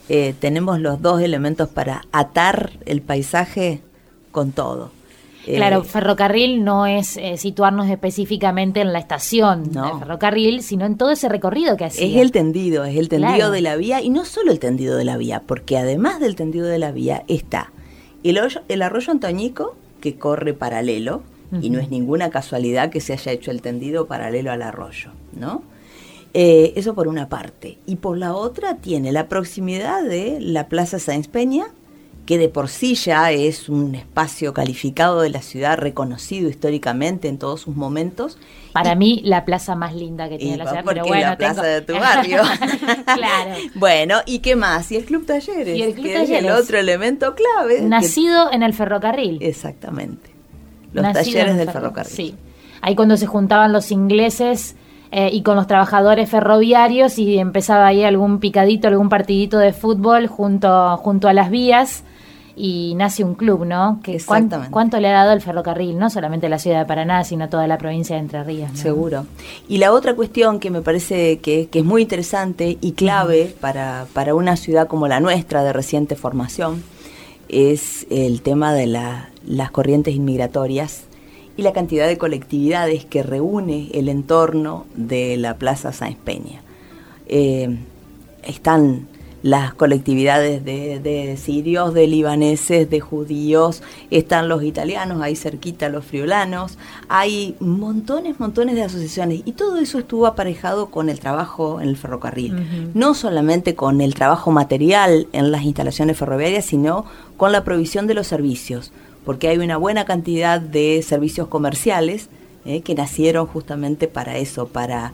eh, 0.08 0.34
tenemos 0.40 0.80
los 0.80 1.02
dos 1.02 1.20
elementos 1.20 1.68
para 1.68 2.02
atar 2.12 2.70
el 2.86 3.02
paisaje 3.02 3.82
con 4.32 4.52
todo. 4.52 4.90
Claro, 5.56 5.82
eh, 5.82 5.84
ferrocarril 5.84 6.64
no 6.64 6.86
es 6.86 7.16
eh, 7.16 7.36
situarnos 7.36 7.88
específicamente 7.88 8.80
en 8.80 8.92
la 8.92 8.98
estación 8.98 9.72
de 9.72 9.80
ferrocarril, 9.98 10.62
sino 10.62 10.86
en 10.86 10.96
todo 10.96 11.10
ese 11.10 11.28
recorrido 11.28 11.76
que 11.76 11.86
hacía. 11.86 12.06
Es 12.06 12.16
el 12.16 12.32
tendido, 12.32 12.84
es 12.84 12.96
el 12.96 13.08
tendido 13.08 13.50
de 13.50 13.60
la 13.60 13.76
vía 13.76 14.00
y 14.02 14.10
no 14.10 14.24
solo 14.24 14.52
el 14.52 14.58
tendido 14.58 14.96
de 14.96 15.04
la 15.04 15.16
vía, 15.16 15.42
porque 15.46 15.78
además 15.78 16.20
del 16.20 16.36
tendido 16.36 16.66
de 16.66 16.78
la 16.78 16.92
vía 16.92 17.24
está 17.28 17.72
el, 18.24 18.40
el 18.68 18.82
arroyo 18.82 19.12
Antoñico, 19.12 19.76
que 20.00 20.16
corre 20.16 20.54
paralelo, 20.54 21.22
y 21.62 21.70
no 21.70 21.78
es 21.78 21.88
ninguna 21.88 22.28
casualidad 22.28 22.90
que 22.90 23.00
se 23.00 23.14
haya 23.14 23.32
hecho 23.32 23.50
el 23.50 23.62
tendido 23.62 24.06
paralelo 24.06 24.52
al 24.52 24.60
arroyo, 24.60 25.12
¿no? 25.32 25.62
Eh, 26.34 26.74
eso 26.76 26.94
por 26.94 27.08
una 27.08 27.30
parte. 27.30 27.78
Y 27.86 27.96
por 27.96 28.18
la 28.18 28.34
otra 28.34 28.76
tiene 28.76 29.12
la 29.12 29.28
proximidad 29.28 30.02
de 30.02 30.40
la 30.40 30.68
Plaza 30.68 30.98
Sáenz 30.98 31.26
Peña, 31.26 31.68
que 32.28 32.36
de 32.36 32.50
por 32.50 32.68
sí 32.68 32.94
ya 32.94 33.30
es 33.32 33.70
un 33.70 33.94
espacio 33.94 34.52
calificado 34.52 35.22
de 35.22 35.30
la 35.30 35.40
ciudad, 35.40 35.78
reconocido 35.78 36.50
históricamente 36.50 37.26
en 37.26 37.38
todos 37.38 37.62
sus 37.62 37.74
momentos. 37.74 38.36
Para 38.74 38.94
mí, 38.94 39.22
la 39.24 39.46
plaza 39.46 39.74
más 39.74 39.94
linda 39.94 40.28
que 40.28 40.36
tiene 40.36 40.58
la 40.58 40.66
ciudad, 40.66 40.84
pero 40.84 41.06
bueno, 41.06 41.22
la 41.22 41.38
plaza 41.38 41.62
de 41.62 41.80
tu 41.80 41.94
barrio. 41.94 42.42
claro. 43.06 43.54
Bueno, 43.76 44.16
¿y 44.26 44.40
qué 44.40 44.56
más? 44.56 44.92
Y 44.92 44.96
el 44.96 45.06
Club 45.06 45.24
Talleres, 45.24 45.74
y 45.74 45.80
el 45.80 45.94
Club 45.94 46.04
que 46.04 46.22
es 46.22 46.28
el 46.28 46.50
otro 46.50 46.76
elemento 46.76 47.34
clave. 47.34 47.80
Nacido 47.80 48.52
en 48.52 48.62
el 48.62 48.74
ferrocarril. 48.74 49.38
Exactamente. 49.40 50.30
Los 50.92 51.10
talleres 51.10 51.56
del 51.56 51.70
ferrocarril. 51.70 52.12
Sí. 52.12 52.34
Ahí 52.82 52.94
cuando 52.94 53.16
se 53.16 53.26
juntaban 53.26 53.72
los 53.72 53.90
ingleses 53.90 54.76
eh, 55.12 55.30
y 55.32 55.40
con 55.40 55.56
los 55.56 55.66
trabajadores 55.66 56.28
ferroviarios 56.28 57.18
y 57.18 57.38
empezaba 57.38 57.86
ahí 57.86 58.04
algún 58.04 58.38
picadito, 58.38 58.86
algún 58.86 59.08
partidito 59.08 59.56
de 59.56 59.72
fútbol 59.72 60.26
junto, 60.26 60.94
junto 60.98 61.26
a 61.26 61.32
las 61.32 61.48
vías 61.48 62.04
y 62.58 62.94
nace 62.96 63.22
un 63.22 63.34
club, 63.34 63.64
¿no? 63.64 64.00
Que 64.02 64.20
¿Cuánto 64.70 65.00
le 65.00 65.08
ha 65.08 65.12
dado 65.12 65.32
el 65.32 65.40
ferrocarril? 65.40 65.96
No 65.96 66.10
solamente 66.10 66.48
la 66.48 66.58
ciudad 66.58 66.80
de 66.80 66.86
Paraná, 66.86 67.22
sino 67.22 67.48
toda 67.48 67.66
la 67.68 67.78
provincia 67.78 68.16
de 68.16 68.22
Entre 68.22 68.42
Ríos. 68.42 68.70
Seguro. 68.74 69.26
Y 69.68 69.78
la 69.78 69.92
otra 69.92 70.14
cuestión 70.14 70.58
que 70.58 70.70
me 70.70 70.82
parece 70.82 71.38
que, 71.38 71.68
es 71.72 71.84
muy 71.84 72.02
interesante 72.02 72.76
y 72.80 72.92
clave 72.92 73.54
para, 73.60 74.06
para, 74.12 74.34
una 74.34 74.56
ciudad 74.56 74.88
como 74.88 75.06
la 75.06 75.20
nuestra 75.20 75.62
de 75.62 75.72
reciente 75.72 76.16
formación 76.16 76.82
es 77.48 78.06
el 78.10 78.42
tema 78.42 78.74
de 78.74 78.86
las 78.86 79.70
corrientes 79.70 80.14
inmigratorias 80.14 81.04
y 81.56 81.62
la 81.62 81.72
cantidad 81.72 82.08
de 82.08 82.18
colectividades 82.18 83.04
que 83.04 83.22
reúne 83.22 83.88
el 83.94 84.08
entorno 84.08 84.86
de 84.96 85.36
la 85.36 85.56
Plaza 85.56 85.92
Sáenz 85.92 86.18
Peña. 86.18 86.60
Eh, 87.26 87.78
están 88.42 89.06
las 89.42 89.74
colectividades 89.74 90.64
de, 90.64 91.38
sirios, 91.40 91.94
de 91.94 92.06
libaneses, 92.06 92.90
de 92.90 93.00
judíos, 93.00 93.82
están 94.10 94.48
los 94.48 94.62
italianos, 94.62 95.22
ahí 95.22 95.36
cerquita 95.36 95.88
los 95.88 96.04
friolanos, 96.04 96.78
hay 97.08 97.56
montones, 97.60 98.40
montones 98.40 98.74
de 98.74 98.82
asociaciones 98.82 99.42
y 99.44 99.52
todo 99.52 99.78
eso 99.78 99.98
estuvo 99.98 100.26
aparejado 100.26 100.86
con 100.86 101.08
el 101.08 101.20
trabajo 101.20 101.80
en 101.80 101.88
el 101.88 101.96
ferrocarril, 101.96 102.90
no 102.94 103.14
solamente 103.14 103.74
con 103.74 104.00
el 104.00 104.14
trabajo 104.14 104.50
material 104.50 105.28
en 105.32 105.52
las 105.52 105.62
instalaciones 105.62 106.16
ferroviarias, 106.16 106.64
sino 106.64 107.04
con 107.36 107.52
la 107.52 107.64
provisión 107.64 108.06
de 108.06 108.14
los 108.14 108.26
servicios 108.26 108.92
porque 109.28 109.48
hay 109.48 109.58
una 109.58 109.76
buena 109.76 110.06
cantidad 110.06 110.58
de 110.58 111.02
servicios 111.02 111.48
comerciales 111.48 112.30
eh, 112.64 112.80
que 112.80 112.94
nacieron 112.94 113.46
justamente 113.46 114.08
para 114.08 114.38
eso, 114.38 114.68
para, 114.68 115.12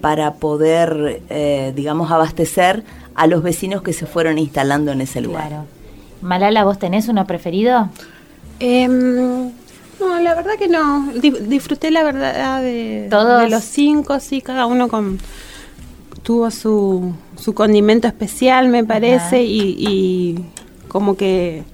para 0.00 0.34
poder, 0.34 1.22
eh, 1.28 1.72
digamos, 1.74 2.12
abastecer 2.12 2.84
a 3.18 3.26
los 3.26 3.42
vecinos 3.42 3.82
que 3.82 3.92
se 3.92 4.06
fueron 4.06 4.38
instalando 4.38 4.92
en 4.92 5.00
ese 5.00 5.20
lugar. 5.20 5.48
Claro. 5.48 5.64
Malala, 6.22 6.64
¿vos 6.64 6.78
tenés 6.78 7.08
uno 7.08 7.26
preferido? 7.26 7.90
Em, 8.60 9.50
no, 10.00 10.20
la 10.22 10.34
verdad 10.34 10.52
que 10.58 10.68
no. 10.68 11.12
disfruté 11.12 11.90
la 11.90 12.04
verdad 12.04 12.62
de, 12.62 13.08
de 13.10 13.50
los 13.50 13.64
cinco, 13.64 14.20
sí, 14.20 14.40
cada 14.40 14.66
uno 14.66 14.88
con 14.88 15.18
tuvo 16.22 16.50
su, 16.50 17.12
su 17.36 17.54
condimento 17.54 18.06
especial, 18.06 18.68
me 18.68 18.84
parece, 18.84 19.42
y, 19.42 19.74
y 19.78 20.44
como 20.88 21.16
que 21.16 21.64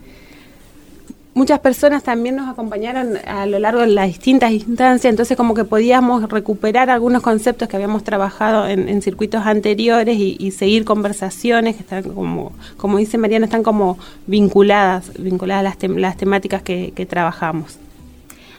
muchas 1.35 1.59
personas 1.59 2.03
también 2.03 2.37
nos 2.37 2.49
acompañaron 2.49 3.19
a 3.27 3.45
lo 3.47 3.59
largo 3.59 3.81
de 3.81 3.89
las 3.89 4.07
distintas 4.07 4.53
instancias, 4.53 5.11
entonces 5.11 5.37
como 5.37 5.55
que 5.55 5.65
podíamos 5.65 6.29
recuperar 6.31 6.91
algunos 6.91 7.23
conceptos 7.23 7.69
que 7.69 7.77
habíamos 7.77 8.05
trabajado 8.05 8.67
en, 8.69 9.03
circuitos 9.03 9.45
anteriores 9.45 10.17
y, 10.19 10.51
seguir 10.53 10.85
conversaciones 10.85 11.75
que 11.77 11.83
están 11.83 12.05
como, 12.05 12.53
como 12.77 12.99
dice 12.99 13.19
Mariana, 13.19 13.47
están 13.47 13.65
como 13.65 13.99
vinculadas, 14.27 15.11
vinculadas 15.19 15.65
las, 15.65 15.91
las 15.91 16.17
temáticas 16.17 16.63
que, 16.63 17.07
trabajamos. 17.09 17.79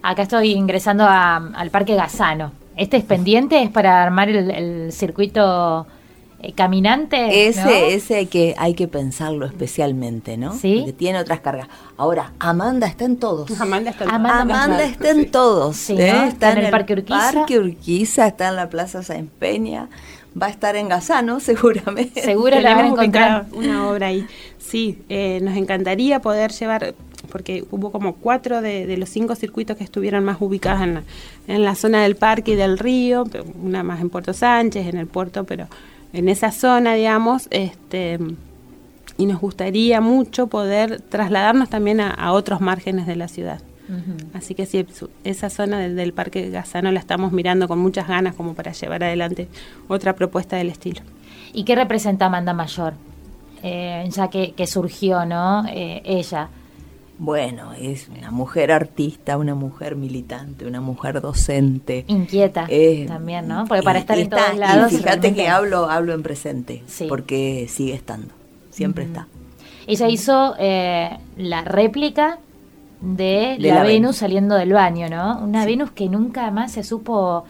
Acá 0.04 0.24
estoy 0.24 0.52
ingresando 0.52 1.06
al 1.08 1.70
Parque 1.72 1.96
Gazano. 1.96 2.52
¿Este 2.76 2.98
es 2.98 3.04
pendiente? 3.04 3.64
¿Es 3.64 3.72
para 3.72 4.04
armar 4.04 4.30
el 4.30 4.92
circuito 4.92 5.88
eh, 6.46 6.54
caminante. 6.54 7.48
Ese, 7.48 7.94
ese 7.94 8.16
hay 8.16 8.26
que, 8.28 8.56
hay 8.58 8.74
que 8.74 8.88
pensarlo 8.88 9.46
especialmente, 9.46 10.38
¿no? 10.38 10.54
Sí. 10.54 10.78
Porque 10.80 10.94
tiene 10.94 11.20
otras 11.20 11.40
cargas. 11.40 11.68
Ahora, 11.98 12.34
Amanda 12.40 12.88
está 12.88 13.06
en 13.06 13.18
todos. 13.18 13.60
Amanda 13.60 13.92
está 13.92 14.06
en, 14.06 14.12
Amanda, 14.12 14.84
está 14.84 15.10
en 15.12 15.32
todos. 15.32 15.90
¿eh? 15.90 16.28
Está, 16.28 16.52
en, 16.52 16.60
el, 16.60 16.72
Parque 16.72 16.94
Urquiza. 16.94 17.32
Parque 17.34 17.60
Urquiza, 17.60 18.28
está 18.28 18.50
en 18.50 18.56
la 18.58 18.70
Plaza 18.70 19.04
San 19.04 19.28
Peña. 19.28 19.90
Va 20.40 20.48
a 20.48 20.50
estar 20.50 20.76
en 20.76 20.90
Gazano, 20.90 21.40
seguramente. 21.42 22.22
Seguro 22.22 22.60
la 22.60 22.76
van 22.76 22.86
a 22.86 22.88
encontrar 22.90 23.46
una 23.54 23.90
obra 23.90 24.08
ahí. 24.08 24.28
Sí, 24.60 25.00
eh, 25.10 25.40
nos 25.42 25.56
encantaría 25.58 26.20
poder 26.20 26.52
llevar 26.52 26.94
porque 27.32 27.66
hubo 27.72 27.92
como 27.92 28.16
cuatro 28.16 28.62
de, 28.62 28.96
los 28.98 29.10
cinco 29.10 29.36
circuitos 29.36 29.78
que 29.78 29.84
estuvieron 29.84 30.24
más 30.24 30.38
ubicados 30.40 30.82
en 30.84 30.94
la, 30.96 31.04
en 31.48 31.64
la 31.64 31.76
zona 31.76 32.04
del 32.04 32.16
parque 32.16 32.52
y 32.52 32.56
del 32.56 32.78
río, 32.78 33.26
una 33.62 33.84
más 33.84 34.00
en 34.00 34.10
Puerto 34.10 34.32
Sánchez, 34.32 34.88
en 34.88 34.98
el 34.98 35.08
puerto, 35.08 35.44
pero 35.44 35.68
en 36.16 36.30
esa 36.30 36.52
zona, 36.52 36.94
digamos, 36.94 37.48
este, 37.52 38.18
y 39.18 39.26
nos 39.26 39.42
gustaría 39.42 40.00
mucho 40.00 40.48
poder 40.48 41.02
trasladarnos 41.02 41.70
también 41.70 42.00
a, 42.00 42.32
otros 42.32 42.62
márgenes 42.62 43.06
de 43.06 43.18
la 43.18 43.28
ciudad. 43.28 43.62
Así 44.34 44.56
que 44.56 44.66
sí, 44.66 44.84
esa 45.24 45.52
zona 45.52 45.80
del, 45.80 46.14
Parque 46.14 46.50
Gazano 46.50 46.92
la 46.92 47.00
estamos 47.00 47.32
mirando 47.32 47.68
con 47.68 47.78
muchas 47.78 48.08
ganas 48.08 48.34
como 48.34 48.56
para 48.56 48.72
llevar 48.72 49.04
adelante 49.04 49.48
otra 49.88 50.16
propuesta 50.16 50.56
del 50.56 50.70
estilo. 50.70 51.02
¿Y 51.54 51.66
qué 51.66 51.76
representa 51.76 52.26
Amanda 52.26 52.54
Mayor? 52.54 52.94
Eh, 53.62 54.10
ya 54.10 54.30
que, 54.30 54.68
surgió, 54.68 55.26
¿no? 55.26 55.66
Eh, 55.68 56.02
ella. 56.04 56.50
Bueno, 57.18 57.72
es 57.74 58.10
una 58.10 58.30
mujer 58.30 58.72
artista, 58.72 59.38
una 59.38 59.56
mujer 59.56 59.96
militante, 59.96 60.66
una 60.66 60.82
mujer 60.82 61.22
docente. 61.22 62.04
Inquieta 62.08 62.68
también, 63.08 63.48
¿no? 63.48 63.66
Porque 63.66 63.84
para 63.84 64.00
estar 64.00 64.18
en 64.18 64.30
todos 64.30 64.58
lados. 64.58 64.92
fíjate 64.92 65.34
que 65.34 65.48
hablo, 65.48 65.90
hablo 65.90 66.14
en 66.14 66.24
presente, 66.24 66.84
porque 67.08 67.68
sigue 67.70 67.94
estando, 67.94 68.34
siempre 68.70 69.06
está. 69.06 69.28
Ella 69.88 70.10
hizo 70.10 70.56
eh, 70.60 71.18
la 71.38 71.62
réplica 71.62 72.40
de, 73.02 73.58
la, 73.60 73.84
Venus 73.84 74.18
saliendo 74.18 74.56
del 74.56 74.74
baño, 74.74 75.08
¿no? 75.10 75.40
Una 75.40 75.66
Venus 75.66 75.92
que 75.92 76.10
nunca 76.10 76.50
más 76.52 76.74
se 76.74 76.84
supo, 76.84 77.46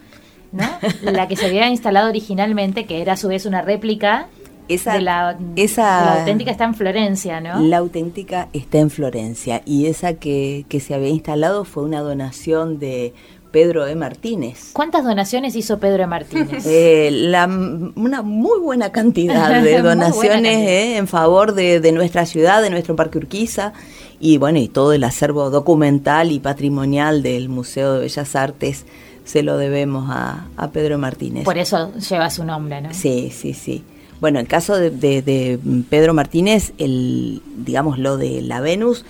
¿no? 0.51 0.65
la 1.01 1.27
que 1.27 1.35
se 1.35 1.45
había 1.45 1.69
instalado 1.69 2.09
originalmente, 2.09 2.85
que 2.85 3.01
era 3.01 3.13
a 3.13 3.17
su 3.17 3.29
vez 3.29 3.45
una 3.45 3.61
réplica 3.61 4.27
esa, 4.67 4.93
de 4.93 5.01
la, 5.01 5.37
esa, 5.55 6.19
auténtica 6.19 6.51
está 6.51 6.65
en 6.65 6.75
Florencia, 6.75 7.39
¿no? 7.41 7.59
La 7.59 7.77
auténtica 7.77 8.47
está 8.53 8.79
en 8.79 8.89
Florencia 8.89 9.61
y 9.65 9.87
esa 9.87 10.15
que, 10.15 10.65
que 10.69 10.79
se 10.79 10.93
había 10.93 11.09
instalado 11.09 11.65
fue 11.65 11.83
una 11.83 12.01
donación 12.01 12.79
de 12.79 13.13
Pedro 13.51 13.87
E. 13.87 13.95
Martínez. 13.95 14.71
¿Cuántas 14.73 15.05
donaciones 15.05 15.55
hizo 15.55 15.79
Pedro 15.79 16.03
E. 16.03 16.07
Martínez? 16.07 16.65
Eh, 16.75 17.09
la, 17.11 17.45
una 17.45 18.21
muy 18.21 18.59
buena 18.59 18.91
cantidad 18.91 19.61
de 19.61 19.81
donaciones 19.81 20.67
eh, 20.67 20.97
en 20.97 21.07
favor 21.07 21.53
de, 21.53 21.79
de, 21.79 21.91
nuestra 21.91 22.25
ciudad, 22.25 22.61
de 22.61 22.69
nuestro 22.69 22.95
Parque 22.95 23.17
Urquiza 23.17 23.71
y 24.19 24.37
bueno, 24.37 24.59
y 24.59 24.67
todo 24.67 24.91
el 24.93 25.03
acervo 25.03 25.49
documental 25.51 26.31
y 26.31 26.39
patrimonial 26.39 27.23
del 27.23 27.47
Museo 27.47 27.93
de 27.93 27.99
Bellas 28.01 28.35
Artes 28.35 28.85
se 29.23 29.41
lo 29.41 29.57
debemos 29.57 30.09
a, 30.09 30.47
a 30.57 30.71
Pedro 30.71 30.97
Martínez. 30.97 31.45
Por 31.45 31.57
eso 31.57 31.93
lleva 31.93 32.29
su 32.29 32.43
nombre, 32.43 32.81
¿no? 32.81 32.93
Sí, 32.93 33.31
sí, 33.33 33.53
sí. 33.53 33.83
Bueno, 34.21 34.39
el 34.39 34.47
caso 34.47 34.77
de, 34.77 35.59
Pedro 35.89 36.13
Martínez, 36.13 36.73
el, 36.77 37.41
digamos, 37.57 37.99
lo 37.99 38.17
de 38.17 38.41
la 38.41 38.61
Venus 38.61 39.05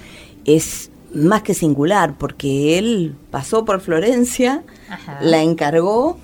es 0.46 0.90
más 1.14 1.44
que 1.44 1.54
singular, 1.54 2.16
porque 2.18 2.78
él 2.78 3.16
pasó 3.32 3.66
por 3.66 3.82
Florencia, 3.82 4.64
la 5.22 5.42
encargó 5.42 6.18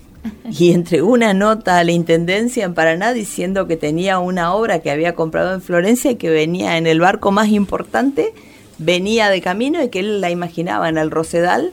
y 0.50 0.72
entregó 0.72 1.12
una 1.12 1.34
nota 1.34 1.80
a 1.80 1.84
la 1.84 1.92
Intendencia 1.92 2.66
en 2.66 2.74
Paraná 2.74 3.14
diciendo 3.14 3.68
que 3.68 3.78
tenía 3.78 4.20
una 4.20 4.54
obra 4.54 4.80
que 4.80 4.92
había 4.92 5.16
comprado 5.16 5.54
en 5.54 5.62
Florencia 5.62 6.12
y 6.12 6.16
que 6.16 6.30
venía 6.30 6.78
en 6.78 6.88
el 6.88 7.00
barco 7.00 7.32
más 7.32 7.50
importante, 7.50 8.34
venía 8.78 9.30
de 9.30 9.42
camino 9.42 9.82
y 9.82 9.90
que 9.90 10.00
él 10.00 10.22
la 10.22 10.30
imaginaba 10.30 10.90
en 10.90 10.98
el 10.98 11.12
Rosedal. 11.12 11.72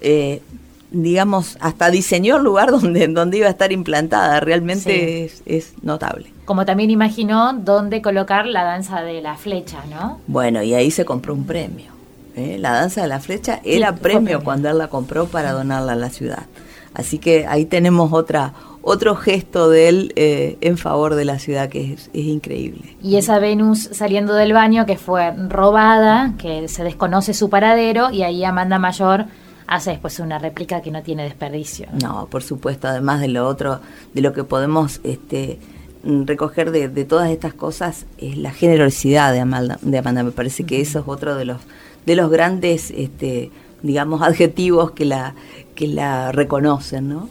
Eh, 0.00 0.42
digamos, 0.90 1.56
hasta 1.60 1.90
diseñó 1.90 2.36
el 2.36 2.44
lugar 2.44 2.70
donde, 2.80 3.08
donde 3.08 3.38
iba 3.38 3.46
a 3.46 3.50
estar 3.50 3.72
implantada. 3.72 4.40
Realmente 4.40 5.30
es, 5.44 5.74
notable. 5.82 6.32
Como 6.44 6.64
también 6.64 6.90
imaginó 6.90 7.52
dónde 7.54 8.02
colocar 8.02 8.46
la 8.46 8.64
danza 8.64 9.02
de 9.02 9.20
la 9.20 9.36
flecha, 9.36 9.84
¿no? 9.90 10.20
Bueno, 10.26 10.62
y 10.62 10.74
ahí 10.74 10.90
se 10.90 11.04
compró 11.04 11.34
un 11.34 11.44
premio. 11.44 11.92
¿eh? 12.36 12.56
La 12.58 12.72
danza 12.72 13.02
de 13.02 13.08
la 13.08 13.20
flecha 13.20 13.60
era 13.64 13.96
premio, 13.96 14.44
cuando 14.44 14.70
él 14.70 14.78
la 14.78 14.88
compró 14.88 15.26
para 15.26 15.52
donarla 15.52 15.92
a 15.92 15.96
la 15.96 16.10
ciudad. 16.10 16.46
Así 16.94 17.18
que 17.18 17.46
ahí 17.46 17.66
tenemos 17.66 18.12
otra 18.12 18.54
otro 18.88 19.16
gesto 19.16 19.68
de 19.68 19.88
él 19.88 20.12
eh, 20.14 20.58
en 20.60 20.78
favor 20.78 21.16
de 21.16 21.24
la 21.24 21.40
ciudad 21.40 21.68
que 21.68 21.94
es, 21.94 22.08
es, 22.12 22.24
increíble. 22.24 22.96
Y 23.02 23.16
esa 23.16 23.40
Venus 23.40 23.88
saliendo 23.90 24.32
del 24.34 24.52
baño 24.52 24.86
que 24.86 24.96
fue 24.96 25.32
robada, 25.48 26.34
que 26.38 26.68
se 26.68 26.84
desconoce 26.84 27.34
su 27.34 27.50
paradero 27.50 28.12
y 28.12 28.22
ahí 28.22 28.44
Amanda 28.44 28.78
Mayor 28.78 29.26
hace 29.66 29.90
después 29.90 30.18
una 30.20 30.38
réplica 30.38 30.80
que 30.80 30.90
no 30.90 31.02
tiene 31.02 31.24
desperdicio. 31.24 31.88
No, 32.02 32.26
por 32.30 32.42
supuesto, 32.42 32.88
además 32.88 33.20
de 33.20 33.28
lo 33.28 33.46
otro, 33.46 33.80
de 34.14 34.20
lo 34.20 34.32
que 34.32 34.44
podemos 34.44 35.00
este, 35.04 35.58
recoger 36.04 36.70
de, 36.70 37.04
todas 37.04 37.30
estas 37.30 37.54
cosas, 37.54 38.06
es 38.18 38.36
la 38.36 38.50
generosidad 38.50 39.32
de 39.32 39.40
Amanda, 39.40 39.78
de 39.82 39.98
Amanda. 39.98 40.22
Me 40.22 40.30
parece 40.30 40.64
que 40.64 40.80
eso 40.80 41.00
es 41.00 41.08
otro 41.08 41.34
de 41.34 41.44
los, 41.44 41.58
de 42.04 42.16
los 42.16 42.30
grandes, 42.30 42.90
este, 42.90 43.50
digamos, 43.82 44.22
adjetivos 44.22 44.92
que 44.92 45.04
la, 45.04 45.34
que 45.74 45.88
la 45.88 46.32
reconocen, 46.32 47.08
¿no? 47.08 47.28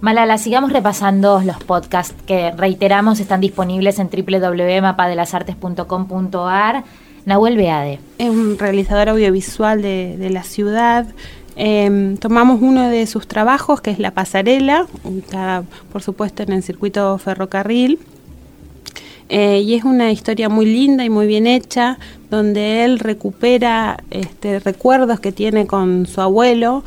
Malala, 0.00 0.38
sigamos 0.38 0.72
repasando 0.72 1.42
los 1.42 1.56
podcasts 1.64 2.14
que 2.24 2.52
reiteramos 2.52 3.18
están 3.18 3.40
disponibles 3.40 3.98
en 3.98 4.08
www.mapadelasartes.com.ar 4.08 6.84
Nahuel 7.28 7.58
Beade. 7.58 8.00
Es 8.16 8.30
un 8.30 8.58
realizador 8.58 9.10
audiovisual 9.10 9.82
de, 9.82 10.30
la 10.30 10.42
ciudad. 10.42 11.06
Em, 11.56 12.16
tomamos 12.16 12.62
uno 12.62 12.88
de 12.88 13.06
sus 13.06 13.28
trabajos, 13.28 13.82
que 13.82 13.90
es 13.90 13.98
La 13.98 14.12
Pasarela, 14.12 14.86
está 15.18 15.62
por 15.92 16.02
supuesto 16.02 16.42
en 16.42 16.52
el 16.52 16.62
circuito 16.62 17.18
ferrocarril. 17.18 17.98
Eh, 19.28 19.60
y 19.60 19.74
es 19.74 19.84
una 19.84 20.10
historia 20.10 20.48
muy 20.48 20.64
linda 20.64 21.04
y 21.04 21.10
muy 21.10 21.26
bien 21.26 21.46
hecha, 21.46 21.98
donde 22.30 22.86
él 22.86 22.98
recupera 22.98 24.02
este, 24.10 24.58
recuerdos 24.58 25.20
que 25.20 25.30
tiene 25.30 25.66
con 25.66 26.06
su 26.06 26.22
abuelo, 26.22 26.82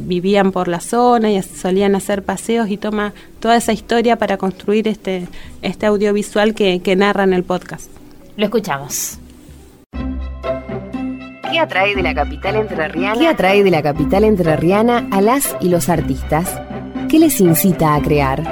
vivían 0.00 0.52
por 0.52 0.68
la 0.68 0.80
zona 0.80 1.32
y 1.32 1.42
solían 1.42 1.94
hacer 1.94 2.22
paseos 2.22 2.68
y 2.68 2.76
toma 2.76 3.14
toda 3.40 3.56
esa 3.56 3.72
historia 3.72 4.16
para 4.16 4.36
construir 4.36 4.86
este, 4.86 5.28
este 5.62 5.86
audiovisual 5.86 6.52
que, 6.52 6.80
que 6.80 6.94
narra 6.94 7.24
en 7.24 7.32
el 7.32 7.42
podcast. 7.42 7.88
Lo 8.36 8.44
escuchamos. 8.44 9.21
¿Qué 11.52 11.60
atrae 11.60 11.94
de 11.94 12.02
la 12.02 12.14
capital 12.14 12.56
entrerriana? 12.56 13.18
¿Qué 13.18 13.28
atrae 13.28 13.62
de 13.62 13.70
la 13.70 13.82
capital 13.82 14.24
entrerriana 14.24 15.06
a 15.10 15.20
las 15.20 15.54
y 15.60 15.68
los 15.68 15.90
artistas? 15.90 16.58
¿Qué 17.10 17.18
les 17.18 17.42
incita 17.42 17.94
a 17.94 18.00
crear? 18.00 18.42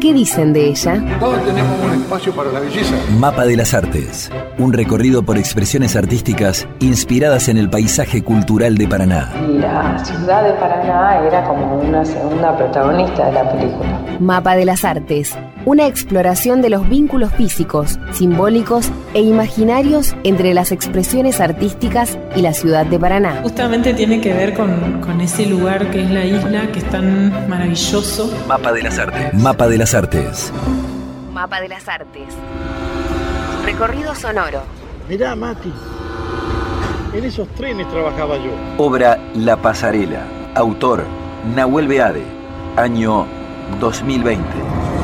¿Qué 0.00 0.12
dicen 0.12 0.52
de 0.52 0.68
ella? 0.68 1.02
Todos 1.18 1.44
tenemos 1.44 1.76
un 1.84 2.00
espacio 2.00 2.32
para 2.32 2.52
la 2.52 2.60
belleza. 2.60 2.94
Mapa 3.18 3.44
de 3.44 3.56
las 3.56 3.74
Artes. 3.74 4.30
Un 4.56 4.72
recorrido 4.72 5.24
por 5.24 5.36
expresiones 5.36 5.96
artísticas 5.96 6.68
inspiradas 6.78 7.48
en 7.48 7.56
el 7.56 7.68
paisaje 7.68 8.22
cultural 8.22 8.78
de 8.78 8.86
Paraná. 8.86 9.32
La 9.48 9.98
ciudad 10.04 10.44
de 10.44 10.52
Paraná 10.60 11.26
era 11.26 11.42
como 11.42 11.80
una 11.80 12.04
segunda 12.04 12.56
protagonista 12.56 13.26
de 13.26 13.32
la 13.32 13.50
película. 13.50 14.00
Mapa 14.20 14.54
de 14.54 14.64
las 14.64 14.84
Artes. 14.84 15.36
Una 15.68 15.86
exploración 15.86 16.62
de 16.62 16.70
los 16.70 16.88
vínculos 16.88 17.30
físicos, 17.34 17.98
simbólicos 18.12 18.90
e 19.12 19.20
imaginarios 19.20 20.16
entre 20.24 20.54
las 20.54 20.72
expresiones 20.72 21.42
artísticas 21.42 22.16
y 22.34 22.40
la 22.40 22.54
ciudad 22.54 22.86
de 22.86 22.98
Paraná. 22.98 23.40
Justamente 23.42 23.92
tiene 23.92 24.18
que 24.22 24.32
ver 24.32 24.54
con, 24.54 25.02
con 25.02 25.20
ese 25.20 25.44
lugar 25.44 25.90
que 25.90 26.04
es 26.04 26.10
la 26.10 26.24
isla, 26.24 26.72
que 26.72 26.78
es 26.78 26.88
tan 26.88 27.50
maravilloso. 27.50 28.32
Mapa 28.48 28.72
de 28.72 28.82
las 28.82 28.98
Artes. 28.98 29.34
Mapa 29.34 29.68
de 29.68 29.76
las 29.76 29.92
Artes. 29.92 30.52
Mapa 31.34 31.60
de 31.60 31.68
las 31.68 31.86
Artes. 31.86 32.28
Recorrido 33.66 34.14
sonoro. 34.14 34.62
Mirá, 35.06 35.36
Mati. 35.36 35.70
En 37.12 37.24
esos 37.24 37.46
trenes 37.48 37.86
trabajaba 37.90 38.38
yo. 38.38 38.52
Obra 38.78 39.18
La 39.34 39.58
Pasarela. 39.58 40.22
Autor 40.54 41.04
Nahuel 41.54 41.88
Beade. 41.88 42.24
Año 42.76 43.26
2020. 43.80 44.97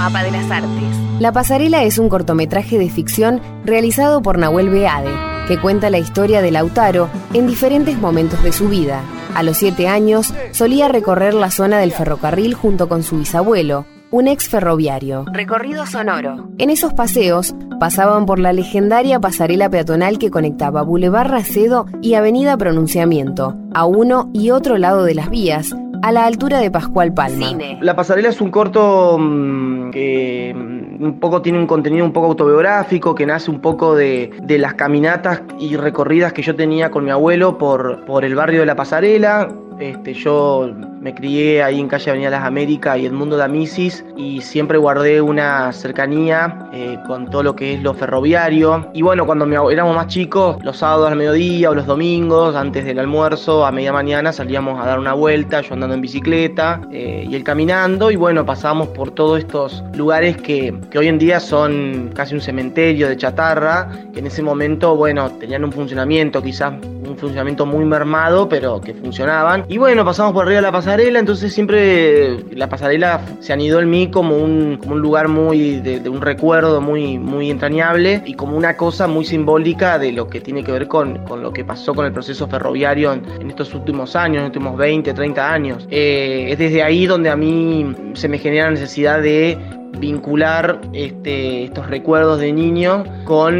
Mapa 0.00 0.22
de 0.22 0.30
las 0.30 0.50
Artes. 0.50 0.96
La 1.18 1.30
Pasarela 1.30 1.84
es 1.84 1.98
un 1.98 2.08
cortometraje 2.08 2.78
de 2.78 2.88
ficción 2.88 3.38
realizado 3.66 4.22
por 4.22 4.38
Nahuel 4.38 4.70
Beade, 4.70 5.10
que 5.46 5.60
cuenta 5.60 5.90
la 5.90 5.98
historia 5.98 6.40
de 6.40 6.50
Lautaro 6.50 7.10
en 7.34 7.46
diferentes 7.46 7.98
momentos 7.98 8.42
de 8.42 8.50
su 8.50 8.70
vida. 8.70 9.02
A 9.34 9.42
los 9.42 9.58
siete 9.58 9.88
años 9.88 10.32
solía 10.52 10.88
recorrer 10.88 11.34
la 11.34 11.50
zona 11.50 11.80
del 11.80 11.92
ferrocarril 11.92 12.54
junto 12.54 12.88
con 12.88 13.02
su 13.02 13.18
bisabuelo, 13.18 13.84
un 14.10 14.26
ex 14.26 14.48
ferroviario. 14.48 15.26
Recorrido 15.34 15.84
sonoro. 15.84 16.48
En 16.56 16.70
esos 16.70 16.94
paseos 16.94 17.54
pasaban 17.78 18.24
por 18.24 18.38
la 18.38 18.54
legendaria 18.54 19.20
pasarela 19.20 19.68
peatonal 19.68 20.18
que 20.18 20.30
conectaba 20.30 20.80
Boulevard 20.80 21.30
Racedo 21.30 21.84
y 22.00 22.14
Avenida 22.14 22.56
Pronunciamiento, 22.56 23.54
a 23.74 23.84
uno 23.84 24.30
y 24.32 24.50
otro 24.50 24.78
lado 24.78 25.04
de 25.04 25.14
las 25.14 25.28
vías, 25.28 25.74
a 26.02 26.12
la 26.12 26.26
altura 26.26 26.58
de 26.60 26.70
Pascual 26.70 27.12
Palma. 27.12 27.52
La 27.80 27.96
pasarela 27.96 28.28
es 28.28 28.40
un 28.40 28.50
corto 28.50 29.16
mm, 29.18 29.90
que 29.90 30.54
mm, 30.54 30.89
un 31.00 31.18
poco 31.18 31.40
tiene 31.40 31.58
un 31.58 31.66
contenido 31.66 32.04
un 32.04 32.12
poco 32.12 32.28
autobiográfico, 32.28 33.14
que 33.14 33.26
nace 33.26 33.50
un 33.50 33.60
poco 33.60 33.94
de, 33.94 34.30
de, 34.42 34.58
las 34.58 34.74
caminatas 34.74 35.42
y 35.58 35.76
recorridas 35.76 36.32
que 36.32 36.42
yo 36.42 36.54
tenía 36.54 36.90
con 36.90 37.04
mi 37.04 37.10
abuelo 37.10 37.56
por, 37.56 38.04
por 38.04 38.24
el 38.24 38.34
barrio 38.34 38.60
de 38.60 38.66
la 38.66 38.76
pasarela. 38.76 39.48
Este, 39.80 40.12
yo 40.12 40.70
me 41.00 41.14
crié 41.14 41.62
ahí 41.62 41.80
en 41.80 41.88
calle 41.88 42.10
Avenida 42.10 42.28
Las 42.28 42.44
Américas 42.44 42.98
y 42.98 43.08
Mundo 43.08 43.38
de 43.38 43.44
Amisis 43.44 44.04
y 44.14 44.42
siempre 44.42 44.76
guardé 44.76 45.22
una 45.22 45.72
cercanía 45.72 46.68
eh, 46.74 46.98
con 47.06 47.30
todo 47.30 47.42
lo 47.42 47.56
que 47.56 47.74
es 47.74 47.82
lo 47.82 47.94
ferroviario. 47.94 48.86
Y 48.92 49.00
bueno, 49.00 49.24
cuando 49.24 49.46
éramos 49.70 49.96
más 49.96 50.08
chicos, 50.08 50.62
los 50.62 50.76
sábados 50.76 51.10
al 51.10 51.16
mediodía 51.16 51.70
o 51.70 51.74
los 51.74 51.86
domingos, 51.86 52.54
antes 52.54 52.84
del 52.84 52.98
almuerzo, 52.98 53.64
a 53.64 53.72
media 53.72 53.92
mañana 53.92 54.32
salíamos 54.32 54.78
a 54.78 54.86
dar 54.86 54.98
una 54.98 55.14
vuelta, 55.14 55.62
yo 55.62 55.72
andando 55.72 55.94
en 55.94 56.02
bicicleta 56.02 56.82
eh, 56.92 57.26
y 57.26 57.34
él 57.34 57.42
caminando. 57.42 58.10
Y 58.10 58.16
bueno, 58.16 58.44
pasábamos 58.44 58.88
por 58.88 59.12
todos 59.12 59.38
estos 59.38 59.82
lugares 59.94 60.36
que, 60.36 60.74
que 60.90 60.98
hoy 60.98 61.08
en 61.08 61.18
día 61.18 61.40
son 61.40 62.10
casi 62.14 62.34
un 62.34 62.40
cementerio 62.40 63.08
de 63.08 63.16
chatarra, 63.16 63.88
que 64.12 64.18
en 64.18 64.26
ese 64.26 64.42
momento, 64.42 64.96
bueno, 64.96 65.30
tenían 65.38 65.64
un 65.64 65.72
funcionamiento, 65.72 66.42
quizás 66.42 66.72
un 66.82 67.16
funcionamiento 67.16 67.66
muy 67.66 67.84
mermado, 67.84 68.48
pero 68.48 68.80
que 68.80 68.94
funcionaban. 68.94 69.64
Y 69.68 69.78
bueno, 69.78 70.04
pasamos 70.04 70.32
por 70.32 70.44
arriba 70.44 70.56
de 70.56 70.62
la 70.62 70.72
pasarela, 70.72 71.18
entonces 71.18 71.52
siempre 71.52 72.44
la 72.54 72.68
pasarela 72.68 73.20
se 73.40 73.52
anidó 73.52 73.80
en 73.80 73.90
mí 73.90 74.10
como 74.10 74.36
un, 74.36 74.78
como 74.78 74.94
un 74.94 75.00
lugar 75.00 75.28
muy 75.28 75.80
de, 75.80 76.08
un 76.08 76.20
recuerdo 76.20 76.80
muy, 76.80 77.18
muy 77.18 77.50
entrañable 77.50 78.22
y 78.26 78.34
como 78.34 78.56
una 78.56 78.76
cosa 78.76 79.06
muy 79.06 79.24
simbólica 79.24 79.98
de 79.98 80.12
lo 80.12 80.28
que 80.28 80.40
tiene 80.40 80.64
que 80.64 80.72
ver 80.72 80.88
con, 80.88 81.18
con 81.24 81.42
lo 81.42 81.52
que 81.52 81.64
pasó 81.64 81.94
con 81.94 82.06
el 82.06 82.12
proceso 82.12 82.48
ferroviario 82.48 83.12
en, 83.12 83.50
estos 83.50 83.74
últimos 83.74 84.16
años, 84.16 84.36
en 84.36 84.42
los 84.42 84.48
últimos 84.48 84.76
20, 84.76 85.12
30 85.12 85.52
años. 85.52 85.88
Eh, 85.90 86.48
es 86.50 86.58
desde 86.58 86.82
ahí 86.82 87.06
donde 87.06 87.30
a 87.30 87.36
mí 87.36 87.94
se 88.14 88.28
me 88.28 88.38
genera 88.38 88.66
la 88.66 88.72
necesidad 88.72 89.20
de 89.20 89.58
vincular 89.98 90.80
este, 90.92 91.64
estos 91.64 91.88
recuerdos 91.88 92.40
de 92.40 92.52
niño 92.52 93.04
con 93.24 93.54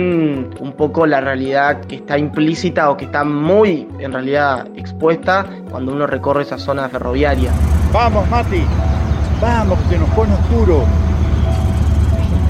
un 0.58 0.72
poco 0.76 1.06
la 1.06 1.20
realidad 1.20 1.80
que 1.82 1.96
está 1.96 2.18
implícita 2.18 2.90
o 2.90 2.96
que 2.96 3.06
está 3.06 3.24
muy 3.24 3.88
en 3.98 4.12
realidad 4.12 4.66
expuesta 4.76 5.46
cuando 5.70 5.92
uno 5.92 6.06
recorre 6.06 6.42
esa 6.42 6.58
zona 6.58 6.88
ferroviaria. 6.88 7.52
Vamos, 7.92 8.28
Mati, 8.30 8.62
vamos, 9.40 9.78
que 9.88 9.98
nos 9.98 10.08
pone 10.10 10.32
oscuro. 10.34 10.84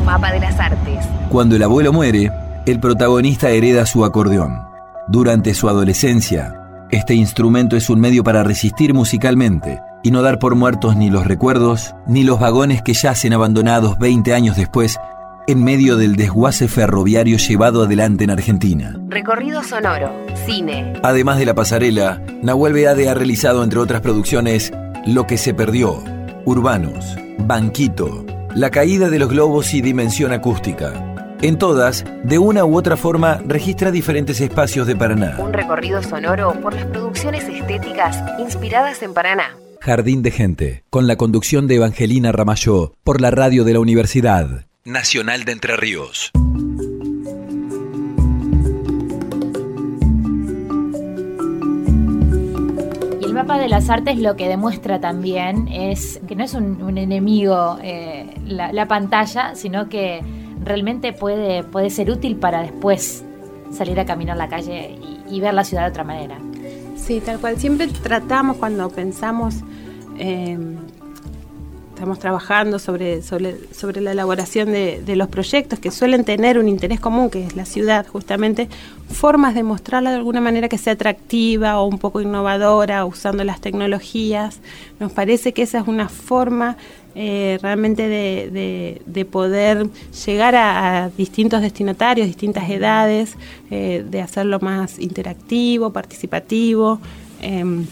Mapa 0.04 0.32
de 0.32 0.40
las 0.40 0.58
artes. 0.58 1.04
Cuando 1.28 1.56
el 1.56 1.62
abuelo 1.62 1.92
muere, 1.92 2.30
el 2.66 2.80
protagonista 2.80 3.50
hereda 3.50 3.86
su 3.86 4.04
acordeón. 4.04 4.62
Durante 5.08 5.54
su 5.54 5.68
adolescencia, 5.68 6.56
este 6.90 7.14
instrumento 7.14 7.76
es 7.76 7.90
un 7.90 8.00
medio 8.00 8.24
para 8.24 8.42
resistir 8.42 8.94
musicalmente 8.94 9.80
y 10.02 10.10
no 10.10 10.22
dar 10.22 10.38
por 10.38 10.54
muertos 10.54 10.96
ni 10.96 11.10
los 11.10 11.26
recuerdos, 11.26 11.94
ni 12.06 12.24
los 12.24 12.40
vagones 12.40 12.82
que 12.82 12.94
yacen 12.94 13.32
abandonados 13.32 13.98
20 13.98 14.34
años 14.34 14.56
después 14.56 14.98
en 15.46 15.64
medio 15.64 15.96
del 15.96 16.16
desguace 16.16 16.68
ferroviario 16.68 17.36
llevado 17.36 17.82
adelante 17.82 18.24
en 18.24 18.30
Argentina. 18.30 18.96
Recorrido 19.08 19.64
sonoro, 19.64 20.12
cine. 20.46 20.92
Además 21.02 21.38
de 21.38 21.46
la 21.46 21.54
pasarela, 21.54 22.22
Nahuel 22.42 22.72
Beade 22.72 23.08
ha 23.08 23.14
realizado, 23.14 23.64
entre 23.64 23.80
otras 23.80 24.00
producciones, 24.00 24.72
Lo 25.06 25.26
que 25.26 25.38
se 25.38 25.54
perdió, 25.54 26.02
Urbanos, 26.44 27.16
Banquito, 27.38 28.24
La 28.54 28.70
caída 28.70 29.08
de 29.08 29.18
los 29.18 29.30
globos 29.30 29.74
y 29.74 29.80
Dimensión 29.80 30.32
acústica. 30.32 30.92
En 31.42 31.56
todas, 31.56 32.04
de 32.22 32.38
una 32.38 32.64
u 32.66 32.76
otra 32.76 32.96
forma, 32.96 33.40
registra 33.46 33.90
diferentes 33.90 34.40
espacios 34.40 34.86
de 34.86 34.94
Paraná. 34.94 35.36
Un 35.38 35.54
recorrido 35.54 36.02
sonoro 36.02 36.52
por 36.60 36.74
las 36.74 36.84
producciones 36.84 37.48
estéticas 37.48 38.22
inspiradas 38.38 39.02
en 39.02 39.14
Paraná. 39.14 39.56
Jardín 39.82 40.22
de 40.22 40.30
Gente, 40.30 40.84
con 40.90 41.06
la 41.06 41.16
conducción 41.16 41.66
de 41.66 41.76
Evangelina 41.76 42.32
Ramayó, 42.32 42.92
por 43.02 43.22
la 43.22 43.30
radio 43.30 43.64
de 43.64 43.72
la 43.72 43.80
Universidad 43.80 44.66
Nacional 44.84 45.46
de 45.46 45.52
Entre 45.52 45.74
Ríos. 45.74 46.32
Y 53.20 53.24
el 53.24 53.32
mapa 53.32 53.58
de 53.58 53.70
las 53.70 53.88
artes 53.88 54.18
lo 54.18 54.36
que 54.36 54.48
demuestra 54.48 55.00
también 55.00 55.68
es 55.68 56.20
que 56.28 56.36
no 56.36 56.44
es 56.44 56.52
un, 56.52 56.98
enemigo 56.98 57.78
eh, 57.82 58.34
la, 58.44 58.86
pantalla, 58.86 59.54
sino 59.54 59.88
que 59.88 60.20
realmente 60.62 61.14
puede, 61.14 61.64
puede 61.64 61.88
ser 61.88 62.10
útil 62.10 62.36
para 62.36 62.60
después 62.60 63.24
salir 63.72 63.98
a 63.98 64.04
caminar 64.04 64.36
la 64.36 64.50
calle 64.50 64.98
y, 65.26 65.36
y 65.36 65.40
ver 65.40 65.54
la 65.54 65.64
ciudad 65.64 65.84
de 65.84 65.88
otra 65.88 66.04
manera. 66.04 66.38
Sí, 67.00 67.20
tal 67.20 67.40
cual. 67.40 67.58
Siempre 67.58 67.88
tratamos 67.88 68.56
cuando 68.58 68.88
pensamos, 68.90 69.56
eh, 70.18 70.58
estamos 71.94 72.18
trabajando 72.18 72.78
sobre, 72.78 73.22
sobre, 73.22 74.00
la 74.00 74.12
elaboración 74.12 74.70
de, 74.70 75.16
los 75.16 75.28
proyectos 75.28 75.78
que 75.78 75.90
suelen 75.90 76.24
tener 76.24 76.58
un 76.58 76.68
interés 76.68 77.00
común, 77.00 77.30
que 77.30 77.44
es 77.46 77.56
la 77.56 77.64
ciudad, 77.64 78.06
justamente, 78.06 78.68
formas 79.08 79.54
de 79.54 79.62
mostrarla 79.62 80.10
de 80.10 80.16
alguna 80.16 80.40
manera 80.40 80.68
que 80.68 80.78
sea 80.78 80.92
atractiva 80.92 81.80
o 81.80 81.86
un 81.86 81.98
poco 81.98 82.20
innovadora, 82.20 83.04
usando 83.04 83.44
las 83.44 83.60
tecnologías. 83.60 84.60
Nos 85.00 85.10
parece 85.10 85.52
que 85.52 85.62
esa 85.62 85.78
es 85.78 85.88
una 85.88 86.08
forma 86.08 86.76
eh, 87.14 87.58
realmente 87.60 88.08
de, 88.08 89.24
poder 89.24 89.88
llegar 90.24 90.54
a, 90.54 91.10
distintos 91.16 91.60
destinatarios, 91.60 92.26
distintas 92.26 92.70
edades, 92.70 93.34
eh, 93.70 94.04
de 94.08 94.20
hacerlo 94.20 94.60
más 94.60 94.98
interactivo, 94.98 95.90
participativo. 95.90 97.00
Em, 97.40 97.84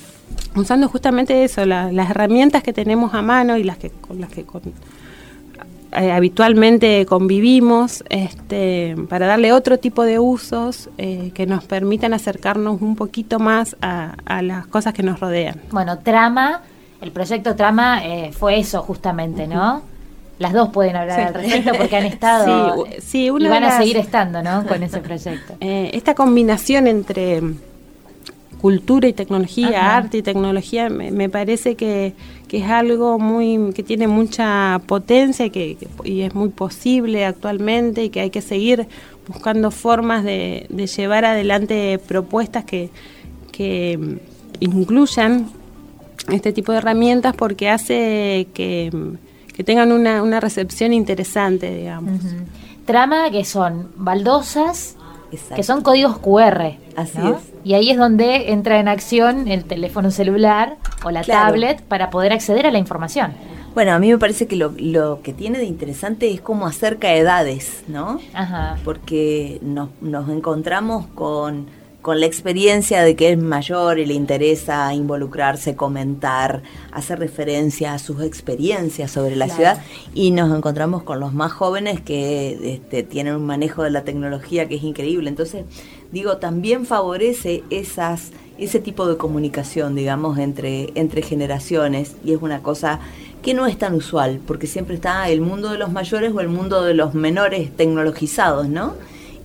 usando 0.55 0.89
justamente 0.89 1.43
eso, 1.43 1.65
las 1.67 2.11
herramientas 2.11 2.63
que 2.63 2.73
tenemos 2.73 3.13
a 3.15 3.23
mano 3.23 3.57
y 3.57 3.65
las 3.65 3.79
que 3.79 3.91
con 3.91 4.21
las 4.21 4.31
que 4.31 4.45
eh, 5.93 6.13
habitualmente 6.13 7.05
convivimos, 7.07 8.05
este, 8.11 8.95
para 9.09 9.27
darle 9.27 9.53
otro 9.53 9.79
tipo 9.79 10.05
de 10.05 10.19
usos 10.19 10.91
que 10.97 11.47
nos 11.47 11.65
permitan 11.65 12.15
acercarnos 12.15 12.81
un 12.83 12.95
poquito 12.95 13.41
más 13.41 13.77
a 13.81 14.43
las 14.43 14.67
cosas 14.69 14.95
que 14.95 15.03
nos 15.03 15.19
rodean. 15.19 15.61
Bueno, 15.73 15.99
trama 15.99 16.63
el 17.01 17.13
proyecto 17.13 17.55
Trama 17.55 18.05
eh, 18.05 18.33
fue 18.33 18.59
eso 18.59 18.83
justamente, 18.83 19.47
¿no? 19.47 19.83
Las 20.39 20.53
dos 20.53 20.69
pueden 20.69 20.97
hablar 20.97 21.21
al 21.21 21.35
respecto 21.35 21.73
porque 21.77 21.97
han 21.97 22.07
estado 22.07 22.85
sí, 23.01 23.27
y 23.27 23.49
van 23.49 23.65
a 23.65 23.79
seguir 23.79 23.97
estando, 23.97 24.43
¿no? 24.43 24.67
Con 24.67 24.83
ese 24.83 25.01
proyecto. 25.01 25.55
Eh, 25.61 25.91
esta 25.95 26.15
combinación 26.15 26.87
entre 26.87 27.43
cultura 28.61 29.09
y 29.09 29.13
tecnología, 29.13 29.97
arte 29.97 30.19
y 30.19 30.23
tecnología, 30.23 30.89
me, 30.89 31.29
parece 31.29 31.77
que, 31.77 32.15
es 32.51 32.65
algo 32.65 33.19
muy 33.19 33.73
que 33.73 33.83
tiene 33.83 34.09
mucha 34.09 34.81
potencia 34.87 35.47
y 35.47 35.51
que, 35.51 35.77
y 36.05 36.23
es 36.23 36.35
muy 36.35 36.49
posible 36.49 37.25
actualmente 37.25 38.05
y 38.05 38.11
que 38.11 38.21
hay 38.21 38.31
que 38.31 38.41
seguir 38.41 38.89
buscando 39.29 39.71
formas 39.71 40.25
de, 40.25 40.67
de 40.71 40.87
llevar 40.87 41.25
adelante 41.25 42.01
propuestas 42.05 42.65
que, 42.65 42.91
que 43.53 44.19
incluyan 44.61 45.51
este 46.31 46.53
tipo 46.53 46.73
de 46.73 46.79
herramientas 46.79 47.35
porque 47.37 47.69
hace 47.69 48.49
que, 48.55 48.91
tengan 49.65 49.93
una, 49.93 50.41
recepción 50.41 50.93
interesante, 50.93 51.75
digamos. 51.75 52.21
Trama 52.85 53.31
que 53.31 53.45
son 53.45 53.91
baldosas, 53.97 54.97
que 55.55 55.63
son 55.63 55.83
códigos 55.83 56.19
QR. 56.19 56.77
Así 56.97 57.19
es. 57.19 57.53
Y 57.65 57.75
ahí 57.75 57.91
es 57.91 57.99
donde 57.99 58.53
entra 58.53 58.81
en 58.81 58.89
acción 58.89 59.49
el 59.49 59.65
teléfono 59.65 60.11
celular 60.11 60.77
o 61.05 61.11
la 61.11 61.23
tablet 61.23 61.83
para 61.83 62.11
poder 62.11 62.33
acceder 62.33 62.67
a 62.67 62.71
la 62.71 62.79
información. 62.79 63.33
Bueno, 63.75 63.93
a 63.93 63.99
mí 63.99 64.11
me 64.11 64.19
parece 64.19 64.47
que 64.47 64.57
lo, 64.57 64.73
lo, 64.79 65.21
que 65.23 65.33
tiene 65.33 65.59
de 65.59 65.67
interesante 65.67 66.33
es 66.33 66.41
cómo 66.41 66.67
acerca 66.67 67.15
edades, 67.15 67.85
¿no? 67.87 68.19
Ajá. 68.33 68.77
Porque 68.85 69.59
nos, 69.63 69.91
nos 70.01 70.29
encontramos 70.31 71.07
con 71.15 71.67
con 72.09 72.21
la 72.21 72.25
experiencia 72.27 73.03
de 73.03 73.15
que 73.17 73.33
es 73.33 73.39
mayor 73.39 73.99
y 73.99 74.07
le 74.07 74.15
interesa 74.15 74.95
involucrarse, 74.95 75.77
comentar, 75.77 76.63
hacer 76.91 77.19
referencia 77.19 77.93
a 77.93 77.99
sus 77.99 78.23
experiencias 78.23 79.11
sobre 79.11 79.37
la 79.37 79.51
ciudad 79.51 79.83
y 80.15 80.31
nos 80.31 80.57
encontramos 80.57 81.03
con 81.03 81.21
los 81.21 81.35
más 81.35 81.53
jóvenes 81.53 82.01
que 82.01 82.77
este, 82.77 83.03
tienen 83.03 83.35
un 83.35 83.45
manejo 83.45 83.83
de 83.83 83.91
la 83.91 84.05
tecnología 84.05 84.67
que 84.69 84.77
es 84.77 84.85
increíble. 84.85 85.29
Entonces, 85.29 85.67
digo, 86.11 86.39
también 86.39 86.87
favorece 86.87 87.63
esas 87.69 88.31
ese 88.57 88.81
tipo 88.81 89.07
de 89.07 89.19
comunicación, 89.19 89.95
digamos, 89.95 90.39
entre, 90.39 90.91
entre 90.95 91.21
generaciones 91.21 92.17
y 92.25 92.33
es 92.33 92.41
una 92.41 92.63
cosa 92.63 93.01
que 93.43 93.53
no 93.53 93.67
es 93.67 93.77
tan 93.77 93.93
usual, 93.93 94.41
porque 94.47 94.67
siempre 94.67 94.95
está 94.95 95.29
el 95.29 95.43
mundo 95.43 95.69
de 95.69 95.77
los 95.77 95.93
mayores 95.93 96.33
o 96.35 96.41
el 96.41 96.49
mundo 96.49 96.83
de 96.85 96.95
los 96.95 97.13
menores 97.13 97.71
tecnologizados, 97.77 98.67
¿no? 98.67 98.95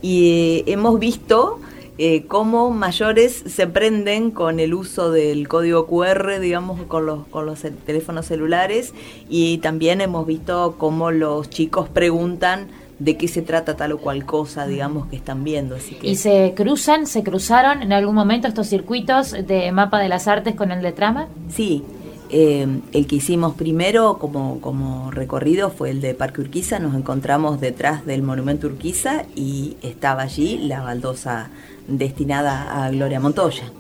Y 0.02 0.30
eh, 0.30 0.64
hemos 0.68 0.98
visto 0.98 1.60
eh, 1.98 2.26
cómo 2.28 2.72
mayores 2.72 3.44
se 3.46 3.68
prenden 3.68 4.32
con 4.32 4.60
el 4.60 4.74
uso 4.74 5.12
del 5.12 5.48
código 5.48 5.86
QR, 5.86 6.40
digamos, 6.40 6.82
con 6.84 7.06
los, 7.06 7.28
con 7.28 7.46
los 7.46 7.62
teléfonos 7.86 8.26
celulares 8.26 8.94
y 9.30 9.60
también 9.60 10.02
hemos 10.02 10.26
visto 10.26 10.76
cómo 10.78 11.12
los 11.12 11.50
chicos 11.50 11.90
preguntan 11.90 12.68
de 12.98 13.18
qué 13.18 13.28
se 13.28 13.42
trata 13.42 13.76
tal 13.76 13.92
o 13.92 13.98
cual 14.00 14.26
cosa, 14.26 14.66
digamos, 14.66 15.08
que 15.08 15.16
están 15.16 15.44
viendo. 15.44 15.76
Así 15.76 15.96
que... 15.96 16.08
¿Y 16.08 16.16
se 16.16 16.54
cruzan, 16.56 17.06
se 17.06 17.24
cruzaron 17.24 17.82
en 17.82 17.94
algún 17.94 18.16
momento 18.16 18.48
estos 18.48 18.68
circuitos 18.68 19.32
de 19.32 19.72
mapa 19.72 20.00
de 20.00 20.10
las 20.10 20.28
artes 20.28 20.56
con 20.56 20.72
el 20.72 20.82
de 20.82 20.94
trama? 20.94 21.28
Sí, 21.50 21.84
eh, 22.30 22.66
el 22.94 23.06
que 23.06 23.18
hicimos 23.18 23.54
primero 23.54 24.18
como, 24.18 24.60
como 24.62 25.12
recorrido 25.12 25.70
fue 25.70 25.92
el 25.92 26.02
de 26.02 26.16
Parque 26.16 26.42
Urquiza, 26.42 26.80
nos 26.80 26.96
encontramos 26.96 27.62
detrás 27.62 28.06
del 28.06 28.24
monumento 28.24 28.66
Urquiza 28.66 29.26
y 29.36 29.78
estaba 29.84 30.24
allí 30.24 30.58
la 30.58 30.82
baldosa 30.82 31.52
destinada 31.88 32.86
a 32.86 32.90
Gloria 32.92 33.20
Montoya. 33.20 33.72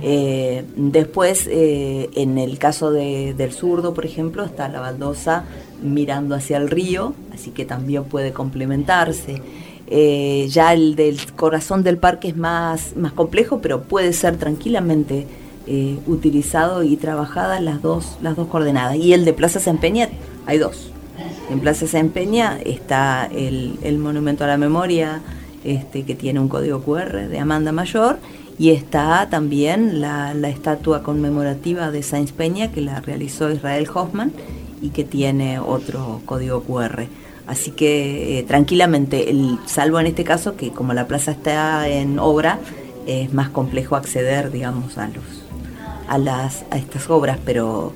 Eh, 0.00 0.64
después, 0.76 1.48
eh, 1.50 2.08
en 2.14 2.38
el 2.38 2.58
caso 2.58 2.90
del 2.90 3.52
zurdo, 3.52 3.94
por 3.94 4.06
ejemplo, 4.06 4.44
está 4.44 4.68
la 4.68 4.80
baldosa 4.80 5.44
mirando 5.82 6.34
hacia 6.34 6.56
el 6.56 6.70
río, 6.70 7.14
así 7.32 7.50
que 7.50 7.64
también 7.64 8.04
puede 8.04 8.32
complementarse. 8.32 9.42
Eh, 9.90 10.46
ya 10.50 10.72
el 10.74 10.96
del 10.96 11.32
corazón 11.32 11.82
del 11.82 11.98
parque 11.98 12.28
es 12.28 12.36
más, 12.36 12.94
más 12.96 13.12
complejo, 13.12 13.60
pero 13.60 13.82
puede 13.82 14.12
ser 14.12 14.36
tranquilamente 14.36 15.26
utilizado 16.06 16.82
y 16.82 16.96
trabajada 16.96 17.60
las 17.60 17.82
dos, 17.82 18.16
las 18.22 18.36
dos 18.36 18.48
coordenadas. 18.48 18.96
Y 18.96 19.12
el 19.12 19.26
de 19.26 19.34
Plaza 19.34 19.60
Sempeña, 19.60 20.08
hay 20.46 20.56
dos. 20.56 20.90
En 21.50 21.60
Plaza 21.60 21.86
Sempeña 21.86 22.58
está 22.64 23.28
el, 23.30 23.78
el 23.82 23.98
monumento 23.98 24.44
a 24.44 24.46
la 24.46 24.56
memoria 24.56 25.20
este, 25.64 26.04
que 26.04 26.14
tiene 26.14 26.40
un 26.40 26.48
código 26.48 26.82
QR 26.82 27.28
de 27.28 27.38
Amanda 27.38 27.72
Mayor, 27.72 28.18
y 28.58 28.70
está 28.70 29.28
también 29.30 30.00
la, 30.00 30.32
estatua 30.48 31.02
conmemorativa 31.02 31.90
de 31.90 32.02
Sainz 32.02 32.32
Peña 32.32 32.72
que 32.72 32.80
la 32.80 33.00
realizó 33.00 33.50
Israel 33.50 33.88
Hoffman 33.92 34.32
y 34.82 34.90
que 34.90 35.04
tiene 35.04 35.60
otro 35.60 36.20
código 36.24 36.62
QR. 36.62 37.04
Así 37.46 37.70
que 37.70 38.38
eh, 38.38 38.42
tranquilamente, 38.42 39.30
el, 39.30 39.58
salvo 39.66 40.00
en 40.00 40.06
este 40.06 40.24
caso 40.24 40.56
que 40.56 40.70
como 40.70 40.92
la 40.92 41.06
plaza 41.06 41.30
está 41.30 41.88
en 41.88 42.18
obra, 42.18 42.58
es 43.06 43.32
más 43.32 43.48
complejo 43.48 43.96
acceder, 43.96 44.50
digamos, 44.50 44.98
a 44.98 45.06
los 45.06 45.24
a 46.08 46.18
las 46.18 46.64
a 46.70 46.78
estas 46.78 47.08
obras, 47.10 47.38
pero 47.44 47.92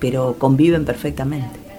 pero 0.00 0.36
conviven 0.38 0.84
perfectamente. 0.84 1.69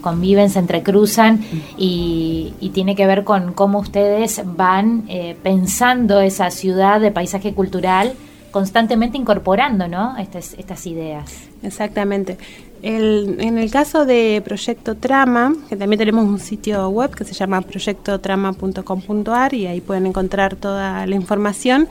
Conviven, 0.00 0.50
se 0.50 0.58
entrecruzan 0.58 1.40
y, 1.76 2.54
tiene 2.74 2.94
que 2.94 3.06
ver 3.06 3.24
con 3.24 3.52
cómo 3.54 3.78
ustedes 3.78 4.42
van 4.44 5.04
eh, 5.08 5.36
pensando 5.42 6.20
esa 6.20 6.50
ciudad 6.50 7.00
de 7.00 7.10
paisaje 7.10 7.54
cultural 7.54 8.12
constantemente 8.50 9.18
incorporando 9.18 9.88
¿no? 9.88 10.16
estas, 10.16 10.54
estas 10.54 10.86
ideas. 10.86 11.48
Exactamente. 11.62 12.38
en 12.82 13.58
el 13.58 13.70
caso 13.70 14.06
de 14.06 14.40
Proyecto 14.44 14.94
Trama, 14.96 15.54
que 15.68 15.76
también 15.76 15.98
tenemos 15.98 16.24
un 16.24 16.38
sitio 16.38 16.88
web 16.88 17.14
que 17.14 17.24
se 17.24 17.34
llama 17.34 17.60
proyectotrama.com.ar 17.60 19.54
y 19.54 19.66
ahí 19.66 19.80
pueden 19.80 20.06
encontrar 20.06 20.54
toda 20.56 21.06
la 21.06 21.14
información. 21.14 21.88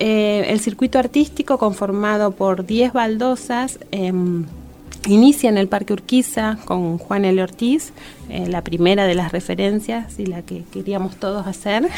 Eh, 0.00 0.46
el 0.48 0.58
circuito 0.58 0.98
artístico 0.98 1.56
conformado 1.56 2.32
por 2.32 2.66
10 2.66 2.92
baldosas 2.92 3.78
em, 3.92 4.44
inicia 5.06 5.48
en 5.48 5.58
el 5.58 5.68
Parque 5.68 5.92
Urquiza 5.92 6.58
con 6.64 6.98
Juan 6.98 7.24
L. 7.24 7.42
Ortiz, 7.42 7.92
eh, 8.28 8.46
la 8.46 8.62
primera 8.62 9.06
de 9.06 9.14
las 9.14 9.32
referencias 9.32 10.18
y 10.18 10.26
la 10.26 10.42
que 10.42 10.62
queríamos 10.72 11.16
todos 11.16 11.46
hacer. 11.46 11.88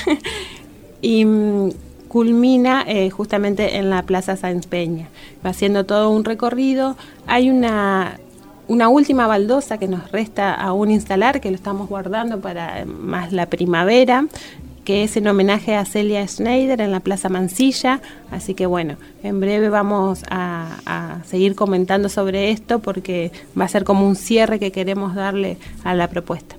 y 1.03 1.25
mm, 1.25 1.71
culmina 2.09 2.85
eh, 2.87 3.11
justamente 3.11 3.77
en 3.77 3.91
la 3.91 4.03
Plaza 4.03 4.37
Sáenz 4.37 4.67
Peña. 4.67 5.09
Va 5.45 5.51
haciendo 5.51 5.85
todo 5.85 6.11
un 6.11 6.25
recorrido. 6.25 6.97
Hay 7.27 7.51
una, 7.51 8.19
una 8.69 8.89
última 8.89 9.27
baldosa 9.27 9.79
que 9.79 9.89
nos 9.89 10.11
resta 10.11 10.55
aún 10.55 10.91
instalar, 10.91 11.41
que 11.41 11.51
lo 11.51 11.57
estamos 11.57 11.89
guardando 11.89 12.41
para 12.41 12.85
más 12.87 13.33
la 13.33 13.47
primavera, 13.47 14.27
que 14.87 15.03
es 15.03 15.17
en 15.17 15.27
homenaje 15.27 15.75
a 15.75 15.85
Celia 15.85 16.27
Schneider 16.27 16.81
en 16.81 16.93
la 16.93 17.01
Plaza 17.01 17.29
Mansilla. 17.29 18.01
Así 18.31 18.55
que 18.55 18.67
bueno, 18.67 18.97
en 19.25 19.41
breve 19.41 19.69
vamos 19.69 20.23
a, 20.31 21.19
seguir 21.27 21.57
comentando 21.57 22.09
sobre 22.09 22.53
esto 22.53 22.79
porque 22.79 23.33
va 23.59 23.65
a 23.65 23.69
ser 23.69 23.83
como 23.83 24.07
un 24.07 24.15
cierre 24.15 24.61
que 24.61 24.71
queremos 24.71 25.17
darle 25.17 25.59
a 25.83 25.95
la 25.95 26.09
propuesta. 26.09 26.55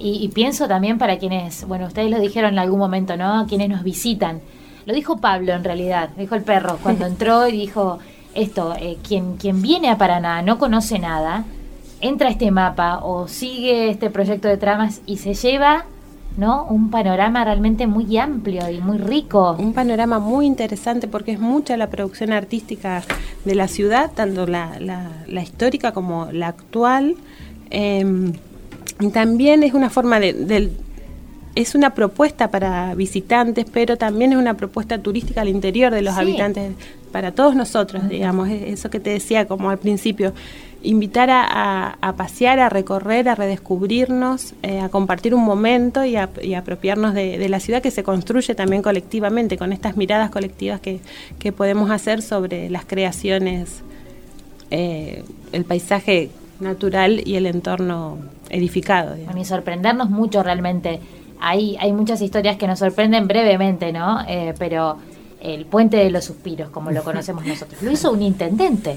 y, 0.00 0.28
pienso 0.34 0.66
también 0.66 0.98
para 0.98 1.18
quienes, 1.18 1.66
bueno, 1.68 1.86
ustedes 1.86 2.10
lo 2.10 2.18
dijeron 2.18 2.54
en 2.54 2.58
algún 2.58 2.80
momento, 2.80 3.16
¿no? 3.16 3.46
Quienes 3.46 3.68
nos 3.68 3.84
visitan. 3.84 4.40
Lo 4.84 4.92
dijo 4.92 5.18
Pablo 5.18 5.52
en 5.52 5.62
realidad, 5.62 6.10
dijo 6.18 6.34
el 6.34 6.42
perro, 6.42 6.78
cuando 6.82 7.06
entró 7.12 7.46
y 7.46 7.52
dijo 7.52 8.00
esto, 8.34 8.74
eh, 8.76 8.98
quien, 9.06 9.36
quien 9.36 9.62
viene 9.62 9.88
a 9.88 9.96
Paraná 9.98 10.42
no 10.42 10.58
conoce 10.58 10.98
nada, 10.98 11.44
entra 12.00 12.26
a 12.26 12.32
este 12.32 12.50
mapa 12.50 12.98
o 13.04 13.28
sigue 13.28 13.88
este 13.88 14.10
proyecto 14.10 14.48
de 14.48 14.56
tramas 14.56 15.00
y 15.06 15.18
se 15.18 15.34
lleva 15.34 15.86
¿no? 16.36 16.64
Un 16.64 16.90
panorama 16.90 17.44
realmente 17.44 17.86
muy 17.86 18.16
amplio 18.18 18.68
y 18.68 18.80
muy 18.80 18.98
rico. 18.98 19.56
Un 19.58 19.72
panorama 19.72 20.18
muy 20.18 20.46
interesante 20.46 21.08
porque 21.08 21.32
es 21.32 21.40
mucha 21.40 21.76
la 21.76 21.88
producción 21.88 22.32
artística 22.32 23.02
de 23.44 23.54
la 23.54 23.68
ciudad, 23.68 24.10
tanto 24.12 24.46
la, 24.46 24.78
la, 24.80 25.42
histórica 25.42 25.92
como 25.92 26.30
la 26.32 26.48
actual. 26.48 27.16
Em, 27.70 28.32
y 29.00 29.08
también 29.10 29.62
es 29.62 29.74
una 29.74 29.90
forma 29.90 30.20
de, 30.20 30.72
es 31.54 31.74
una 31.74 31.90
propuesta 31.94 32.50
para 32.50 32.94
visitantes, 32.94 33.66
pero 33.72 33.96
también 33.96 34.32
es 34.32 34.38
una 34.38 34.54
propuesta 34.54 34.98
turística 34.98 35.40
al 35.40 35.48
interior 35.48 35.92
de 35.92 36.02
los 36.02 36.14
habitantes, 36.14 36.72
para 37.12 37.30
todos 37.30 37.54
nosotros, 37.54 38.08
digamos, 38.08 38.48
eso 38.48 38.90
que 38.90 38.98
te 38.98 39.10
decía 39.10 39.46
como 39.46 39.70
al 39.70 39.78
principio, 39.78 40.32
invitar 40.84 41.30
a, 41.32 42.14
pasear, 42.16 42.60
a 42.60 42.68
recorrer, 42.68 43.28
a 43.28 43.34
redescubrirnos, 43.34 44.54
eh, 44.62 44.80
a 44.80 44.88
compartir 44.90 45.34
un 45.34 45.42
momento 45.42 46.04
y, 46.04 46.16
a, 46.16 46.30
apropiarnos 46.56 47.14
de, 47.14 47.48
la 47.48 47.58
ciudad 47.58 47.82
que 47.82 47.90
se 47.90 48.04
construye 48.04 48.54
también 48.54 48.82
colectivamente, 48.82 49.56
con 49.56 49.72
estas 49.72 49.96
miradas 49.96 50.30
colectivas 50.30 50.80
que, 50.80 51.00
podemos 51.52 51.90
hacer 51.90 52.22
sobre 52.22 52.70
las 52.70 52.84
creaciones, 52.84 53.82
eh, 54.70 55.24
el 55.52 55.64
paisaje 55.64 56.30
natural 56.60 57.22
y 57.24 57.36
el 57.36 57.46
entorno 57.46 58.18
edificado. 58.50 59.16
A 59.28 59.32
mí 59.32 59.44
sorprendernos 59.44 60.10
mucho 60.10 60.42
realmente. 60.42 61.00
Hay, 61.40 61.76
hay 61.78 61.92
muchas 61.92 62.22
historias 62.22 62.56
que 62.56 62.66
nos 62.66 62.78
sorprenden 62.78 63.26
brevemente, 63.26 63.92
¿no? 63.92 64.20
Eh, 64.26 64.54
pero 64.58 64.98
el 65.44 65.66
puente 65.66 65.98
de 65.98 66.10
los 66.10 66.24
suspiros, 66.24 66.70
como 66.70 66.90
lo 66.90 67.04
conocemos 67.04 67.44
nosotros. 67.44 67.82
Lo 67.82 67.90
hizo 67.90 68.10
un 68.10 68.22
intendente. 68.22 68.96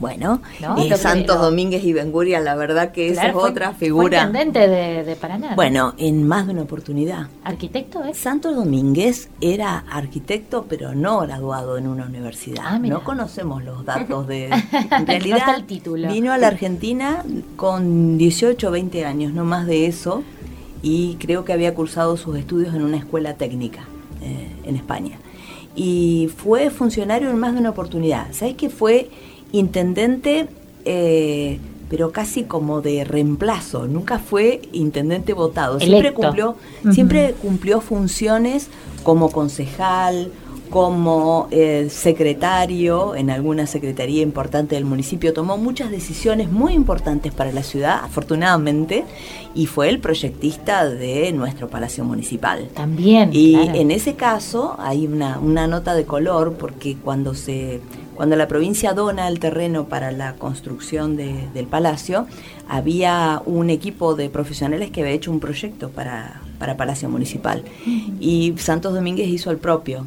Bueno, 0.00 0.42
eh, 0.76 0.96
Santos 0.96 1.40
Domínguez 1.40 1.84
y 1.84 1.92
Benguria, 1.92 2.40
la 2.40 2.56
verdad 2.56 2.90
que 2.90 3.08
esa 3.10 3.28
es 3.28 3.34
otra 3.34 3.74
figura. 3.74 4.22
Fue 4.22 4.26
intendente 4.26 4.68
de, 4.68 5.16
Paraná. 5.16 5.54
Bueno, 5.54 5.94
en 5.96 6.26
más 6.26 6.46
de 6.46 6.52
una 6.52 6.62
oportunidad. 6.62 7.28
¿Arquitecto 7.44 8.02
es? 8.02 8.18
Santos 8.18 8.56
Domínguez 8.56 9.30
era 9.40 9.84
arquitecto, 9.88 10.66
pero 10.68 10.96
no 10.96 11.20
graduado 11.20 11.78
en 11.78 11.86
una 11.86 12.06
universidad. 12.06 12.64
Ah, 12.66 12.78
no 12.80 13.04
conocemos 13.04 13.62
los 13.62 13.84
datos 13.84 14.26
de... 14.26 14.50
En 14.90 15.06
realidad, 15.06 15.54
el 15.56 15.64
título. 15.64 16.08
vino 16.08 16.32
a 16.32 16.38
la 16.38 16.48
Argentina 16.48 17.24
con 17.56 18.18
18 18.18 18.68
o 18.68 18.70
20 18.70 19.04
años, 19.04 19.32
no 19.32 19.44
más 19.44 19.66
de 19.66 19.86
eso, 19.86 20.24
y 20.82 21.16
creo 21.20 21.44
que 21.44 21.52
había 21.52 21.72
cursado 21.74 22.16
sus 22.16 22.36
estudios 22.36 22.74
en 22.74 22.82
una 22.82 22.96
escuela 22.96 23.34
técnica 23.34 23.84
eh, 24.22 24.48
en 24.64 24.76
España 24.76 25.18
y 25.76 26.30
fue 26.36 26.70
funcionario 26.70 27.30
en 27.30 27.38
más 27.38 27.54
de 27.54 27.60
una 27.60 27.70
oportunidad. 27.70 28.32
¿Sabes 28.32 28.54
que 28.54 28.70
fue 28.70 29.10
intendente, 29.52 30.48
eh, 30.84 31.58
pero 31.88 32.12
casi 32.12 32.44
como 32.44 32.80
de 32.80 33.04
reemplazo? 33.04 33.86
Nunca 33.86 34.18
fue 34.18 34.62
intendente 34.72 35.32
votado. 35.32 35.80
Siempre 35.80 36.12
cumplió, 36.12 36.56
siempre 36.92 37.34
cumplió 37.40 37.80
funciones 37.80 38.68
como 39.02 39.30
concejal, 39.30 40.30
como 40.70 41.48
eh, 41.50 41.88
secretario 41.90 43.14
en 43.14 43.30
alguna 43.30 43.66
secretaría 43.66 44.22
importante 44.22 44.74
del 44.74 44.84
municipio, 44.84 45.32
tomó 45.32 45.56
muchas 45.56 45.90
decisiones 45.90 46.50
muy 46.50 46.72
importantes 46.72 47.32
para 47.32 47.52
la 47.52 47.62
ciudad, 47.62 48.00
afortunadamente, 48.04 49.04
y 49.54 49.66
fue 49.66 49.88
el 49.88 50.00
proyectista 50.00 50.88
de 50.88 51.32
nuestro 51.32 51.68
Palacio 51.68 52.04
Municipal. 52.04 52.68
También. 52.74 53.30
Y 53.32 53.54
en 53.54 53.90
ese 53.90 54.14
caso 54.14 54.76
hay 54.78 55.06
una, 55.06 55.38
una 55.38 55.66
nota 55.66 55.94
de 55.94 56.04
color, 56.04 56.54
porque 56.54 56.96
cuando 56.96 57.34
se 57.34 57.80
cuando 58.14 58.36
la 58.36 58.46
provincia 58.46 58.92
dona 58.92 59.26
el 59.26 59.40
terreno 59.40 59.86
para 59.86 60.12
la 60.12 60.34
construcción 60.34 61.16
del 61.16 61.66
palacio, 61.68 62.26
había 62.68 63.42
un 63.44 63.70
equipo 63.70 64.14
de 64.14 64.30
profesionales 64.30 64.90
que 64.90 65.02
había 65.02 65.12
hecho 65.12 65.30
un 65.30 65.40
proyecto 65.40 65.90
para, 65.90 66.40
para 66.58 66.76
Palacio 66.76 67.08
Municipal. 67.08 67.62
Y 68.20 68.54
Santos 68.56 68.94
Domínguez 68.94 69.28
hizo 69.28 69.50
el 69.50 69.58
propio. 69.58 70.06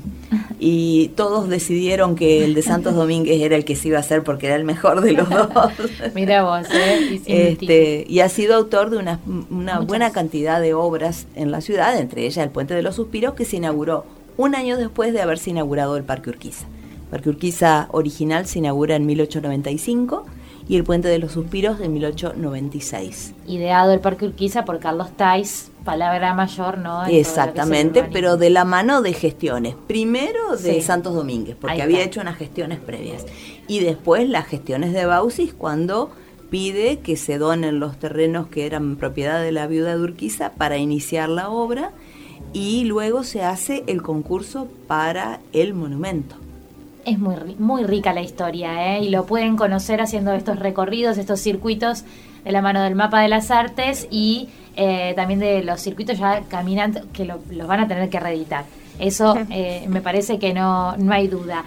Y 0.59 1.09
todos 1.09 1.49
decidieron 1.49 2.15
que 2.15 2.43
el 2.43 2.53
de 2.53 2.61
Santos 2.61 2.95
Domínguez 2.95 3.41
era 3.41 3.55
el 3.55 3.65
que 3.65 3.75
se 3.75 3.89
iba 3.89 3.97
a 3.97 4.01
hacer 4.01 4.23
porque 4.23 4.47
era 4.47 4.55
el 4.55 4.63
mejor 4.63 5.01
de 5.01 5.13
los 5.13 5.29
dos. 5.29 5.49
Mira 6.15 6.43
vos, 6.43 6.67
¿eh? 6.73 7.21
Y, 7.25 7.31
este, 7.31 8.05
y 8.07 8.19
ha 8.21 8.29
sido 8.29 8.55
autor 8.55 8.89
de 8.89 8.97
una, 8.97 9.19
una 9.49 9.79
buena 9.79 10.11
cantidad 10.11 10.59
de 10.59 10.73
obras 10.73 11.27
en 11.35 11.51
la 11.51 11.61
ciudad, 11.61 11.97
entre 11.99 12.25
ellas 12.25 12.43
el 12.43 12.49
Puente 12.49 12.73
de 12.73 12.81
los 12.81 12.95
Suspiros, 12.95 13.33
que 13.33 13.45
se 13.45 13.57
inauguró 13.57 14.05
un 14.37 14.55
año 14.55 14.77
después 14.77 15.13
de 15.13 15.21
haberse 15.21 15.51
inaugurado 15.51 15.97
el 15.97 16.03
Parque 16.03 16.29
Urquiza. 16.29 16.65
El 16.65 17.11
Parque 17.11 17.29
Urquiza 17.29 17.87
original 17.91 18.47
se 18.47 18.59
inaugura 18.59 18.95
en 18.95 19.05
1895 19.05 20.25
y 20.69 20.75
el 20.75 20.83
Puente 20.83 21.07
de 21.07 21.19
los 21.19 21.31
Suspiros 21.31 21.79
de 21.79 21.87
1896. 21.89 23.33
Ideado 23.47 23.93
el 23.93 23.99
Parque 23.99 24.25
Urquiza 24.25 24.65
por 24.65 24.79
Carlos 24.79 25.09
Tais, 25.15 25.71
palabra 25.85 26.33
mayor, 26.33 26.77
¿no? 26.77 27.05
Exactamente, 27.05 28.03
pero 28.03 28.37
de 28.37 28.49
la 28.49 28.65
mano 28.65 29.01
de 29.01 29.13
gestiones. 29.13 29.75
Primero 29.87 30.57
de 30.57 30.81
Santos 30.81 31.13
Domínguez, 31.13 31.55
porque 31.59 31.81
había 31.81 32.03
hecho 32.03 32.19
unas 32.19 32.37
gestiones 32.37 32.79
previas. 32.79 33.25
Y 33.67 33.79
después 33.79 34.27
las 34.27 34.45
gestiones 34.47 34.93
de 34.93 35.05
Bausis 35.05 35.53
cuando 35.53 36.11
pide 36.49 36.99
que 36.99 37.17
se 37.17 37.37
donen 37.37 37.79
los 37.79 37.97
terrenos 37.97 38.47
que 38.47 38.65
eran 38.65 38.97
propiedad 38.97 39.41
de 39.41 39.51
la 39.51 39.67
viuda 39.67 39.95
de 39.95 40.01
Urquiza 40.01 40.53
para 40.53 40.77
iniciar 40.77 41.29
la 41.29 41.49
obra 41.49 41.91
y 42.53 42.85
luego 42.85 43.23
se 43.23 43.43
hace 43.43 43.83
el 43.87 44.01
concurso 44.01 44.67
para 44.87 45.41
el 45.51 45.73
monumento 45.73 46.37
es 47.07 47.17
muy, 47.19 47.35
muy 47.57 47.83
rica 47.85 48.13
la 48.13 48.21
historia, 48.21 48.97
¿eh? 48.97 49.01
y 49.01 49.09
lo 49.09 49.25
pueden 49.25 49.55
conocer 49.55 50.01
haciendo 50.01 50.33
estos 50.33 50.59
recorridos, 50.59 51.17
estos 51.17 51.39
circuitos 51.39 52.03
de 52.43 52.51
la 52.51 52.61
mano 52.61 52.83
del 52.83 52.95
mapa 52.95 53.21
de 53.21 53.29
las 53.29 53.49
artes 53.49 54.07
y 54.11 54.49
eh, 54.75 55.13
también 55.15 55.39
de 55.39 55.63
los 55.63 55.79
circuitos 55.79 56.19
ya 56.19 56.41
caminando 56.49 57.01
que 57.13 57.23
los 57.23 57.67
van 57.67 57.79
a 57.79 57.87
tener 57.87 58.09
que 58.09 58.19
reeditar. 58.19 58.65
Eso 58.99 59.37
eh, 59.49 59.85
me 59.87 60.01
parece 60.01 60.37
que 60.37 60.53
no, 60.53 60.97
no 60.97 61.13
hay 61.13 61.27
duda. 61.27 61.63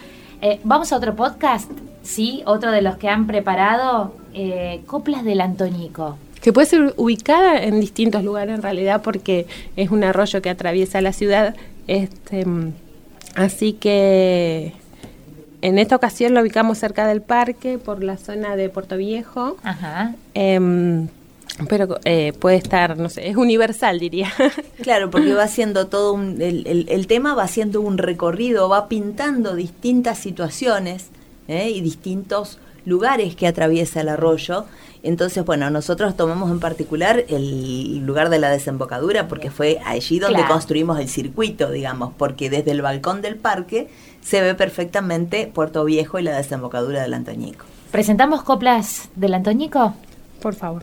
Vamos 0.65 0.93
a 0.93 0.97
otro 0.97 1.17
podcast, 1.17 1.71
sí, 2.03 2.43
otro 2.47 2.71
de 2.71 2.81
los 2.81 2.97
que 2.97 3.09
han 3.09 3.27
preparado, 3.27 4.15
Coplas 4.87 5.25
del 5.25 5.41
Antonico 5.41 6.17
que 6.41 6.55
puede 6.55 6.67
ser 6.67 6.95
ubicada 6.97 7.63
en 7.63 7.81
distintos 7.81 8.25
lugares 8.25 8.55
en 8.55 8.63
realidad 8.63 9.03
porque 9.03 9.47
es 9.77 9.91
un 9.91 10.03
arroyo 10.05 10.41
que 10.41 10.49
atraviesa 10.49 11.03
la 11.03 11.13
ciudad. 11.13 11.55
Este, 11.87 12.47
así 13.35 13.75
que 13.75 14.73
en 15.63 15.79
esta 15.79 15.97
ocasión 15.97 16.35
lo 16.35 16.41
ubicamos 16.41 16.79
cerca 16.79 17.07
del 17.07 17.23
parque, 17.23 17.79
por 17.79 18.03
la 18.03 18.17
zona 18.17 18.57
de 18.57 18.69
Puerto 18.69 18.97
Viejo. 18.97 19.57
Ajá. 19.63 20.15
Em, 20.35 21.09
pero 21.69 21.99
eh, 22.05 22.33
puede 22.39 22.57
estar, 22.57 22.97
no 22.97 23.09
sé, 23.09 23.29
es 23.29 23.37
universal, 23.37 23.99
diría. 23.99 24.33
Claro, 24.83 25.11
porque 25.11 25.35
va 25.35 25.43
haciendo 25.43 25.89
todo 25.89 26.15
un, 26.15 26.41
el, 26.41 26.87
el, 26.89 27.07
tema 27.07 27.35
va 27.35 27.43
haciendo 27.43 27.83
un 27.83 27.99
recorrido, 27.99 28.69
va 28.69 28.89
pintando 28.89 29.55
distintas 29.55 30.19
situaciones 30.19 31.09
¿eh? 31.49 31.69
y 31.69 31.83
distintos 31.83 32.59
lugares 32.87 33.37
que 33.37 33.47
atraviesa 33.47 34.01
el 34.01 34.09
arroyo 34.09 34.65
Entonces, 35.03 35.45
bueno, 35.45 35.71
nosotros 35.71 36.17
tomamos 36.17 36.51
en 36.51 36.61
particular 36.61 37.25
el 37.29 38.05
lugar 38.05 38.29
de 38.29 38.39
la 38.39 38.51
desembocadura 38.51 39.29
porque 39.29 39.51
fue 39.51 39.79
allí 39.85 40.19
donde 40.19 40.39
Claro. 40.41 40.53
construimos 40.55 40.99
el 41.01 41.09
circuito, 41.09 41.71
digamos, 41.71 42.13
porque 42.17 42.51
desde 42.51 42.71
el 42.73 42.83
balcón 42.83 43.23
del 43.23 43.37
parque 43.37 43.89
se 44.21 44.43
ve 44.43 44.55
perfectamente 44.55 45.51
Puerto 45.53 45.85
Viejo 45.85 46.19
y 46.19 46.23
la 46.23 46.37
desembocadura 46.37 47.03
del 47.03 47.15
Antoñico. 47.15 47.65
¿Presentamos 47.91 48.43
coplas 48.43 49.09
del 49.17 49.35
Antoñico? 49.35 49.95
Por 50.43 50.55
favor. 50.55 50.83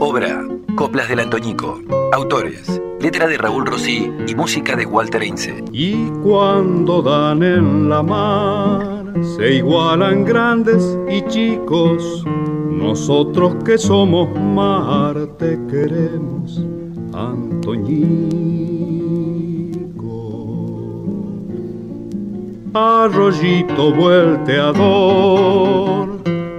Obra 0.00 0.44
Coplas 0.76 1.08
del 1.08 1.20
Antoñico. 1.20 1.80
Autores. 2.12 2.80
Letra 3.00 3.26
de 3.26 3.36
Raúl 3.38 3.66
Rossi 3.66 4.10
y 4.26 4.34
música 4.34 4.74
de 4.76 4.86
Walter 4.86 5.22
Einze. 5.22 5.62
Y 5.72 6.06
cuando 6.22 7.02
dan 7.02 7.42
en 7.42 7.88
la 7.88 8.02
mar, 8.02 8.95
se 9.22 9.54
igualan 9.54 10.24
grandes 10.24 10.98
y 11.08 11.22
chicos. 11.22 12.24
Nosotros 12.70 13.56
que 13.64 13.78
somos 13.78 14.28
mar, 14.38 15.16
te 15.38 15.58
queremos, 15.70 16.62
Antoñico. 17.12 18.26
Arroyito 22.74 23.94
volteador, 23.94 26.08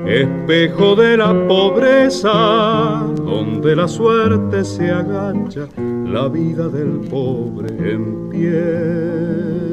espejo 0.08 0.96
de 0.96 1.18
la 1.18 1.48
pobreza, 1.48 3.06
donde 3.16 3.76
la 3.76 3.88
suerte 3.88 4.66
se 4.66 4.90
agacha, 4.90 5.68
la 5.78 6.28
vida 6.28 6.68
del 6.70 7.02
pobre 7.10 7.92
empieza. 7.92 9.67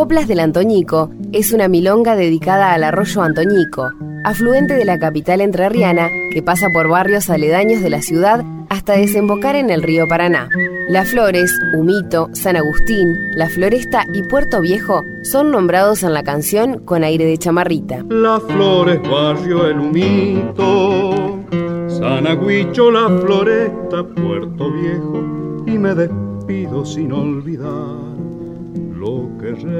Coplas 0.00 0.26
del 0.26 0.40
Antoñico 0.40 1.10
es 1.30 1.52
una 1.52 1.68
milonga 1.68 2.16
dedicada 2.16 2.72
al 2.72 2.84
arroyo 2.84 3.20
Antoñico, 3.20 3.90
afluente 4.24 4.72
de 4.72 4.86
la 4.86 4.98
capital 4.98 5.42
entrerriana 5.42 6.08
que 6.32 6.42
pasa 6.42 6.70
por 6.72 6.88
barrios 6.88 7.28
aledaños 7.28 7.82
de 7.82 7.90
la 7.90 8.00
ciudad 8.00 8.42
hasta 8.70 8.94
desembocar 8.94 9.56
en 9.56 9.68
el 9.68 9.82
río 9.82 10.08
Paraná. 10.08 10.48
Las 10.88 11.10
Flores, 11.10 11.52
Humito, 11.74 12.30
San 12.32 12.56
Agustín, 12.56 13.14
La 13.34 13.50
Floresta 13.50 14.06
y 14.14 14.22
Puerto 14.22 14.62
Viejo 14.62 15.04
son 15.22 15.50
nombrados 15.50 16.02
en 16.02 16.14
la 16.14 16.22
canción 16.22 16.78
con 16.78 17.04
aire 17.04 17.26
de 17.26 17.36
chamarrita. 17.36 18.02
Las 18.08 18.42
flores, 18.44 19.02
barrio, 19.02 19.66
el 19.66 19.80
humito, 19.80 21.40
San 21.88 22.26
Agüicho, 22.26 22.90
la 22.90 23.06
floresta, 23.20 24.02
Puerto 24.02 24.72
Viejo, 24.72 25.22
y 25.66 25.76
me 25.76 25.94
despido 25.94 26.86
sin 26.86 27.12
olvidar 27.12 28.09
lo 29.00 29.30
que 29.40 29.52
resta. 29.52 29.70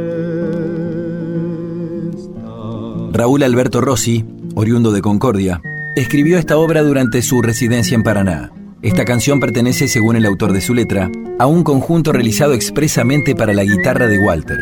Raúl 3.13 3.43
Alberto 3.43 3.83
Rossi, 3.83 4.25
oriundo 4.55 4.93
de 4.93 5.03
Concordia, 5.03 5.61
escribió 5.95 6.39
esta 6.39 6.57
obra 6.57 6.83
durante 6.83 7.21
su 7.21 7.43
residencia 7.43 7.95
en 7.95 8.03
Paraná. 8.03 8.51
Esta 8.81 9.05
canción 9.05 9.39
pertenece, 9.39 9.89
según 9.89 10.17
el 10.17 10.25
autor 10.25 10.55
de 10.55 10.63
su 10.63 10.73
letra, 10.73 11.11
a 11.39 11.47
un 11.47 11.65
conjunto 11.65 12.13
realizado 12.13 12.55
expresamente 12.55 13.35
para 13.35 13.53
la 13.53 13.65
guitarra 13.65 14.07
de 14.07 14.19
Walter. 14.19 14.59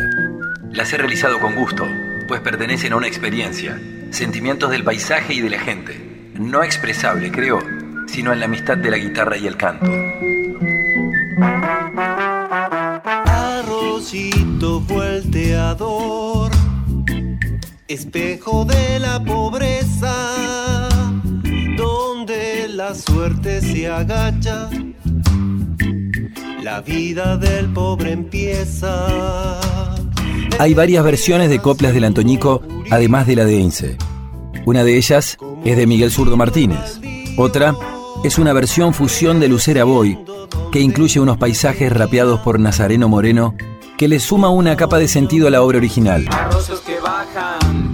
Las 0.73 0.91
he 0.91 0.97
realizado 0.97 1.39
con 1.39 1.55
gusto, 1.55 1.85
pues 2.27 2.41
pertenecen 2.41 2.91
a 2.91 2.97
una 2.97 3.07
experiencia, 3.07 3.79
sentimientos 4.09 4.71
del 4.71 4.83
paisaje 4.83 5.35
y 5.35 5.39
de 5.39 5.51
la 5.51 5.59
gente, 5.59 6.33
no 6.37 6.63
expresable, 6.63 7.31
creo, 7.31 7.59
sino 8.07 8.33
en 8.33 8.41
la 8.41 8.47
amistad 8.47 8.77
de 8.77 8.91
la 8.91 8.97
guitarra 8.97 9.37
y 9.37 9.47
el 9.47 9.55
canto. 9.55 9.89
Espejo 17.87 18.65
de 18.65 18.99
la 18.99 19.23
pobreza, 19.23 20.89
donde 21.77 22.67
la 22.69 22.93
suerte 22.93 23.61
se 23.61 23.87
agacha, 23.87 24.69
la 26.61 26.81
vida 26.81 27.37
del 27.37 27.73
pobre 27.73 28.11
empieza. 28.11 29.59
Hay 30.59 30.73
varias 30.73 31.03
versiones 31.03 31.49
de 31.49 31.59
coplas 31.59 31.93
del 31.93 32.03
Antoñico, 32.03 32.61
además 32.89 33.27
de 33.27 33.35
la 33.35 33.45
de 33.45 33.59
Einze. 33.59 33.97
Una 34.65 34.83
de 34.83 34.97
ellas 34.97 35.37
es 35.65 35.77
de 35.77 35.87
Miguel 35.87 36.11
Zurdo 36.11 36.37
Martínez. 36.37 36.99
Otra 37.37 37.75
es 38.23 38.37
una 38.37 38.53
versión 38.53 38.93
fusión 38.93 39.39
de 39.39 39.47
Lucera 39.47 39.83
Boy, 39.83 40.19
que 40.71 40.79
incluye 40.79 41.19
unos 41.19 41.37
paisajes 41.37 41.91
rapeados 41.91 42.41
por 42.41 42.59
Nazareno 42.59 43.07
Moreno, 43.07 43.55
que 43.99 44.07
le 44.07 44.21
suma 44.21 44.47
una 44.47 44.77
capa 44.77 44.97
de 44.97 45.09
sentido 45.09 45.49
a 45.49 45.51
la 45.51 45.61
obra 45.61 45.77
original. 45.77 46.25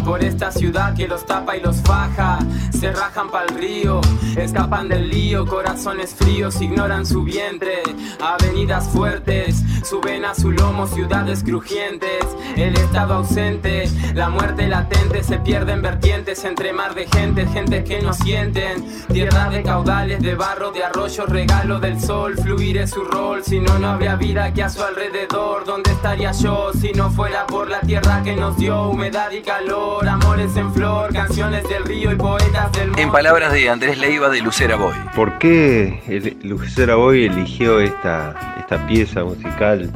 Por 0.06 0.24
esta 0.24 0.52
ciudad 0.52 0.96
que 0.96 1.08
los 1.08 1.26
tapa 1.26 1.58
y 1.58 1.62
los 1.62 1.78
faja. 1.78 2.38
Se 2.80 2.92
rajan 2.92 3.30
pa'l 3.32 3.50
río, 3.50 4.00
escapan 4.38 4.88
del 4.88 5.10
lío. 5.10 5.46
Corazones 5.46 6.14
fríos 6.14 6.62
ignoran 6.62 7.06
su 7.06 7.24
vientre. 7.24 7.82
Avenidas 8.22 8.88
fuertes 8.88 9.64
suben 9.84 10.24
a 10.24 10.36
su 10.36 10.52
lomo 10.52 10.86
ciudades 10.86 11.44
crujientes. 11.44 12.24
El 12.56 12.78
estado 12.78 13.16
ausente, 13.16 13.90
la 14.14 14.30
muerte 14.30 14.68
latente. 14.68 15.24
Se 15.24 15.40
pierden 15.40 15.82
vertientes 15.82 16.44
entre 16.46 16.72
mar 16.72 16.94
de 16.94 17.08
gente, 17.08 17.48
gente 17.48 17.84
que 17.84 18.02
no 18.02 18.14
sienten. 18.14 18.86
Tierra 19.12 19.50
de 19.50 19.64
caudales, 19.64 20.22
de 20.22 20.36
barro, 20.36 20.72
de 20.72 20.84
arroyos, 20.84 21.28
regalo 21.28 21.80
del 21.80 22.00
sol. 22.00 22.36
Fluir 22.38 22.78
es 22.78 22.92
su 22.92 23.04
rol, 23.04 23.44
si 23.44 23.60
no, 23.60 23.80
no 23.80 23.90
habría 23.90 24.16
vida 24.16 24.46
aquí 24.46 24.62
a 24.62 24.70
su 24.70 24.84
alrededor. 24.84 25.66
¿Dónde 25.66 25.92
estaría 25.92 26.32
yo 26.32 26.72
si 26.80 26.92
no 26.92 27.10
fuera 27.10 27.48
por 27.48 27.70
la 27.70 27.82
tierra 27.82 28.22
que 28.24 28.36
nos 28.36 28.56
dio 28.58 28.90
humedad 28.90 29.32
y 29.32 29.42
calor? 29.42 29.95
Amores 30.04 30.56
en 30.58 30.72
flor, 30.74 31.12
canciones 31.14 31.64
del 31.68 31.84
río 31.86 32.12
y 32.12 32.16
poetas 32.16 32.72
del 32.74 32.98
En 33.00 33.12
palabras 33.12 33.52
de 33.54 33.70
Andrés 33.70 33.98
Leiva 33.98 34.30
de 34.30 34.42
Lucera 34.42 34.76
Boy. 34.76 34.94
¿Por 35.16 35.38
qué 35.40 36.02
el- 36.08 36.38
Lucera 36.48 36.96
Boy 36.96 37.26
eligió 37.26 37.80
esta, 37.80 38.56
esta 38.60 38.86
pieza 38.88 39.24
musical? 39.24 39.92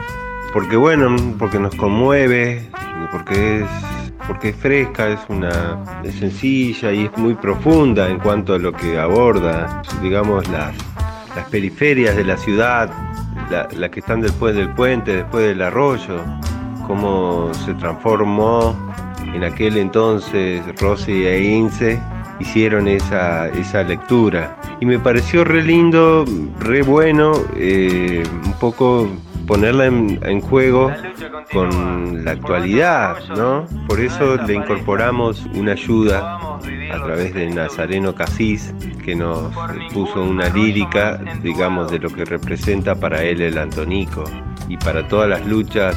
Porque 0.54 0.76
bueno, 0.78 1.16
porque 1.38 1.60
nos 1.60 1.76
conmueve, 1.76 2.70
porque 3.12 3.60
es, 3.62 3.66
porque 4.28 4.50
es 4.50 4.56
fresca, 4.56 5.10
es 5.10 5.20
una 5.28 5.78
es 6.04 6.16
sencilla 6.16 6.92
y 6.92 7.06
es 7.06 7.18
muy 7.18 7.36
profunda 7.36 8.08
en 8.10 8.20
cuanto 8.20 8.54
a 8.56 8.58
lo 8.58 8.72
que 8.74 8.98
aborda, 9.00 9.82
digamos 10.02 10.48
las, 10.50 10.74
las 11.36 11.46
periferias 11.50 12.16
de 12.16 12.24
la 12.24 12.38
ciudad, 12.38 12.90
la- 13.52 13.68
las 13.76 13.90
que 13.92 14.00
están 14.00 14.22
después 14.22 14.56
del 14.56 14.70
puente, 14.74 15.18
después 15.18 15.46
del 15.46 15.62
arroyo, 15.62 16.22
cómo 16.88 17.52
se 17.54 17.74
transformó 17.76 18.76
en 19.34 19.44
aquel 19.44 19.78
entonces 19.78 20.64
Rossi 20.80 21.26
e 21.26 21.44
Ince 21.44 22.00
hicieron 22.40 22.88
esa, 22.88 23.50
esa 23.50 23.84
lectura. 23.84 24.58
Y 24.80 24.86
me 24.86 25.00
pareció 25.00 25.44
re 25.44 25.64
lindo, 25.64 26.26
re 26.60 26.82
bueno, 26.82 27.34
eh, 27.56 28.24
un 28.46 28.54
poco 28.54 29.10
ponerla 29.46 29.88
en, 29.88 30.20
en 30.24 30.42
juego 30.42 30.92
con 31.52 32.24
la 32.24 32.32
actualidad, 32.32 33.18
¿no? 33.36 33.66
Por 33.88 34.00
eso 34.00 34.38
le 34.38 34.54
incorporamos 34.54 35.46
una 35.56 35.72
ayuda 35.72 36.60
a 36.92 37.04
través 37.04 37.34
de 37.34 37.50
Nazareno 37.50 38.14
Casís, 38.14 38.74
que 39.04 39.16
nos 39.16 39.52
puso 39.92 40.22
una 40.24 40.50
lírica, 40.50 41.20
digamos, 41.42 41.92
de 41.92 42.00
lo 42.00 42.10
que 42.10 42.26
representa 42.26 42.96
para 42.96 43.24
él 43.24 43.42
el 43.42 43.58
Antonico 43.58 44.24
y 44.68 44.78
para 44.78 45.08
todas 45.08 45.28
las 45.28 45.46
luchas 45.48 45.96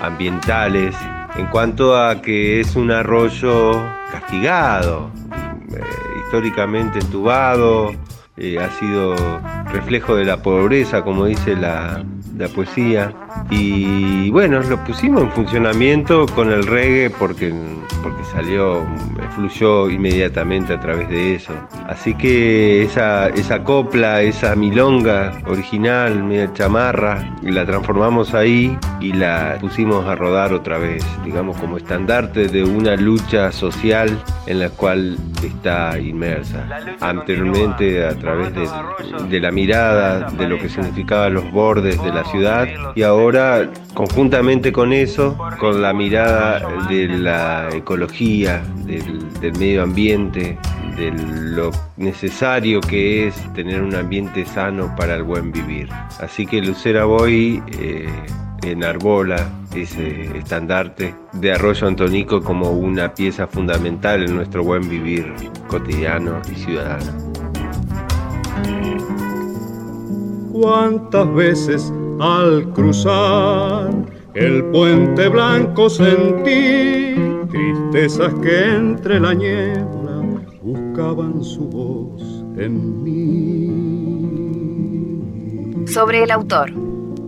ambientales 0.00 0.94
en 1.36 1.46
cuanto 1.46 1.96
a 1.96 2.22
que 2.22 2.60
es 2.60 2.76
un 2.76 2.90
arroyo 2.90 3.72
castigado, 4.10 5.10
eh, 5.72 5.80
históricamente 6.24 7.00
entubado, 7.00 7.92
eh, 8.36 8.58
ha 8.58 8.70
sido 8.70 9.14
reflejo 9.72 10.16
de 10.16 10.24
la 10.24 10.42
pobreza, 10.42 11.02
como 11.02 11.26
dice 11.26 11.56
la, 11.56 12.04
la 12.36 12.48
poesía. 12.48 13.12
Y 13.50 14.30
bueno, 14.30 14.60
lo 14.60 14.82
pusimos 14.84 15.22
en 15.22 15.30
funcionamiento 15.32 16.26
con 16.26 16.50
el 16.50 16.66
reggae 16.66 17.10
porque, 17.10 17.52
porque 18.02 18.24
salió, 18.32 18.84
fluyó 19.34 19.90
inmediatamente 19.90 20.72
a 20.72 20.80
través 20.80 21.08
de 21.08 21.34
eso. 21.34 21.52
Así 21.86 22.14
que 22.14 22.82
esa, 22.82 23.28
esa 23.28 23.62
copla, 23.62 24.22
esa 24.22 24.54
milonga 24.56 25.32
original, 25.46 26.22
media 26.24 26.52
chamarra, 26.52 27.36
la 27.42 27.64
transformamos 27.66 28.34
ahí 28.34 28.76
y 29.00 29.12
la 29.12 29.58
pusimos 29.60 30.06
a 30.06 30.14
rodar 30.14 30.52
otra 30.52 30.78
vez, 30.78 31.04
digamos 31.24 31.56
como 31.58 31.76
estandarte 31.76 32.48
de 32.48 32.64
una 32.64 32.96
lucha 32.96 33.52
social 33.52 34.18
en 34.46 34.60
la 34.60 34.70
cual 34.70 35.16
está 35.42 35.98
inmersa. 35.98 36.66
Anteriormente 37.00 38.04
a 38.04 38.14
través 38.14 38.54
de, 38.54 38.68
de 39.28 39.40
la 39.40 39.50
mirada, 39.50 40.30
de 40.30 40.48
lo 40.48 40.58
que 40.58 40.68
significaban 40.68 41.34
los 41.34 41.50
bordes 41.52 42.02
de 42.02 42.12
la 42.12 42.23
ciudad 42.24 42.66
y 42.94 43.02
ahora 43.02 43.70
conjuntamente 43.94 44.72
con 44.72 44.92
eso, 44.92 45.36
con 45.58 45.82
la 45.82 45.92
mirada 45.92 46.86
de 46.88 47.08
la 47.08 47.68
ecología, 47.72 48.62
del, 48.84 49.52
medio 49.58 49.82
ambiente, 49.82 50.58
de 50.96 51.10
lo 51.10 51.70
necesario 51.96 52.80
que 52.80 53.28
es 53.28 53.52
tener 53.54 53.82
un 53.82 53.94
ambiente 53.94 54.44
sano 54.44 54.94
para 54.96 55.16
el 55.16 55.22
buen 55.22 55.52
vivir. 55.52 55.88
Así 56.20 56.46
que 56.46 56.60
Lucera 56.60 57.04
Boy 57.04 57.62
eh, 57.78 58.08
enarbola 58.62 59.48
ese 59.74 60.38
estandarte 60.38 61.14
de 61.32 61.52
Arroyo 61.52 61.86
Antonico 61.86 62.42
como 62.42 62.70
una 62.70 63.14
pieza 63.14 63.46
fundamental 63.46 64.22
en 64.22 64.36
nuestro 64.36 64.64
buen 64.64 64.88
vivir 64.88 65.32
cotidiano 65.68 66.40
y 66.50 66.54
ciudadano. 66.54 67.12
Cuántas 70.52 71.34
veces 71.34 71.92
al 72.24 72.72
cruzar 72.72 73.90
el 74.32 74.64
puente 74.70 75.28
blanco 75.28 75.90
sentí 75.90 77.14
tristezas 77.50 78.32
que 78.42 78.64
entre 78.64 79.20
la 79.20 79.34
niebla 79.34 80.22
buscaban 80.62 81.44
su 81.44 81.68
voz 81.68 82.22
en 82.56 83.02
mí. 83.04 83.68
Sobre 85.86 86.22
el 86.22 86.30
autor. 86.30 86.72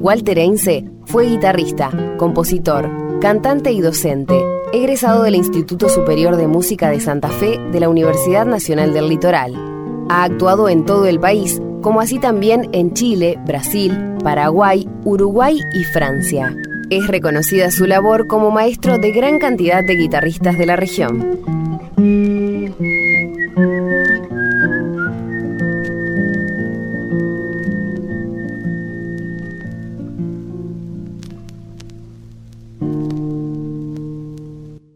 Walter 0.00 0.38
Einse 0.38 0.90
fue 1.04 1.26
guitarrista, 1.26 1.90
compositor, 2.16 2.88
cantante 3.20 3.72
y 3.72 3.82
docente, 3.82 4.42
egresado 4.72 5.24
del 5.24 5.34
Instituto 5.34 5.90
Superior 5.90 6.36
de 6.36 6.46
Música 6.46 6.88
de 6.90 7.00
Santa 7.00 7.28
Fe 7.28 7.58
de 7.70 7.80
la 7.80 7.90
Universidad 7.90 8.46
Nacional 8.46 8.94
del 8.94 9.10
Litoral. 9.10 9.54
Ha 10.08 10.24
actuado 10.24 10.70
en 10.70 10.86
todo 10.86 11.04
el 11.06 11.20
país, 11.20 11.60
como 11.86 12.00
así 12.00 12.18
también 12.18 12.68
en 12.72 12.94
Chile, 12.94 13.38
Brasil, 13.46 13.96
Paraguay, 14.24 14.88
Uruguay 15.04 15.60
y 15.72 15.84
Francia. 15.84 16.52
Es 16.90 17.06
reconocida 17.06 17.70
su 17.70 17.86
labor 17.86 18.26
como 18.26 18.50
maestro 18.50 18.98
de 18.98 19.12
gran 19.12 19.38
cantidad 19.38 19.84
de 19.84 19.94
guitarristas 19.94 20.58
de 20.58 20.66
la 20.66 20.74
región. 20.74 21.38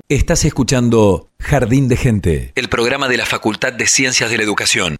Estás 0.08 0.44
escuchando 0.44 1.28
Jardín 1.38 1.86
de 1.86 1.96
Gente, 1.96 2.52
el 2.56 2.68
programa 2.68 3.06
de 3.06 3.16
la 3.16 3.26
Facultad 3.26 3.72
de 3.72 3.86
Ciencias 3.86 4.28
de 4.28 4.38
la 4.38 4.42
Educación. 4.42 4.96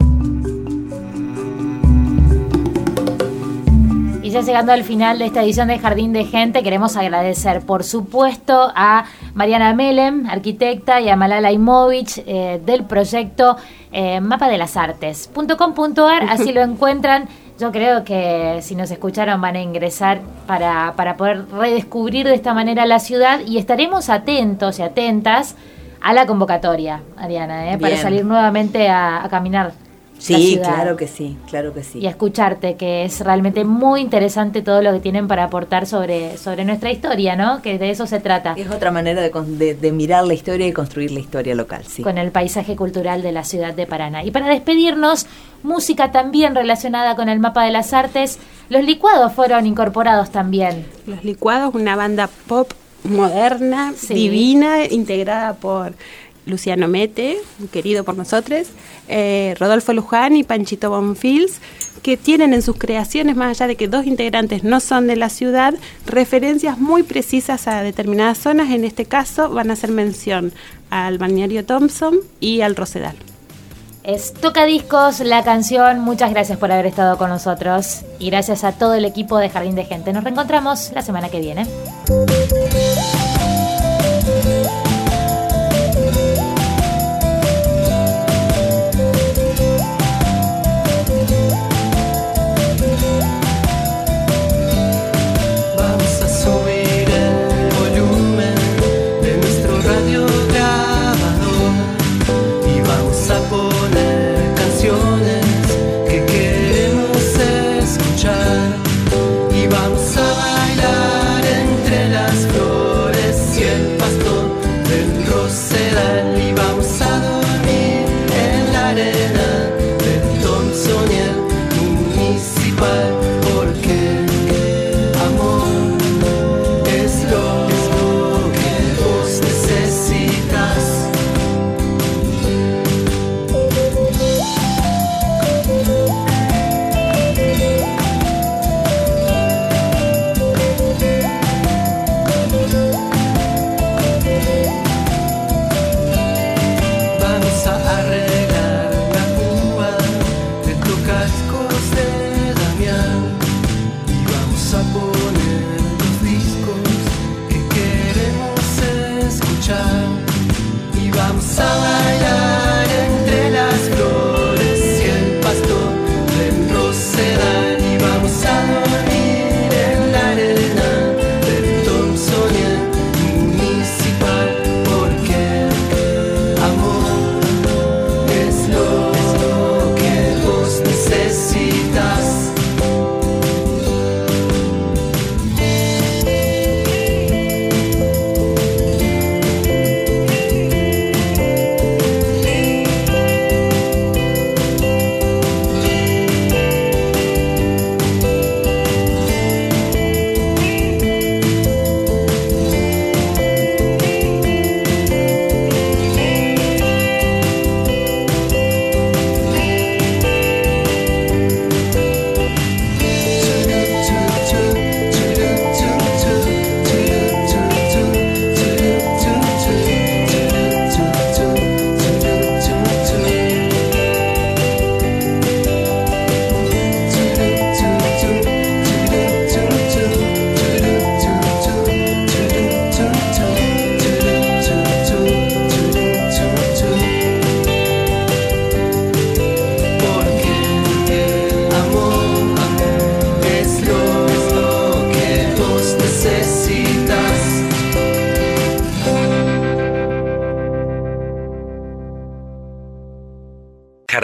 Y 4.31 4.33
ya 4.33 4.43
llegando 4.43 4.70
al 4.70 4.85
final 4.85 5.18
de 5.18 5.26
esta 5.26 5.43
edición 5.43 5.66
de 5.66 5.81
Jardín 5.81 6.12
de 6.12 6.24
Gente, 6.24 6.62
queremos 6.62 6.97
agradecer, 6.97 7.62
por 7.62 7.83
supuesto, 7.83 8.70
a 8.76 9.05
Mariana 9.35 9.74
Melem, 9.74 10.24
arquitecta, 10.31 11.01
y 11.01 11.09
a 11.09 11.16
Malala 11.16 11.51
Imovich 11.51 12.22
eh, 12.24 12.61
del 12.64 12.85
proyecto 12.85 13.57
eh, 13.91 14.20
Mapa 14.20 14.49
de 14.49 14.57
las 14.57 14.76
Artes.com.ar, 14.76 16.28
así 16.28 16.53
lo 16.53 16.61
encuentran. 16.62 17.26
Yo 17.59 17.72
creo 17.72 18.05
que 18.05 18.61
si 18.62 18.76
nos 18.76 18.93
escucharon 18.93 19.41
van 19.41 19.57
a 19.57 19.62
ingresar 19.62 20.20
para, 20.47 20.93
para 20.95 21.16
poder 21.16 21.51
redescubrir 21.51 22.28
de 22.28 22.35
esta 22.37 22.55
manera 22.55 22.87
la 22.87 23.01
ciudad 23.01 23.41
y 23.45 23.59
estaremos 23.59 24.11
atentos 24.11 24.78
y 24.78 24.83
atentas 24.83 25.57
a 26.01 26.12
la 26.12 26.26
convocatoria, 26.26 27.03
Ariana, 27.16 27.72
¿eh? 27.72 27.78
para 27.78 27.97
salir 27.97 28.24
nuevamente 28.24 28.89
a, 28.89 29.24
a 29.24 29.28
caminar. 29.28 29.72
La 30.29 30.37
Sí, 30.39 30.51
ciudad 30.53 30.75
claro 30.75 30.97
que 30.97 31.09
sí, 31.09 31.37
claro 31.49 31.73
que 31.73 31.83
sí. 31.83 31.99
y 31.99 32.07
a 32.07 32.11
escucharte, 32.11 32.77
que 32.77 33.05
es 33.05 33.21
realmente 33.21 33.64
muy 33.64 34.01
interesante 34.03 34.61
todo 34.62 34.83
lo 34.83 34.93
que 34.93 35.01
tienen 35.01 35.27
para 35.29 35.45
aportar 35.45 35.87
sobre, 35.87 36.37
sobre 36.37 36.64
nuestra 36.66 36.91
historia, 36.93 37.37
¿no? 37.37 37.62
Que 37.62 37.79
de 37.79 37.91
eso 37.91 38.07
se 38.07 38.21
trata. 38.21 38.53
Es 38.57 38.71
otra 38.71 38.91
manera 38.91 39.23
de, 39.23 39.31
de- 39.31 39.75
de 39.75 39.93
mirar 39.93 40.25
la 40.27 40.35
historia 40.35 40.66
y 40.66 40.73
construir 40.73 41.11
la 41.11 41.21
historia 41.21 41.55
local, 41.55 41.85
sí. 41.87 42.03
Con 42.03 42.18
el 42.18 42.31
paisaje 42.33 42.77
cultural 42.77 43.23
de 43.23 43.33
la 43.33 43.45
ciudad 43.45 43.73
de 43.73 43.87
Paraná. 43.87 44.23
Y 44.23 44.31
para 44.31 44.49
despedirnos, 44.49 45.27
música 45.62 46.12
también 46.12 46.55
relacionada 46.55 47.16
con 47.16 47.29
el 47.29 47.39
mapa 47.41 47.64
de 47.64 47.71
las 47.71 47.93
artes. 47.93 48.39
Los 48.68 48.85
licuados 48.85 49.33
fueron 49.33 49.64
incorporados 49.66 50.31
también. 50.31 50.85
Los 51.07 51.25
Licuados, 51.25 51.75
una 51.75 51.97
banda 51.97 52.29
pop 52.47 52.71
moderna, 53.05 53.95
Sí. 53.97 54.14
divina, 54.14 54.85
integrada 54.85 55.55
por 55.55 55.95
Luciano 56.47 56.88
Mete, 56.88 57.38
querido 57.72 58.05
por 58.05 58.16
nosotros, 58.16 58.68
eh, 59.09 59.55
Rodolfo 59.59 59.93
Luján 59.93 60.36
y 60.36 60.45
Panchito 60.45 60.91
Bonfils, 60.91 61.61
que 62.03 62.16
tienen 62.16 62.55
en 62.55 62.62
sus 62.62 62.76
creaciones, 62.76 63.36
más 63.36 63.51
allá 63.51 63.68
de 63.68 63.76
que 63.76 63.88
dos 63.88 64.07
integrantes 64.07 64.64
no 64.64 64.80
son 64.80 65.07
de 65.07 65.16
la 65.16 65.28
ciudad, 65.28 65.74
referencias 66.07 66.78
muy 66.78 67.03
precisas 67.03 67.68
a 67.68 67.82
determinadas 67.82 68.38
zonas. 68.38 68.70
En 68.70 68.84
este 68.84 69.05
caso 69.05 69.51
van 69.51 69.70
a 69.70 69.74
hacer 69.74 69.91
mención 69.91 70.53
al 70.88 71.18
balneario 71.18 71.64
Thompson 71.64 72.18
y 72.41 72.62
al 72.62 72.76
Rosedal. 72.76 73.16
Es 74.03 74.32
Tocadiscos 74.32 75.20
la 75.20 75.45
canción. 75.45 76.01
Muchas 76.01 76.30
gracias 76.30 76.59
por 76.59 76.72
haber 76.72 76.86
estado 76.86 77.18
con 77.18 77.28
nosotros. 77.28 78.01
Y 78.18 78.30
gracias 78.30 78.64
a 78.64 78.72
todo 78.72 78.95
el 78.95 79.05
equipo 79.05 79.36
de 79.38 79.51
Jardín 79.51 79.74
de 79.74 79.84
Gente. 79.84 80.12
Nos 80.12 80.24
reencontramos 80.24 80.91
la 80.95 81.03
semana 81.03 81.28
que 81.28 81.41
viene. 81.41 81.66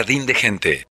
Jardín 0.07 0.25
de 0.25 0.33
Gente. 0.33 0.85